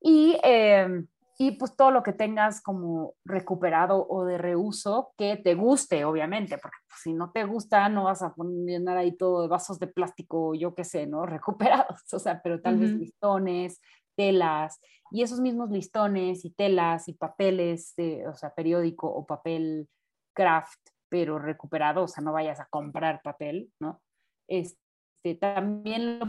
Y, 0.01 0.41
em, 0.43 1.07
y 1.39 1.53
pues 1.53 1.77
todo 1.77 1.93
lo 1.93 2.03
que 2.03 2.13
tengas 2.13 2.61
como 2.61 3.15
recuperado 3.25 4.07
o 4.09 4.25
de 4.25 4.39
reuso 4.39 5.13
que 5.17 5.37
te 5.37 5.55
guste, 5.55 6.05
obviamente, 6.05 6.59
porque 6.59 6.79
pues, 6.89 7.01
si 7.03 7.15
no 7.15 7.31
te 7.31 7.45
gusta 7.45 7.89
no 7.89 8.05
vas 8.05 8.23
a 8.23 8.35
poner 8.35 8.87
ahí 8.89 9.17
todo 9.17 9.43
de 9.43 9.49
vasos 9.49 9.79
de 9.79 9.87
plástico, 9.87 10.55
yo 10.55 10.75
qué 10.75 10.83
sé, 10.83 11.07
¿no? 11.07 11.27
Recuperados, 11.27 12.13
o 12.13 12.19
sea, 12.19 12.43
pero 12.43 12.61
tal 12.61 12.79
vez 12.79 12.93
listones, 12.93 13.81
telas, 14.21 14.79
y 15.11 15.23
esos 15.23 15.41
mismos 15.41 15.71
listones 15.71 16.45
y 16.45 16.51
telas 16.51 17.09
y 17.09 17.15
papeles, 17.15 17.95
o 18.29 18.35
sea, 18.35 18.55
periódico 18.55 19.09
o 19.09 19.25
papel 19.25 19.89
craft, 20.35 20.79
pero 21.09 21.39
recuperado, 21.39 22.03
o 22.05 22.09
sea, 22.09 22.23
no 22.23 22.35
vayas 22.35 22.61
a 22.61 22.67
comprar 22.67 23.23
papel, 23.23 23.73
¿no? 23.81 24.03
Este, 24.47 25.37
también 25.41 26.19
lo 26.19 26.27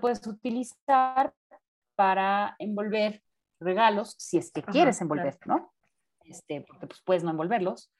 puedes 0.00 0.24
utilizar 0.28 1.34
para 1.96 2.54
envolver 2.60 3.20
regalos, 3.58 4.14
si 4.16 4.38
es 4.38 4.52
que 4.52 4.62
quieres 4.62 5.00
envolver, 5.00 5.36
¿no? 5.44 5.72
Este, 6.20 6.60
porque 6.60 6.86
pues 6.86 7.02
puedes 7.04 7.24
no 7.24 7.32
envolverlos. 7.32 7.92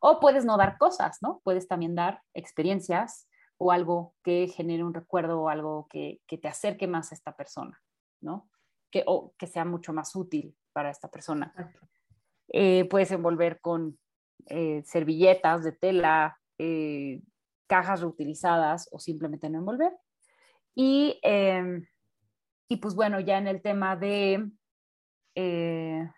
O 0.00 0.20
puedes 0.20 0.44
no 0.44 0.56
dar 0.56 0.78
cosas, 0.78 1.18
¿no? 1.22 1.40
Puedes 1.42 1.66
también 1.66 1.96
dar 1.96 2.22
experiencias 2.34 3.28
o 3.58 3.72
algo 3.72 4.14
que 4.22 4.46
genere 4.46 4.84
un 4.84 4.94
recuerdo 4.94 5.40
o 5.40 5.48
algo 5.48 5.88
que, 5.90 6.20
que 6.28 6.38
te 6.38 6.46
acerque 6.46 6.86
más 6.86 7.10
a 7.10 7.14
esta 7.16 7.34
persona, 7.34 7.82
¿no? 8.20 8.48
Que, 8.90 9.02
o 9.06 9.34
que 9.36 9.46
sea 9.46 9.64
mucho 9.64 9.92
más 9.92 10.14
útil 10.14 10.56
para 10.72 10.90
esta 10.90 11.10
persona. 11.10 11.52
Eh, 12.48 12.84
puedes 12.88 13.10
envolver 13.10 13.60
con 13.60 13.98
eh, 14.46 14.82
servilletas 14.84 15.64
de 15.64 15.72
tela, 15.72 16.38
eh, 16.58 17.20
cajas 17.66 18.00
reutilizadas 18.00 18.88
o 18.92 18.98
simplemente 18.98 19.50
no 19.50 19.58
envolver. 19.58 19.92
Y 20.74 21.18
em, 21.22 21.86
y 22.68 22.76
pues 22.76 22.94
bueno, 22.94 23.20
ya 23.20 23.38
en 23.38 23.46
el 23.46 23.62
tema 23.62 23.96
de, 23.96 24.50
eh, 25.34 26.10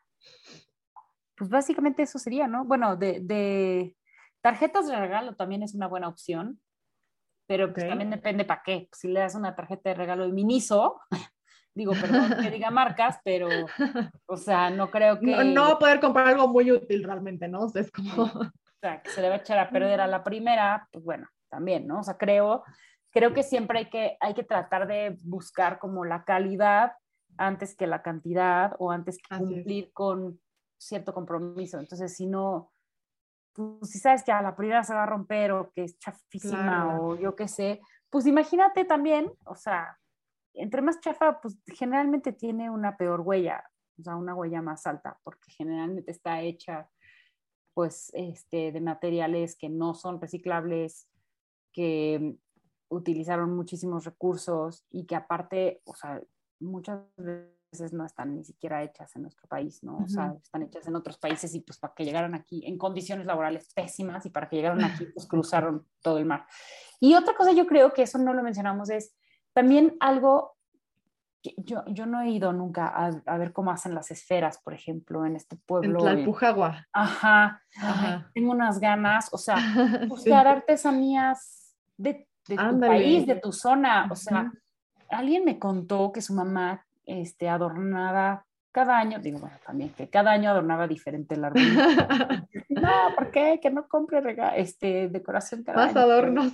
pues 1.36 1.50
básicamente 1.50 2.02
eso 2.02 2.18
sería, 2.18 2.48
¿no? 2.48 2.64
Bueno, 2.64 2.96
de, 2.96 3.94
tarjetas 4.40 4.86
de 4.86 4.96
regalo 4.96 5.36
también 5.36 5.62
es 5.62 5.74
una 5.74 5.88
buena 5.88 6.08
opción, 6.08 6.60
pero 7.46 7.72
pues 7.72 7.86
también 7.86 8.10
depende 8.10 8.44
para 8.44 8.62
qué. 8.64 8.88
Si 8.92 9.08
le 9.08 9.20
das 9.20 9.34
una 9.34 9.54
tarjeta 9.54 9.90
de 9.90 9.94
regalo 9.94 10.26
de 10.26 10.32
Miniso, 10.32 11.00
digo, 11.78 11.92
perdón 11.92 12.42
que 12.42 12.50
diga 12.50 12.70
marcas, 12.70 13.18
pero, 13.24 13.48
o 14.26 14.36
sea, 14.36 14.68
no 14.68 14.90
creo 14.90 15.18
que... 15.18 15.26
No, 15.44 15.62
va 15.62 15.72
a 15.72 15.78
poder 15.78 16.00
comprar 16.00 16.28
algo 16.28 16.48
muy 16.48 16.70
útil 16.70 17.04
realmente, 17.04 17.48
¿no? 17.48 17.62
O 17.62 17.68
sea, 17.68 17.82
es 17.82 17.90
como... 17.90 18.24
O 18.24 18.80
sea, 18.80 19.02
que 19.02 19.10
se 19.10 19.22
le 19.22 19.28
va 19.28 19.36
a 19.36 19.38
echar 19.38 19.58
a 19.58 19.70
perder 19.70 20.00
a 20.00 20.06
la 20.06 20.22
primera, 20.22 20.86
pues 20.92 21.04
bueno, 21.04 21.26
también, 21.48 21.86
¿no? 21.86 22.00
O 22.00 22.02
sea, 22.04 22.16
creo 22.16 22.62
creo 23.10 23.34
que 23.34 23.42
siempre 23.42 23.80
hay 23.80 23.90
que, 23.90 24.16
hay 24.20 24.34
que 24.34 24.44
tratar 24.44 24.86
de 24.86 25.16
buscar 25.24 25.78
como 25.78 26.04
la 26.04 26.24
calidad 26.24 26.92
antes 27.36 27.76
que 27.76 27.86
la 27.86 28.02
cantidad 28.02 28.74
o 28.78 28.90
antes 28.90 29.18
que 29.18 29.36
cumplir 29.36 29.92
con 29.92 30.40
cierto 30.76 31.12
compromiso. 31.12 31.78
Entonces, 31.78 32.14
si 32.14 32.26
no, 32.26 32.70
pues, 33.52 33.90
si 33.90 33.98
sabes 33.98 34.22
que 34.22 34.32
a 34.32 34.42
la 34.42 34.54
primera 34.54 34.84
se 34.84 34.94
va 34.94 35.04
a 35.04 35.06
romper 35.06 35.52
o 35.52 35.72
que 35.72 35.84
es 35.84 35.98
chafísima 35.98 37.00
o 37.00 37.16
yo 37.16 37.34
qué 37.34 37.48
sé, 37.48 37.80
pues 38.10 38.26
imagínate 38.26 38.84
también, 38.84 39.32
o 39.44 39.54
sea, 39.54 39.98
entre 40.58 40.82
más 40.82 41.00
chafa, 41.00 41.40
pues 41.40 41.58
generalmente 41.66 42.32
tiene 42.32 42.70
una 42.70 42.96
peor 42.96 43.20
huella, 43.20 43.64
o 43.98 44.02
sea, 44.02 44.16
una 44.16 44.34
huella 44.34 44.62
más 44.62 44.86
alta, 44.86 45.18
porque 45.24 45.50
generalmente 45.50 46.10
está 46.10 46.40
hecha 46.42 46.88
pues 47.74 48.10
este, 48.14 48.72
de 48.72 48.80
materiales 48.80 49.56
que 49.56 49.68
no 49.68 49.94
son 49.94 50.20
reciclables, 50.20 51.08
que 51.72 52.36
utilizaron 52.88 53.54
muchísimos 53.54 54.04
recursos 54.04 54.84
y 54.90 55.06
que 55.06 55.14
aparte, 55.14 55.80
o 55.84 55.94
sea, 55.94 56.20
muchas 56.58 57.00
veces 57.16 57.92
no 57.92 58.04
están 58.04 58.34
ni 58.34 58.44
siquiera 58.44 58.82
hechas 58.82 59.14
en 59.14 59.22
nuestro 59.22 59.46
país, 59.46 59.82
¿no? 59.84 59.98
O 59.98 60.08
sea, 60.08 60.34
están 60.42 60.62
hechas 60.62 60.88
en 60.88 60.96
otros 60.96 61.18
países 61.18 61.54
y 61.54 61.60
pues 61.60 61.78
para 61.78 61.94
que 61.94 62.04
llegaran 62.04 62.34
aquí 62.34 62.66
en 62.66 62.78
condiciones 62.78 63.26
laborales 63.26 63.72
pésimas 63.74 64.24
y 64.26 64.30
para 64.30 64.48
que 64.48 64.56
llegaran 64.56 64.82
aquí 64.82 65.04
pues 65.14 65.26
cruzaron 65.26 65.86
todo 66.02 66.18
el 66.18 66.24
mar. 66.24 66.46
Y 66.98 67.14
otra 67.14 67.36
cosa 67.36 67.52
yo 67.52 67.66
creo 67.66 67.92
que 67.92 68.02
eso 68.02 68.18
no 68.18 68.32
lo 68.32 68.42
mencionamos 68.42 68.90
es 68.90 69.14
también 69.58 69.96
algo 69.98 70.56
que 71.42 71.54
yo, 71.58 71.84
yo 71.86 72.06
no 72.06 72.20
he 72.20 72.30
ido 72.30 72.52
nunca 72.52 72.88
a, 72.88 73.38
ver 73.38 73.52
cómo 73.52 73.72
hacen 73.72 73.94
las 73.94 74.10
esferas, 74.12 74.58
por 74.58 74.72
ejemplo, 74.72 75.26
en 75.26 75.34
este 75.34 75.56
pueblo. 75.56 75.98
En 75.98 76.04
Tlalpujagua. 76.04 76.86
Ajá, 76.92 77.62
ajá. 77.76 78.30
tengo 78.34 78.52
unas 78.52 78.78
ganas, 78.78 79.32
o 79.32 79.38
sea, 79.38 79.56
buscar 80.08 80.46
artesanías 80.46 81.74
de 81.96 82.28
de 82.48 82.56
tu 82.56 82.80
país, 82.80 83.26
de 83.26 83.36
tu 83.36 83.52
zona. 83.52 84.08
O 84.10 84.16
sea, 84.16 84.50
alguien 85.10 85.44
me 85.44 85.58
contó 85.58 86.12
que 86.12 86.22
su 86.22 86.34
mamá 86.34 86.86
este, 87.04 87.48
adornaba 87.48 88.44
cada 88.72 88.98
año, 88.98 89.18
digo, 89.18 89.38
bueno, 89.38 89.56
también 89.64 89.90
que 89.90 90.08
cada 90.08 90.30
año 90.30 90.50
adornaba 90.50 90.86
diferente 90.86 91.34
el 91.34 91.44
árbol. 91.44 91.62
no, 92.68 92.92
¿por 93.14 93.30
qué? 93.30 93.58
Que 93.60 93.70
no 93.70 93.88
compre 93.88 94.22
este, 94.56 95.08
decoración 95.08 95.62
cada 95.62 95.86
Más 95.86 95.96
adornos. 95.96 96.52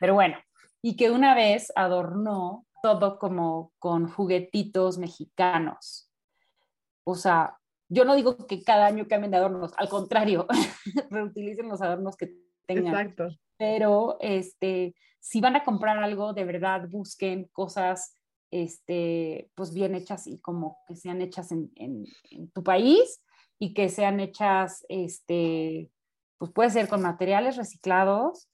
Pero 0.00 0.14
bueno, 0.14 0.36
y 0.82 0.96
que 0.96 1.10
una 1.10 1.34
vez 1.34 1.72
adornó 1.76 2.66
todo 2.82 3.18
como 3.18 3.72
con 3.78 4.08
juguetitos 4.08 4.98
mexicanos. 4.98 6.10
O 7.04 7.14
sea, 7.14 7.58
yo 7.88 8.04
no 8.04 8.14
digo 8.14 8.46
que 8.46 8.62
cada 8.62 8.86
año 8.86 9.06
cambien 9.08 9.30
de 9.30 9.36
adornos, 9.36 9.72
al 9.76 9.88
contrario, 9.88 10.46
reutilicen 11.10 11.68
los 11.68 11.82
adornos 11.82 12.16
que 12.16 12.32
tengan. 12.66 12.94
Exacto. 12.94 13.28
Pero 13.56 14.16
este, 14.20 14.94
si 15.18 15.40
van 15.40 15.56
a 15.56 15.64
comprar 15.64 15.98
algo, 15.98 16.32
de 16.32 16.44
verdad 16.44 16.88
busquen 16.88 17.48
cosas 17.52 18.14
este, 18.50 19.50
pues 19.54 19.72
bien 19.72 19.94
hechas 19.94 20.26
y 20.26 20.40
como 20.40 20.78
que 20.86 20.96
sean 20.96 21.20
hechas 21.20 21.52
en, 21.52 21.70
en, 21.76 22.06
tu 22.52 22.62
país 22.62 23.22
y 23.58 23.74
que 23.74 23.88
sean 23.88 24.18
hechas, 24.18 24.84
este, 24.88 25.90
pues 26.38 26.50
puede 26.52 26.70
ser 26.70 26.88
con 26.88 27.02
materiales 27.02 27.56
reciclados 27.56 28.48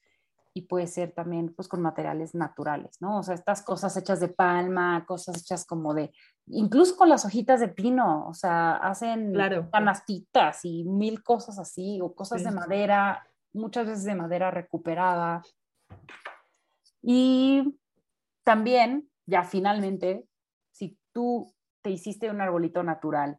y 0.56 0.62
puede 0.62 0.86
ser 0.86 1.12
también 1.12 1.52
pues 1.54 1.68
con 1.68 1.82
materiales 1.82 2.34
naturales, 2.34 2.96
¿no? 3.02 3.18
O 3.18 3.22
sea, 3.22 3.34
estas 3.34 3.60
cosas 3.60 3.94
hechas 3.98 4.20
de 4.20 4.28
palma, 4.28 5.04
cosas 5.04 5.42
hechas 5.42 5.66
como 5.66 5.92
de, 5.92 6.14
incluso 6.46 6.96
con 6.96 7.10
las 7.10 7.26
hojitas 7.26 7.60
de 7.60 7.68
pino, 7.68 8.26
o 8.26 8.32
sea, 8.32 8.76
hacen 8.76 9.34
claro. 9.34 9.68
canastitas 9.70 10.64
y 10.64 10.84
mil 10.84 11.22
cosas 11.22 11.58
así, 11.58 12.00
o 12.00 12.14
cosas 12.14 12.42
de 12.42 12.52
madera, 12.52 13.22
muchas 13.52 13.86
veces 13.86 14.04
de 14.04 14.14
madera 14.14 14.50
recuperada. 14.50 15.42
Y 17.02 17.78
también, 18.42 19.10
ya 19.26 19.44
finalmente, 19.44 20.26
si 20.72 20.98
tú 21.12 21.52
te 21.82 21.90
hiciste 21.90 22.30
un 22.30 22.40
arbolito 22.40 22.82
natural 22.82 23.36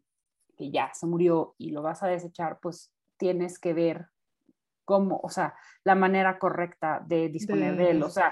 que 0.55 0.69
ya 0.69 0.93
se 0.93 1.07
murió 1.07 1.55
y 1.57 1.71
lo 1.71 1.81
vas 1.81 2.03
a 2.03 2.07
desechar, 2.07 2.59
pues 2.61 2.93
tienes 3.17 3.57
que 3.57 3.73
ver 3.73 4.09
cómo, 4.87 5.19
o 5.21 5.29
sea, 5.29 5.53
la 5.83 5.95
manera 5.95 6.39
correcta 6.39 7.03
de 7.05 7.27
disponer 7.27 7.75
de, 7.75 7.91
él. 7.91 8.03
O 8.03 8.09
sea, 8.09 8.31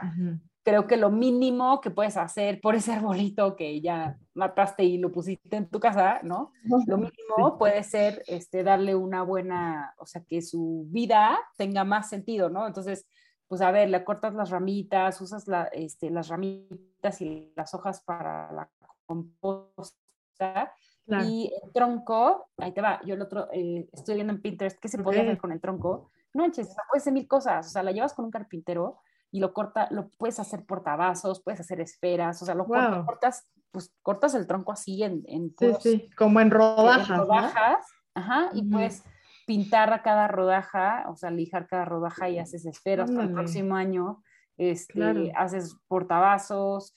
creo 0.63 0.87
que 0.87 0.95
lo 0.95 1.11
mínimo 1.11 1.81
que 1.81 1.91
puedes 1.91 2.15
hacer 2.15 2.61
por 2.61 2.75
ese 2.75 2.93
arbolito 2.93 3.57
que 3.57 3.81
ya 3.81 4.17
mataste 4.33 4.85
y 4.85 4.97
lo 4.97 5.11
pusiste 5.11 5.57
en 5.57 5.69
tu 5.69 5.81
casa, 5.81 6.21
¿no? 6.23 6.53
Lo 6.87 6.97
mínimo 6.97 7.57
puede 7.59 7.83
ser 7.83 8.23
este, 8.27 8.63
darle 8.63 8.95
una 8.95 9.21
buena, 9.23 9.93
o 9.97 10.05
sea, 10.05 10.23
que 10.23 10.41
su 10.41 10.87
vida 10.89 11.37
tenga 11.57 11.83
más 11.83 12.07
sentido, 12.07 12.49
¿no? 12.49 12.65
Entonces, 12.65 13.05
pues 13.49 13.59
a 13.59 13.71
ver, 13.71 13.89
le 13.89 14.05
cortas 14.05 14.33
las 14.33 14.49
ramitas, 14.49 15.19
usas 15.19 15.49
la, 15.49 15.65
este, 15.65 16.09
las 16.09 16.29
ramitas 16.29 17.19
y 17.19 17.51
las 17.57 17.73
hojas 17.73 18.01
para 18.01 18.49
la 18.53 18.69
composta. 19.05 20.73
Y 21.21 21.51
el 21.63 21.71
tronco, 21.73 22.47
ahí 22.57 22.71
te 22.71 22.81
va, 22.81 23.01
yo 23.05 23.15
el 23.15 23.21
otro, 23.21 23.49
eh, 23.51 23.89
estoy 23.91 24.15
viendo 24.15 24.31
en 24.31 24.41
Pinterest 24.41 24.79
qué 24.79 24.87
se 24.87 24.99
puede 24.99 25.19
hacer 25.19 25.37
con 25.37 25.51
el 25.51 25.59
tronco 25.59 26.11
no 26.35 26.43
manches, 26.43 26.69
o 26.69 26.75
puede 26.89 27.03
ser 27.03 27.13
mil 27.13 27.27
cosas, 27.27 27.67
o 27.67 27.69
sea, 27.69 27.83
la 27.83 27.91
llevas 27.91 28.13
con 28.13 28.25
un 28.25 28.31
carpintero 28.31 28.99
y 29.31 29.39
lo 29.39 29.53
corta, 29.53 29.87
lo 29.91 30.09
puedes 30.09 30.39
hacer 30.39 30.65
portavasos, 30.65 31.41
puedes 31.43 31.59
hacer 31.59 31.81
esferas, 31.81 32.41
o 32.41 32.45
sea, 32.45 32.55
lo 32.55 32.65
cortas, 32.65 33.49
pues 33.71 33.93
cortas 34.01 34.35
el 34.35 34.47
tronco 34.47 34.71
así 34.71 35.03
en, 35.03 35.23
en 35.27 35.53
sí, 35.57 35.73
sí, 35.81 36.09
como 36.15 36.39
en 36.39 36.51
rodajas. 36.51 37.09
En 37.09 37.17
rodajas, 37.17 37.85
ajá, 38.13 38.49
y 38.53 38.63
puedes 38.63 39.03
pintar 39.45 39.91
a 39.93 40.01
cada 40.01 40.27
rodaja, 40.27 41.05
o 41.09 41.15
sea, 41.15 41.31
lijar 41.31 41.67
cada 41.67 41.85
rodaja 41.85 42.29
y 42.29 42.39
haces 42.39 42.65
esferas 42.65 43.11
para 43.11 43.23
el 43.23 43.33
próximo 43.33 43.75
año, 43.75 44.23
este, 44.57 45.31
haces 45.35 45.77
portavasos, 45.87 46.93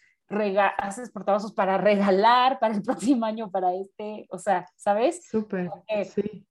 haces 0.78 1.10
portavasos 1.10 1.52
para 1.52 1.78
regalar 1.78 2.58
para 2.58 2.74
el 2.74 2.82
próximo 3.16 3.26
año, 3.26 3.50
para 3.50 3.74
este, 3.74 4.26
o 4.30 4.38
sea, 4.38 4.68
¿sabes? 4.76 5.26
Súper, 5.28 5.70
sí. 6.14 6.46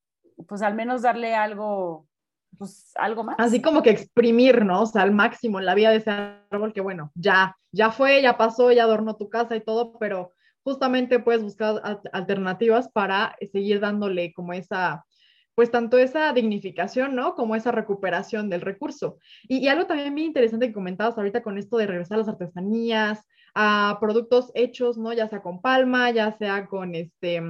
Pues 0.48 0.62
al 0.62 0.76
menos 0.76 1.02
darle 1.02 1.34
algo, 1.36 2.07
pues 2.58 2.91
algo 2.95 3.24
más. 3.24 3.36
Así 3.39 3.62
como 3.62 3.82
que 3.82 3.89
exprimir, 3.89 4.66
¿no? 4.66 4.84
O 4.84 4.86
sea, 4.86 5.04
al 5.04 5.12
máximo 5.12 5.60
en 5.60 5.66
la 5.66 5.76
vida 5.76 5.91
de 5.91 5.98
ese 5.98 6.12
árbol, 6.12 6.74
que 6.74 6.82
bueno, 6.82 7.12
ya, 7.16 7.58
ya 7.72 7.91
fue, 7.91 8.22
ya 8.22 8.38
pasó, 8.38 8.72
ya 8.72 8.84
adornó 8.84 9.16
tu 9.16 9.30
casa 9.30 9.56
y 9.56 9.62
todo, 9.62 9.98
pero 10.00 10.34
justamente 10.64 11.20
puedes 11.20 11.43
buscar 11.43 11.82
alternativas 12.12 12.89
para 12.89 13.36
seguir 13.52 13.80
dándole 13.80 14.34
como 14.34 14.54
esa, 14.54 15.06
pues 15.56 15.72
tanto 15.72 15.98
esa 15.98 16.34
dignificación, 16.34 17.16
¿no? 17.16 17.36
Como 17.36 17.56
esa 17.56 17.72
recuperación 17.72 18.50
del 18.50 18.62
recurso. 18.62 19.18
Y, 19.48 19.60
y 19.60 19.68
algo 19.70 19.86
también 19.86 20.14
bien 20.14 20.28
interesante 20.28 20.68
que 20.68 20.74
comentabas 20.74 21.18
ahorita 21.18 21.41
con 21.41 21.58
esto 21.58 21.78
de 21.78 21.88
regresar 21.88 22.16
a 22.16 22.20
las 22.20 22.28
artesanías, 22.28 23.26
a 23.56 23.98
productos 24.00 24.52
hechos, 24.56 24.98
¿no? 24.98 25.14
Ya 25.14 25.28
sea 25.28 25.41
con 25.41 25.62
palma, 25.62 26.12
ya 26.12 26.32
sea 26.38 26.68
con 26.68 26.95
este, 26.95 27.41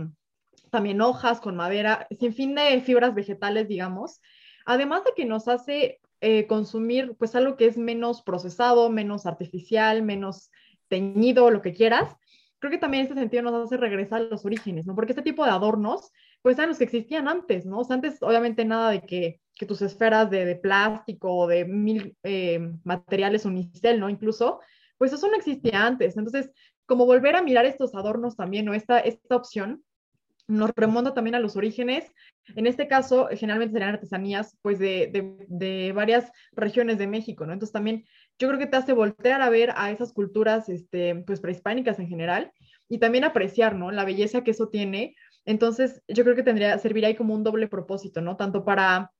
también 0.70 1.02
hojas, 1.02 1.42
con 1.42 1.56
madera, 1.56 2.08
sin 2.20 2.34
fin 2.34 2.56
de 2.56 2.80
fibras 2.82 3.14
vegetales, 3.14 3.68
digamos, 3.68 4.22
además 4.68 5.04
de 5.06 5.14
que 5.16 5.26
nos 5.26 5.48
hace 5.48 6.00
eh, 6.22 6.46
consumir 6.46 7.16
pues 7.18 7.36
algo 7.36 7.56
que 7.56 7.66
es 7.66 7.78
menos 7.78 8.22
procesado, 8.22 8.90
menos 8.90 9.26
artificial, 9.26 10.04
menos 10.04 10.52
teñido, 10.90 11.50
lo 11.50 11.62
que 11.62 11.74
quieras, 11.74 12.16
creo 12.60 12.72
que 12.72 12.78
también 12.78 13.02
en 13.02 13.08
este 13.08 13.20
sentido 13.20 13.44
nos 13.44 13.66
hace 13.66 13.78
regresar 13.78 14.22
a 14.22 14.26
los 14.26 14.46
orígenes, 14.46 14.86
¿no? 14.86 14.94
Porque 14.94 15.14
este 15.14 15.22
tipo 15.22 15.46
de 15.46 15.52
adornos, 15.52 16.12
pues 16.42 16.58
eran 16.58 16.70
los 16.70 16.78
que 16.78 16.84
existían 16.84 17.28
antes, 17.28 17.66
¿no? 17.66 17.80
O 17.80 17.84
sea, 17.84 17.96
antes 17.96 18.22
obviamente 18.22 18.66
nada 18.66 18.92
de 18.92 19.02
que, 19.02 19.40
tus 19.68 19.82
esferas 19.82 20.30
de, 20.30 20.46
de, 20.46 20.56
plástico 20.56 21.36
o 21.36 21.48
de 21.48 21.66
mil 21.66 22.16
eh, 22.22 22.60
materiales 22.84 23.44
unicel, 23.44 24.00
¿no? 24.00 24.08
Incluso, 24.08 24.60
pues 25.00 25.14
eso 25.14 25.28
no 25.28 25.36
existía 25.36 25.84
antes. 25.84 26.16
Entonces, 26.16 26.52
como 26.86 27.08
volver 27.08 27.36
a 27.36 27.42
mirar 27.42 27.66
estos 27.66 27.96
adornos 27.96 28.36
también, 28.36 28.66
¿no? 28.66 28.76
Esta, 28.76 29.00
esta 29.00 29.36
opción 29.36 29.84
nos 30.48 30.72
remonta 30.76 31.14
también 31.14 31.36
a 31.36 31.40
los 31.40 31.56
orígenes. 31.56 32.12
En 32.56 32.68
este 32.68 32.88
caso, 32.88 33.28
generalmente 33.32 33.74
serían 33.74 33.94
artesanías 33.94 34.58
pues 34.62 34.80
de, 34.80 35.38
de, 35.48 35.92
varias 35.92 36.32
regiones 36.54 36.98
de 36.98 37.08
México, 37.08 37.46
¿no? 37.46 37.54
Entonces 37.54 37.74
también 37.74 38.06
yo 38.40 38.48
creo 38.48 38.60
que 38.60 38.68
te 38.68 38.78
hace 38.78 38.94
voltear 38.94 39.42
a 39.42 39.50
ver 39.50 39.74
a 39.76 39.92
esas 39.92 40.14
culturas 40.14 40.70
este, 40.70 41.16
pues 41.28 41.42
prehispánicas 41.42 42.00
en 42.00 42.08
general 42.08 42.52
y 42.88 43.00
también 43.00 43.26
apreciar, 43.26 43.76
¿no? 43.76 43.92
La 43.92 44.06
belleza 44.06 44.44
que 44.44 44.52
eso 44.52 44.70
tiene. 44.70 45.16
Entonces 45.46 46.02
yo 46.08 46.24
creo 46.24 46.36
que 46.36 46.44
tendría, 46.44 46.78
serviría 46.78 47.10
ahí 47.10 47.16
como 47.16 47.34
un 47.34 47.44
doble 47.44 47.68
propósito, 47.68 48.22
¿no? 48.22 48.38
Tanto 48.38 48.64
para 48.64 49.12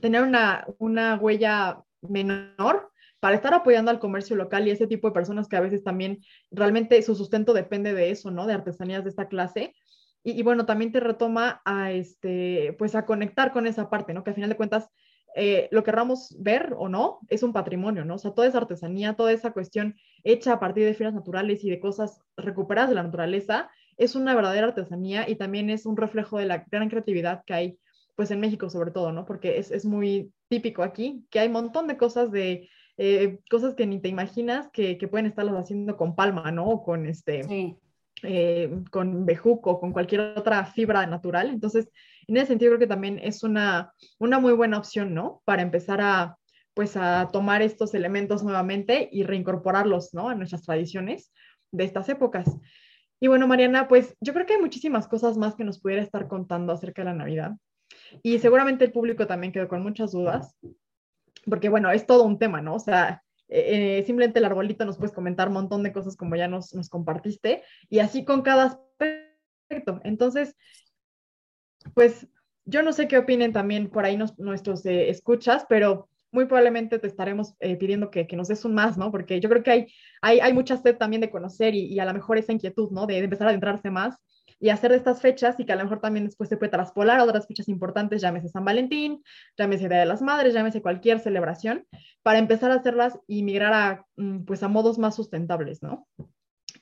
tener 0.00 0.22
una, 0.22 0.66
una 0.78 1.16
huella 1.16 1.82
menor, 2.02 2.90
para 3.18 3.36
estar 3.36 3.54
apoyando 3.54 3.90
al 3.90 3.98
comercio 3.98 4.36
local 4.36 4.68
y 4.68 4.70
ese 4.70 4.86
tipo 4.86 5.08
de 5.08 5.14
personas 5.14 5.48
que 5.48 5.56
a 5.56 5.60
veces 5.60 5.82
también 5.82 6.20
realmente 6.50 7.00
su 7.00 7.14
sustento 7.14 7.54
depende 7.54 7.94
de 7.94 8.10
eso, 8.10 8.30
¿no? 8.30 8.46
De 8.46 8.52
artesanías 8.52 9.04
de 9.04 9.10
esta 9.10 9.28
clase 9.28 9.74
y, 10.28 10.42
bueno, 10.42 10.66
también 10.66 10.90
te 10.90 10.98
retoma 10.98 11.62
a, 11.64 11.92
este, 11.92 12.74
pues 12.80 12.96
a 12.96 13.06
conectar 13.06 13.52
con 13.52 13.68
esa 13.68 13.88
parte, 13.88 14.12
¿no? 14.12 14.24
Que 14.24 14.30
al 14.30 14.34
final 14.34 14.50
de 14.50 14.56
cuentas, 14.56 14.90
eh, 15.36 15.68
lo 15.70 15.84
querramos 15.84 16.34
ver 16.40 16.74
o 16.76 16.88
no, 16.88 17.20
es 17.28 17.44
un 17.44 17.52
patrimonio, 17.52 18.04
¿no? 18.04 18.16
O 18.16 18.18
sea, 18.18 18.32
toda 18.32 18.48
esa 18.48 18.58
artesanía, 18.58 19.14
toda 19.14 19.30
esa 19.30 19.52
cuestión 19.52 19.94
hecha 20.24 20.54
a 20.54 20.58
partir 20.58 20.84
de 20.84 20.94
fibras 20.94 21.14
naturales 21.14 21.62
y 21.62 21.70
de 21.70 21.78
cosas 21.78 22.20
recuperadas 22.36 22.88
de 22.88 22.96
la 22.96 23.04
naturaleza, 23.04 23.70
es 23.98 24.16
una 24.16 24.34
verdadera 24.34 24.66
artesanía 24.66 25.30
y 25.30 25.36
también 25.36 25.70
es 25.70 25.86
un 25.86 25.96
reflejo 25.96 26.38
de 26.38 26.46
la 26.46 26.66
gran 26.72 26.88
creatividad 26.88 27.44
que 27.46 27.54
hay, 27.54 27.78
pues 28.16 28.32
en 28.32 28.40
México 28.40 28.68
sobre 28.68 28.90
todo, 28.90 29.12
¿no? 29.12 29.26
Porque 29.26 29.58
es, 29.58 29.70
es 29.70 29.84
muy 29.84 30.32
típico 30.48 30.82
aquí, 30.82 31.24
que 31.30 31.38
hay 31.38 31.46
un 31.46 31.52
montón 31.52 31.86
de 31.86 31.96
cosas 31.96 32.32
de, 32.32 32.68
eh, 32.96 33.38
cosas 33.48 33.74
que 33.74 33.86
ni 33.86 34.00
te 34.00 34.08
imaginas 34.08 34.70
que, 34.72 34.98
que, 34.98 35.06
pueden 35.06 35.26
estarlas 35.26 35.54
haciendo 35.54 35.96
con 35.96 36.16
palma, 36.16 36.50
¿no? 36.50 36.66
O 36.68 36.82
con 36.82 37.06
este... 37.06 37.44
Sí 37.44 37.76
eh, 38.22 38.70
con 38.90 39.26
bejuco, 39.26 39.78
con 39.78 39.92
cualquier 39.92 40.20
otra 40.20 40.64
fibra 40.66 41.06
natural. 41.06 41.50
Entonces, 41.50 41.90
en 42.26 42.36
ese 42.36 42.46
sentido 42.46 42.70
creo 42.70 42.80
que 42.80 42.86
también 42.86 43.18
es 43.22 43.42
una, 43.42 43.92
una 44.18 44.38
muy 44.38 44.52
buena 44.52 44.78
opción, 44.78 45.14
¿no? 45.14 45.42
Para 45.44 45.62
empezar 45.62 46.00
a, 46.00 46.36
pues, 46.74 46.96
a 46.96 47.28
tomar 47.32 47.62
estos 47.62 47.94
elementos 47.94 48.42
nuevamente 48.42 49.08
y 49.12 49.22
reincorporarlos, 49.22 50.14
¿no? 50.14 50.28
A 50.28 50.34
nuestras 50.34 50.62
tradiciones 50.62 51.32
de 51.72 51.84
estas 51.84 52.08
épocas. 52.08 52.46
Y 53.20 53.28
bueno, 53.28 53.46
Mariana, 53.46 53.88
pues 53.88 54.16
yo 54.20 54.34
creo 54.34 54.44
que 54.46 54.54
hay 54.54 54.60
muchísimas 54.60 55.08
cosas 55.08 55.36
más 55.38 55.54
que 55.54 55.64
nos 55.64 55.80
pudiera 55.80 56.02
estar 56.02 56.28
contando 56.28 56.72
acerca 56.72 57.02
de 57.02 57.06
la 57.06 57.14
Navidad. 57.14 57.52
Y 58.22 58.38
seguramente 58.38 58.84
el 58.84 58.92
público 58.92 59.26
también 59.26 59.52
quedó 59.52 59.68
con 59.68 59.82
muchas 59.82 60.12
dudas, 60.12 60.54
porque 61.46 61.68
bueno, 61.68 61.90
es 61.90 62.06
todo 62.06 62.24
un 62.24 62.38
tema, 62.38 62.60
¿no? 62.60 62.74
O 62.74 62.78
sea, 62.80 63.22
eh, 63.48 64.02
simplemente 64.06 64.38
el 64.38 64.44
arbolito 64.44 64.84
nos 64.84 64.96
puedes 64.96 65.14
comentar 65.14 65.48
un 65.48 65.54
montón 65.54 65.82
de 65.82 65.92
cosas 65.92 66.16
como 66.16 66.36
ya 66.36 66.48
nos, 66.48 66.74
nos 66.74 66.88
compartiste 66.88 67.62
y 67.88 68.00
así 68.00 68.24
con 68.24 68.42
cada 68.42 68.64
aspecto. 68.64 70.00
Entonces, 70.04 70.56
pues 71.94 72.28
yo 72.64 72.82
no 72.82 72.92
sé 72.92 73.08
qué 73.08 73.18
opinen 73.18 73.52
también 73.52 73.88
por 73.90 74.04
ahí 74.04 74.16
nuestros 74.38 74.84
eh, 74.86 75.08
escuchas, 75.08 75.64
pero 75.68 76.08
muy 76.32 76.46
probablemente 76.46 76.98
te 76.98 77.06
estaremos 77.06 77.54
eh, 77.60 77.76
pidiendo 77.76 78.10
que, 78.10 78.26
que, 78.26 78.36
nos 78.36 78.48
des 78.48 78.64
un 78.64 78.74
más, 78.74 78.98
¿no? 78.98 79.10
Porque 79.10 79.40
yo 79.40 79.48
creo 79.48 79.62
que 79.62 79.70
hay, 79.70 79.86
hay, 80.20 80.40
hay 80.40 80.52
mucha 80.52 80.76
sed 80.76 80.96
también 80.96 81.20
de 81.20 81.30
conocer 81.30 81.74
y, 81.74 81.86
y, 81.86 82.00
a 82.00 82.04
lo 82.04 82.12
mejor 82.12 82.36
esa 82.36 82.52
inquietud, 82.52 82.90
¿no? 82.90 83.06
De, 83.06 83.14
de 83.14 83.24
empezar 83.24 83.46
a 83.46 83.50
adentrarse 83.50 83.90
más 83.90 84.16
y 84.58 84.70
hacer 84.70 84.90
de 84.90 84.96
estas 84.96 85.20
fechas 85.20 85.58
y 85.58 85.64
que 85.64 85.72
a 85.72 85.76
lo 85.76 85.84
mejor 85.84 86.00
también 86.00 86.24
después 86.24 86.48
se 86.48 86.56
puede 86.56 86.70
traspolar 86.70 87.20
a 87.20 87.24
otras 87.24 87.46
fechas 87.46 87.68
importantes, 87.68 88.22
llámese 88.22 88.48
San 88.48 88.64
Valentín, 88.64 89.22
llámese 89.56 89.88
Día 89.88 89.98
de 89.98 90.06
las 90.06 90.22
Madres, 90.22 90.54
llámese 90.54 90.82
cualquier 90.82 91.20
celebración, 91.20 91.86
para 92.22 92.38
empezar 92.38 92.70
a 92.70 92.76
hacerlas 92.76 93.18
y 93.26 93.42
migrar 93.42 93.72
a, 93.72 94.06
mm, 94.16 94.44
pues, 94.44 94.62
a 94.62 94.68
modos 94.68 94.98
más 94.98 95.14
sustentables, 95.14 95.82
¿no? 95.82 96.06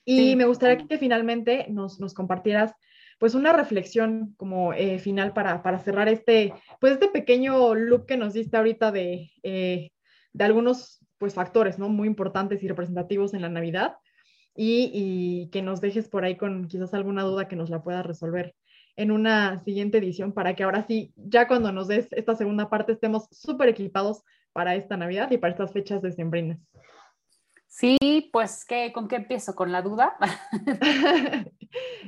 Y 0.05 0.37
me 0.37 0.45
gustaría 0.45 0.87
que 0.87 0.99
finalmente 0.99 1.67
nos, 1.71 1.99
nos 1.99 2.13
compartieras 2.13 2.73
pues 3.19 3.35
una 3.35 3.53
reflexión 3.53 4.35
como 4.37 4.73
eh, 4.75 4.99
final 4.99 5.33
para, 5.33 5.63
para, 5.63 5.79
cerrar 5.79 6.09
este, 6.09 6.53
pues 6.81 6.95
este 6.95 7.09
pequeño 7.09 7.75
look 7.75 8.07
que 8.07 8.17
nos 8.17 8.35
diste 8.35 8.57
ahorita 8.57 8.93
de, 8.93 9.31
eh, 9.43 9.93
de 10.33 10.45
algunos 10.45 10.99
pues 11.17 11.33
factores, 11.33 11.79
¿no? 11.79 11.89
Muy 11.89 12.09
importantes 12.09 12.63
y 12.63 12.69
representativos 12.69 13.33
en 13.33 13.43
la 13.43 13.49
Navidad 13.49 13.95
y, 14.55 14.91
y, 14.93 15.51
que 15.51 15.63
nos 15.63 15.81
dejes 15.81 16.09
por 16.09 16.25
ahí 16.25 16.37
con 16.37 16.69
quizás 16.69 16.95
alguna 16.95 17.23
duda 17.23 17.49
que 17.49 17.57
nos 17.57 17.71
la 17.71 17.83
pueda 17.83 18.03
resolver 18.03 18.55
en 18.97 19.11
una 19.11 19.63
siguiente 19.65 19.99
edición 19.99 20.33
para 20.33 20.55
que 20.55 20.63
ahora 20.63 20.87
sí, 20.87 21.13
ya 21.17 21.49
cuando 21.49 21.73
nos 21.73 21.89
des 21.89 22.13
esta 22.13 22.35
segunda 22.35 22.71
parte, 22.71 22.93
estemos 22.93 23.27
súper 23.31 23.69
equipados 23.69 24.23
para 24.53 24.75
esta 24.75 24.97
Navidad 24.97 25.31
y 25.31 25.39
para 25.39 25.53
estas 25.53 25.73
fechas 25.73 26.01
decembrinas. 26.03 26.59
Sí, 27.67 28.31
pues, 28.33 28.65
¿qué, 28.65 28.93
¿con 28.93 29.09
qué 29.09 29.17
empiezo? 29.17 29.57
¿Con 29.57 29.73
la 29.73 29.83
duda? 29.83 30.17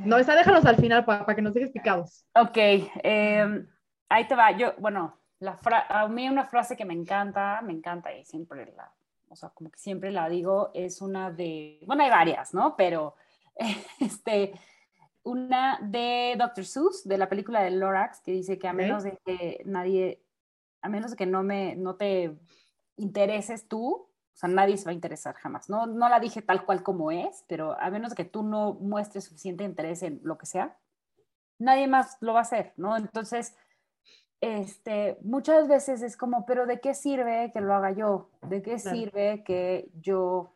no, 0.05 0.17
esa 0.17 0.37
déjanos 0.37 0.65
al 0.65 0.77
final 0.77 1.05
para, 1.05 1.35
que 1.35 1.43
nos 1.43 1.55
dejes 1.55 1.73
picados. 1.73 2.25
Ok, 2.37 2.57
em, 3.03 3.67
ahí 4.09 4.29
te 4.29 4.37
va. 4.37 4.57
Yo, 4.57 4.75
bueno, 4.79 5.19
la 5.41 5.59
a 5.89 6.07
mí 6.07 6.29
una 6.29 6.47
frase 6.47 6.77
que 6.77 6.85
me 6.85 6.95
encanta, 6.95 7.61
me 7.63 7.73
encanta 7.73 8.15
y 8.15 8.25
siempre 8.25 8.73
la, 8.77 8.95
o 9.37 9.39
sea, 9.39 9.51
como 9.51 9.71
que 9.71 9.79
siempre 9.79 10.11
la 10.11 10.31
digo, 10.31 10.71
es 10.73 11.03
una 11.03 11.31
de, 11.31 11.79
bueno, 11.87 12.03
hay 12.03 12.11
varias, 12.11 12.55
¿no? 12.55 12.75
Pero, 12.75 13.15
este, 14.01 14.55
una 15.25 15.79
de 15.83 16.37
Dr. 16.39 16.65
Seuss, 16.65 17.07
de 17.07 17.19
la 17.19 17.29
película 17.29 17.63
de 17.63 17.71
Lorax, 17.71 18.21
que 18.21 18.33
dice 18.33 18.59
que 18.59 18.67
a 18.67 18.73
menos 18.73 19.03
de 19.03 19.19
que 19.27 19.61
nadie, 19.67 20.23
a 20.81 20.89
menos 20.89 21.11
de 21.11 21.17
que 21.19 21.27
no, 21.27 21.43
me, 21.43 21.77
no 21.77 21.97
te 21.97 22.39
intereses 22.97 23.69
tú, 23.69 23.93
o 23.93 24.39
sea, 24.39 24.49
nadie 24.49 24.79
se 24.79 24.87
va 24.87 24.93
a 24.93 24.95
interesar 24.95 25.35
jamás. 25.35 25.69
No, 25.69 25.87
no 25.87 26.09
la 26.09 26.19
dije 26.19 26.41
tal 26.41 26.65
cual 26.65 26.83
como 26.83 27.11
es, 27.11 27.45
pero 27.47 27.79
a 27.79 27.91
menos 27.91 28.11
de 28.11 28.17
que 28.17 28.25
tú 28.25 28.43
no 28.43 28.73
muestres 28.75 29.25
suficiente 29.25 29.65
interés 29.65 30.03
en 30.03 30.21
lo 30.23 30.39
que 30.39 30.47
sea, 30.47 30.79
nadie 31.59 31.89
más 31.89 32.17
lo 32.21 32.33
va 32.33 32.39
a 32.39 32.43
hacer, 32.43 32.73
¿no? 32.77 32.97
Entonces, 32.97 33.55
este, 34.41 35.19
muchas 35.23 35.69
veces 35.69 36.03
es 36.03 36.17
como, 36.17 36.47
pero 36.47 36.67
¿de 36.67 36.81
qué 36.81 36.95
sirve 36.95 37.51
que 37.53 37.61
lo 37.61 37.75
haga 37.75 37.93
yo? 37.93 38.31
¿De 38.43 38.63
qué 38.63 38.79
sirve 38.79 39.43
que 39.45 39.91
yo 40.01 40.55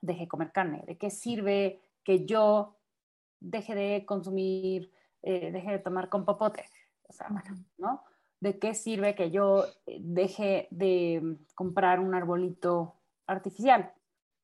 deje 0.00 0.28
comer 0.28 0.52
carne? 0.52 0.84
¿De 0.86 0.96
qué 0.96 1.10
sirve 1.10 1.80
que 2.04 2.26
yo 2.26 2.76
deje 3.40 3.74
de 3.74 4.06
consumir, 4.06 4.92
eh, 5.22 5.50
deje 5.52 5.72
de 5.72 5.78
tomar 5.78 6.08
con 6.08 6.24
popote. 6.24 6.64
O 7.08 7.12
sea, 7.12 7.28
bueno, 7.30 7.64
¿no? 7.78 8.02
¿De 8.40 8.58
qué 8.58 8.74
sirve 8.74 9.14
que 9.14 9.30
yo 9.30 9.64
eh, 9.86 9.98
deje 10.00 10.68
de 10.70 11.38
comprar 11.54 12.00
un 12.00 12.14
arbolito 12.14 12.94
artificial? 13.26 13.92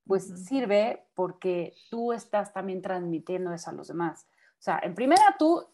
Pues 0.06 0.46
sirve 0.46 1.06
porque 1.14 1.74
tú 1.90 2.12
estás 2.12 2.52
también 2.52 2.82
transmitiendo 2.82 3.52
eso 3.52 3.70
a 3.70 3.74
los 3.74 3.88
demás. 3.88 4.26
O 4.58 4.62
sea, 4.62 4.80
en 4.82 4.94
primera 4.94 5.36
tú, 5.38 5.64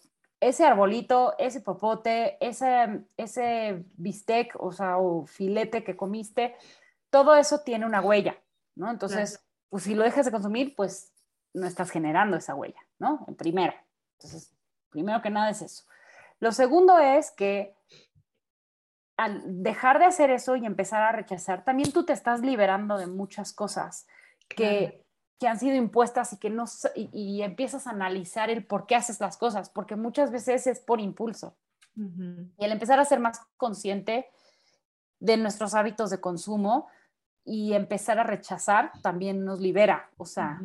ese 0.40 0.64
arbolito, 0.64 1.34
ese 1.38 1.60
popote, 1.60 2.36
ese, 2.40 3.04
ese 3.16 3.84
bistec, 3.96 4.54
o 4.58 4.72
sea, 4.72 4.98
o 4.98 5.26
filete 5.26 5.82
que 5.82 5.96
comiste, 5.96 6.54
todo 7.10 7.34
eso 7.36 7.60
tiene 7.60 7.86
una 7.86 8.00
huella, 8.00 8.36
¿no? 8.76 8.90
Entonces, 8.90 9.44
pues 9.68 9.82
si 9.84 9.94
lo 9.94 10.04
dejas 10.04 10.26
de 10.26 10.32
consumir, 10.32 10.74
pues 10.76 11.12
no 11.54 11.66
estás 11.66 11.90
generando 11.90 12.36
esa 12.36 12.54
huella, 12.54 12.80
¿no? 12.98 13.24
En 13.26 13.34
primera. 13.34 13.84
Entonces, 14.18 14.52
primero 14.90 15.22
que 15.22 15.30
nada 15.30 15.50
es 15.50 15.62
eso. 15.62 15.84
Lo 16.40 16.52
segundo 16.52 16.98
es 16.98 17.30
que 17.32 17.74
al 19.16 19.62
dejar 19.62 19.98
de 19.98 20.04
hacer 20.04 20.30
eso 20.30 20.54
y 20.54 20.64
empezar 20.64 21.02
a 21.02 21.12
rechazar, 21.12 21.64
también 21.64 21.92
tú 21.92 22.04
te 22.04 22.12
estás 22.12 22.40
liberando 22.40 22.96
de 22.96 23.08
muchas 23.08 23.52
cosas 23.52 24.06
que, 24.48 25.04
que 25.38 25.46
han 25.46 25.58
sido 25.58 25.76
impuestas 25.76 26.32
y 26.32 26.38
que 26.38 26.50
no 26.50 26.64
y, 26.94 27.42
empiezas 27.42 27.86
a 27.86 27.90
analizar 27.90 28.50
el 28.50 28.64
por 28.64 28.86
qué 28.86 28.96
haces 28.96 29.20
las 29.20 29.36
cosas, 29.36 29.70
porque 29.70 29.96
muchas 29.96 30.30
veces 30.30 30.66
es 30.66 30.80
por 30.80 31.00
impulso. 31.00 31.56
Y 31.96 32.64
el 32.64 32.70
empezar 32.70 33.00
a 33.00 33.04
ser 33.04 33.18
más 33.18 33.40
consciente 33.56 34.28
de 35.18 35.36
nuestros 35.36 35.74
hábitos 35.74 36.10
de 36.10 36.20
consumo 36.20 36.86
y 37.44 37.72
empezar 37.72 38.20
a 38.20 38.22
rechazar 38.22 38.92
también 39.02 39.44
nos 39.44 39.58
libera, 39.58 40.08
o 40.16 40.24
sea, 40.24 40.60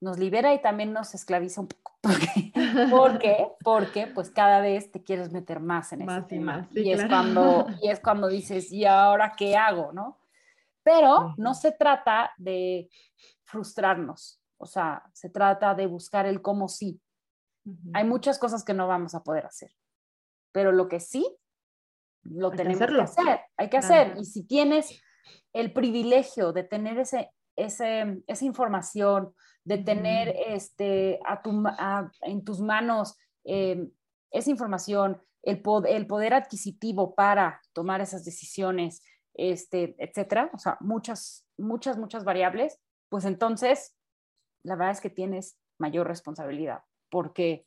nos 0.00 0.18
libera 0.20 0.54
y 0.54 0.62
también 0.62 0.92
nos 0.92 1.14
esclaviza 1.14 1.62
un 1.62 1.68
poco. 1.68 1.98
¿Por 2.90 3.18
qué? 3.18 3.48
Porque 3.64 4.06
pues 4.06 4.30
cada 4.30 4.60
vez 4.60 4.92
te 4.92 5.02
quieres 5.02 5.32
meter 5.32 5.58
más 5.58 5.92
en 5.92 6.04
más 6.04 6.26
ese 6.26 6.36
y. 6.36 6.38
Más, 6.40 6.66
y, 6.76 6.92
es 6.92 7.04
cuando, 7.06 7.66
y 7.82 7.88
es 7.88 7.98
cuando 7.98 8.28
dices, 8.28 8.72
¿y 8.72 8.84
ahora 8.84 9.34
qué 9.36 9.56
hago? 9.56 9.92
¿no? 9.92 10.18
Pero 10.82 11.34
no 11.36 11.54
se 11.54 11.72
trata 11.72 12.32
de 12.36 12.88
frustrarnos, 13.44 14.42
o 14.58 14.66
sea, 14.66 15.02
se 15.12 15.30
trata 15.30 15.74
de 15.74 15.86
buscar 15.86 16.26
el 16.26 16.42
cómo 16.42 16.68
sí. 16.68 17.00
Hay 17.94 18.04
muchas 18.04 18.38
cosas 18.38 18.64
que 18.64 18.74
no 18.74 18.88
vamos 18.88 19.14
a 19.14 19.22
poder 19.22 19.46
hacer, 19.46 19.70
pero 20.50 20.72
lo 20.72 20.88
que 20.88 20.98
sí, 20.98 21.24
lo 22.24 22.50
tenemos 22.50 22.86
que, 22.86 23.00
hacer, 23.00 23.40
hay 23.56 23.70
que 23.70 23.76
hacer. 23.76 24.14
Y 24.18 24.24
si 24.24 24.44
tienes 24.44 25.00
el 25.52 25.72
privilegio 25.72 26.52
de 26.52 26.64
tener 26.64 26.98
ese, 26.98 27.30
ese, 27.56 28.22
esa 28.26 28.44
información, 28.44 29.34
de 29.64 29.78
tener 29.78 30.34
este, 30.46 31.20
a 31.24 31.40
tu, 31.42 31.64
en 32.22 32.44
tus 32.44 32.60
manos 32.60 33.16
eh, 33.44 33.88
esa 34.30 34.50
información, 34.50 35.22
el, 35.42 35.62
el, 35.88 36.06
poder 36.06 36.34
adquisitivo 36.34 37.14
para 37.14 37.60
tomar 37.72 38.00
esas 38.00 38.24
decisiones, 38.24 39.02
este, 39.34 39.94
etcétera, 39.98 40.50
o 40.52 40.58
sea, 40.58 40.76
muchas, 40.80 41.46
muchas, 41.56 41.98
muchas 41.98 42.24
variables, 42.24 42.80
pues 43.08 43.24
entonces 43.24 43.96
la 44.62 44.76
verdad 44.76 44.92
es 44.92 45.00
que 45.00 45.10
tienes 45.10 45.58
mayor 45.78 46.06
responsabilidad, 46.06 46.82
porque 47.10 47.66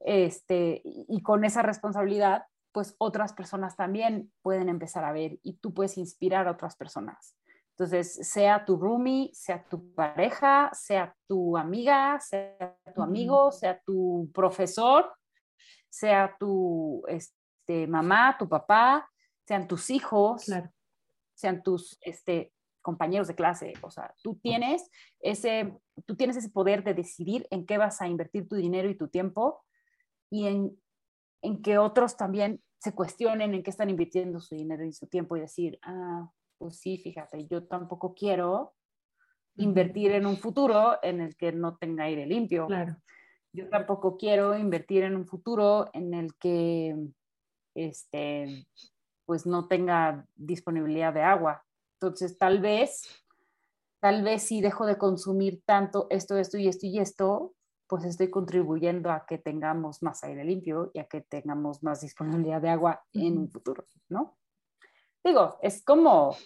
este, 0.00 0.82
y 0.84 1.22
con 1.22 1.44
esa 1.44 1.62
responsabilidad, 1.62 2.44
pues 2.72 2.94
otras 2.98 3.32
personas 3.32 3.76
también 3.76 4.32
pueden 4.42 4.68
empezar 4.68 5.04
a 5.04 5.12
ver 5.12 5.38
y 5.42 5.54
tú 5.54 5.72
puedes 5.72 5.96
inspirar 5.96 6.46
a 6.46 6.52
otras 6.52 6.76
personas. 6.76 7.36
Entonces, 7.70 8.14
sea 8.26 8.64
tu 8.64 8.76
roomie, 8.76 9.30
sea 9.34 9.62
tu 9.68 9.94
pareja, 9.94 10.70
sea 10.72 11.14
tu 11.26 11.56
amiga, 11.56 12.18
sea 12.20 12.76
tu 12.94 13.02
amigo, 13.02 13.52
sea 13.52 13.80
tu 13.84 14.30
profesor, 14.32 15.12
sea 15.90 16.34
tu 16.38 17.02
este, 17.06 17.86
mamá, 17.86 18.36
tu 18.38 18.48
papá, 18.48 19.08
sean 19.46 19.68
tus 19.68 19.90
hijos, 19.90 20.46
sean 21.36 21.62
tus 21.62 21.98
este, 22.00 22.52
compañeros 22.82 23.28
de 23.28 23.34
clase. 23.34 23.74
O 23.82 23.90
sea, 23.90 24.14
tú 24.22 24.38
tienes, 24.42 24.90
ese, 25.20 25.78
tú 26.06 26.16
tienes 26.16 26.36
ese 26.36 26.50
poder 26.50 26.82
de 26.82 26.94
decidir 26.94 27.46
en 27.50 27.66
qué 27.66 27.78
vas 27.78 28.00
a 28.00 28.08
invertir 28.08 28.48
tu 28.48 28.56
dinero 28.56 28.88
y 28.88 28.96
tu 28.96 29.08
tiempo 29.08 29.62
y 30.30 30.46
en, 30.46 30.76
en 31.42 31.62
que 31.62 31.78
otros 31.78 32.16
también 32.16 32.62
se 32.78 32.94
cuestionen 32.94 33.54
en 33.54 33.62
qué 33.62 33.70
están 33.70 33.90
invirtiendo 33.90 34.40
su 34.40 34.54
dinero 34.54 34.84
y 34.84 34.92
su 34.92 35.06
tiempo 35.06 35.36
y 35.36 35.40
decir, 35.40 35.78
ah, 35.82 36.30
pues 36.58 36.78
sí, 36.78 36.98
fíjate, 36.98 37.46
yo 37.46 37.66
tampoco 37.66 38.14
quiero 38.14 38.74
invertir 39.56 40.12
en 40.12 40.26
un 40.26 40.36
futuro 40.36 40.98
en 41.02 41.20
el 41.20 41.36
que 41.36 41.52
no 41.52 41.76
tenga 41.76 42.04
aire 42.04 42.26
limpio. 42.26 42.66
Claro. 42.66 42.96
Yo 43.52 43.68
tampoco 43.68 44.16
quiero 44.16 44.56
invertir 44.56 45.02
en 45.02 45.16
un 45.16 45.26
futuro 45.26 45.88
en 45.92 46.14
el 46.14 46.34
que 46.36 46.94
este 47.74 48.66
pues 49.26 49.44
no 49.46 49.68
tenga 49.68 50.26
disponibilidad 50.34 51.12
de 51.12 51.22
agua. 51.22 51.64
Entonces, 51.94 52.38
tal 52.38 52.60
vez 52.60 53.06
tal 54.00 54.22
vez 54.22 54.42
si 54.42 54.60
dejo 54.60 54.86
de 54.86 54.98
consumir 54.98 55.62
tanto 55.64 56.06
esto, 56.10 56.36
esto 56.38 56.58
y 56.58 56.68
esto 56.68 56.86
y 56.86 57.00
esto, 57.00 57.54
pues 57.88 58.04
estoy 58.04 58.30
contribuyendo 58.30 59.10
a 59.10 59.26
que 59.26 59.38
tengamos 59.38 60.02
más 60.02 60.22
aire 60.24 60.44
limpio 60.44 60.90
y 60.94 61.00
a 61.00 61.04
que 61.04 61.22
tengamos 61.22 61.82
más 61.82 62.02
disponibilidad 62.02 62.60
de 62.60 62.68
agua 62.68 63.02
en 63.12 63.38
un 63.38 63.50
futuro, 63.50 63.86
¿no? 64.08 64.36
digo, 65.24 65.58
es 65.60 65.82
como 65.82 66.36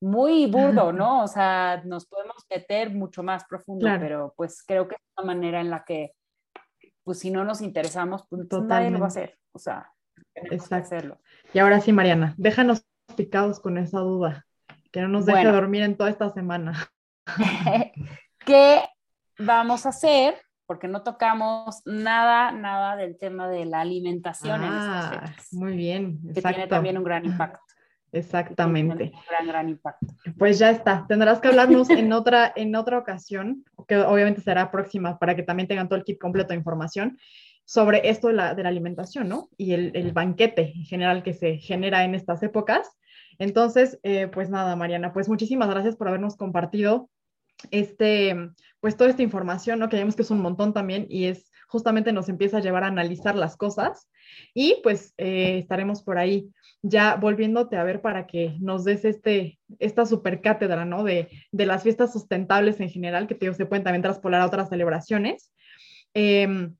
muy 0.00 0.46
burdo, 0.46 0.92
¿no? 0.92 1.24
O 1.24 1.26
sea, 1.26 1.82
nos 1.84 2.06
podemos 2.06 2.46
meter 2.48 2.94
mucho 2.94 3.24
más 3.24 3.44
profundo, 3.44 3.88
pero 3.98 4.32
pues 4.36 4.62
creo 4.64 4.86
que 4.86 4.94
es 4.94 5.00
una 5.16 5.26
manera 5.26 5.60
en 5.60 5.70
la 5.70 5.84
que, 5.84 6.12
pues 7.02 7.18
si 7.18 7.32
no 7.32 7.44
nos 7.44 7.60
interesamos, 7.60 8.24
pues 8.28 8.46
nadie 8.62 8.92
lo 8.92 9.00
va 9.00 9.06
a 9.06 9.08
hacer. 9.08 9.36
O 9.50 9.58
sea, 9.58 9.92
Exacto. 10.50 10.94
hacerlo. 10.94 11.18
Y 11.52 11.58
ahora 11.58 11.80
sí, 11.80 11.92
Mariana, 11.92 12.34
déjanos 12.36 12.86
picados 13.16 13.60
con 13.60 13.78
esa 13.78 14.00
duda, 14.00 14.46
que 14.92 15.00
no 15.00 15.08
nos 15.08 15.26
deje 15.26 15.46
dormir 15.46 15.82
en 15.82 15.96
toda 15.96 16.10
esta 16.10 16.30
semana. 16.30 16.90
¿Qué 18.44 18.82
vamos 19.38 19.86
a 19.86 19.90
hacer? 19.90 20.34
Porque 20.66 20.88
no 20.88 21.02
tocamos 21.02 21.82
nada, 21.86 22.52
nada 22.52 22.96
del 22.96 23.18
tema 23.18 23.48
de 23.48 23.64
la 23.64 23.80
alimentación 23.80 24.62
en 24.62 24.68
estas 24.68 25.12
ah, 25.12 25.34
Muy 25.52 25.76
bien, 25.76 26.20
que 26.34 26.42
tiene 26.42 26.66
también 26.66 26.98
un 26.98 27.04
gran 27.04 27.24
impacto. 27.24 27.60
Exactamente. 28.12 29.12
Gran, 29.28 29.46
gran 29.46 29.68
impacto. 29.68 30.06
Pues 30.38 30.58
ya 30.58 30.70
está. 30.70 31.04
Tendrás 31.06 31.40
que 31.40 31.48
hablarnos 31.48 31.90
en 31.90 32.12
otra, 32.12 32.52
en 32.56 32.74
otra 32.74 32.98
ocasión, 32.98 33.64
que 33.86 33.98
obviamente 33.98 34.40
será 34.40 34.70
próxima 34.70 35.18
para 35.18 35.36
que 35.36 35.42
también 35.42 35.68
tengan 35.68 35.88
todo 35.88 35.98
el 35.98 36.04
kit 36.04 36.18
completo 36.18 36.50
de 36.50 36.56
información 36.56 37.18
sobre 37.68 38.08
esto 38.08 38.28
de 38.28 38.32
la, 38.32 38.54
de 38.54 38.62
la 38.62 38.70
alimentación, 38.70 39.28
¿no? 39.28 39.50
Y 39.58 39.74
el, 39.74 39.92
el, 39.94 40.12
banquete 40.12 40.72
en 40.74 40.84
general 40.84 41.22
que 41.22 41.34
se 41.34 41.58
genera 41.58 42.02
en 42.02 42.14
estas 42.14 42.42
épocas. 42.42 42.88
Entonces, 43.38 44.00
eh, 44.04 44.26
pues 44.26 44.48
nada, 44.48 44.74
Mariana, 44.74 45.12
pues 45.12 45.28
muchísimas 45.28 45.68
gracias 45.68 45.94
por 45.94 46.08
habernos 46.08 46.38
compartido 46.38 47.10
este, 47.70 48.34
pues 48.80 48.96
toda 48.96 49.10
esta 49.10 49.22
información, 49.22 49.80
¿no? 49.80 49.90
Que 49.90 49.98
vemos 49.98 50.16
que 50.16 50.22
es 50.22 50.30
un 50.30 50.40
montón 50.40 50.72
también 50.72 51.04
y 51.10 51.26
es 51.26 51.52
justamente 51.68 52.10
nos 52.14 52.30
empieza 52.30 52.56
a 52.56 52.60
llevar 52.60 52.84
a 52.84 52.86
analizar 52.86 53.36
las 53.36 53.58
cosas 53.58 54.08
y 54.54 54.80
pues 54.82 55.12
eh, 55.18 55.58
estaremos 55.58 56.02
por 56.02 56.16
ahí 56.16 56.48
ya 56.80 57.16
volviéndote 57.16 57.76
a 57.76 57.84
ver 57.84 58.00
para 58.00 58.26
que 58.26 58.56
nos 58.60 58.84
des 58.84 59.04
este, 59.04 59.58
esta 59.78 60.06
super 60.06 60.40
cátedra, 60.40 60.86
¿no? 60.86 61.04
De, 61.04 61.28
de 61.52 61.66
las 61.66 61.82
fiestas 61.82 62.14
sustentables 62.14 62.80
en 62.80 62.88
general, 62.88 63.26
que 63.26 63.34
te, 63.34 63.52
se 63.52 63.66
pueden 63.66 63.84
también 63.84 64.00
traspolar 64.00 64.40
a 64.40 64.46
otras 64.46 64.70
celebraciones. 64.70 65.52
Em, 66.14 66.74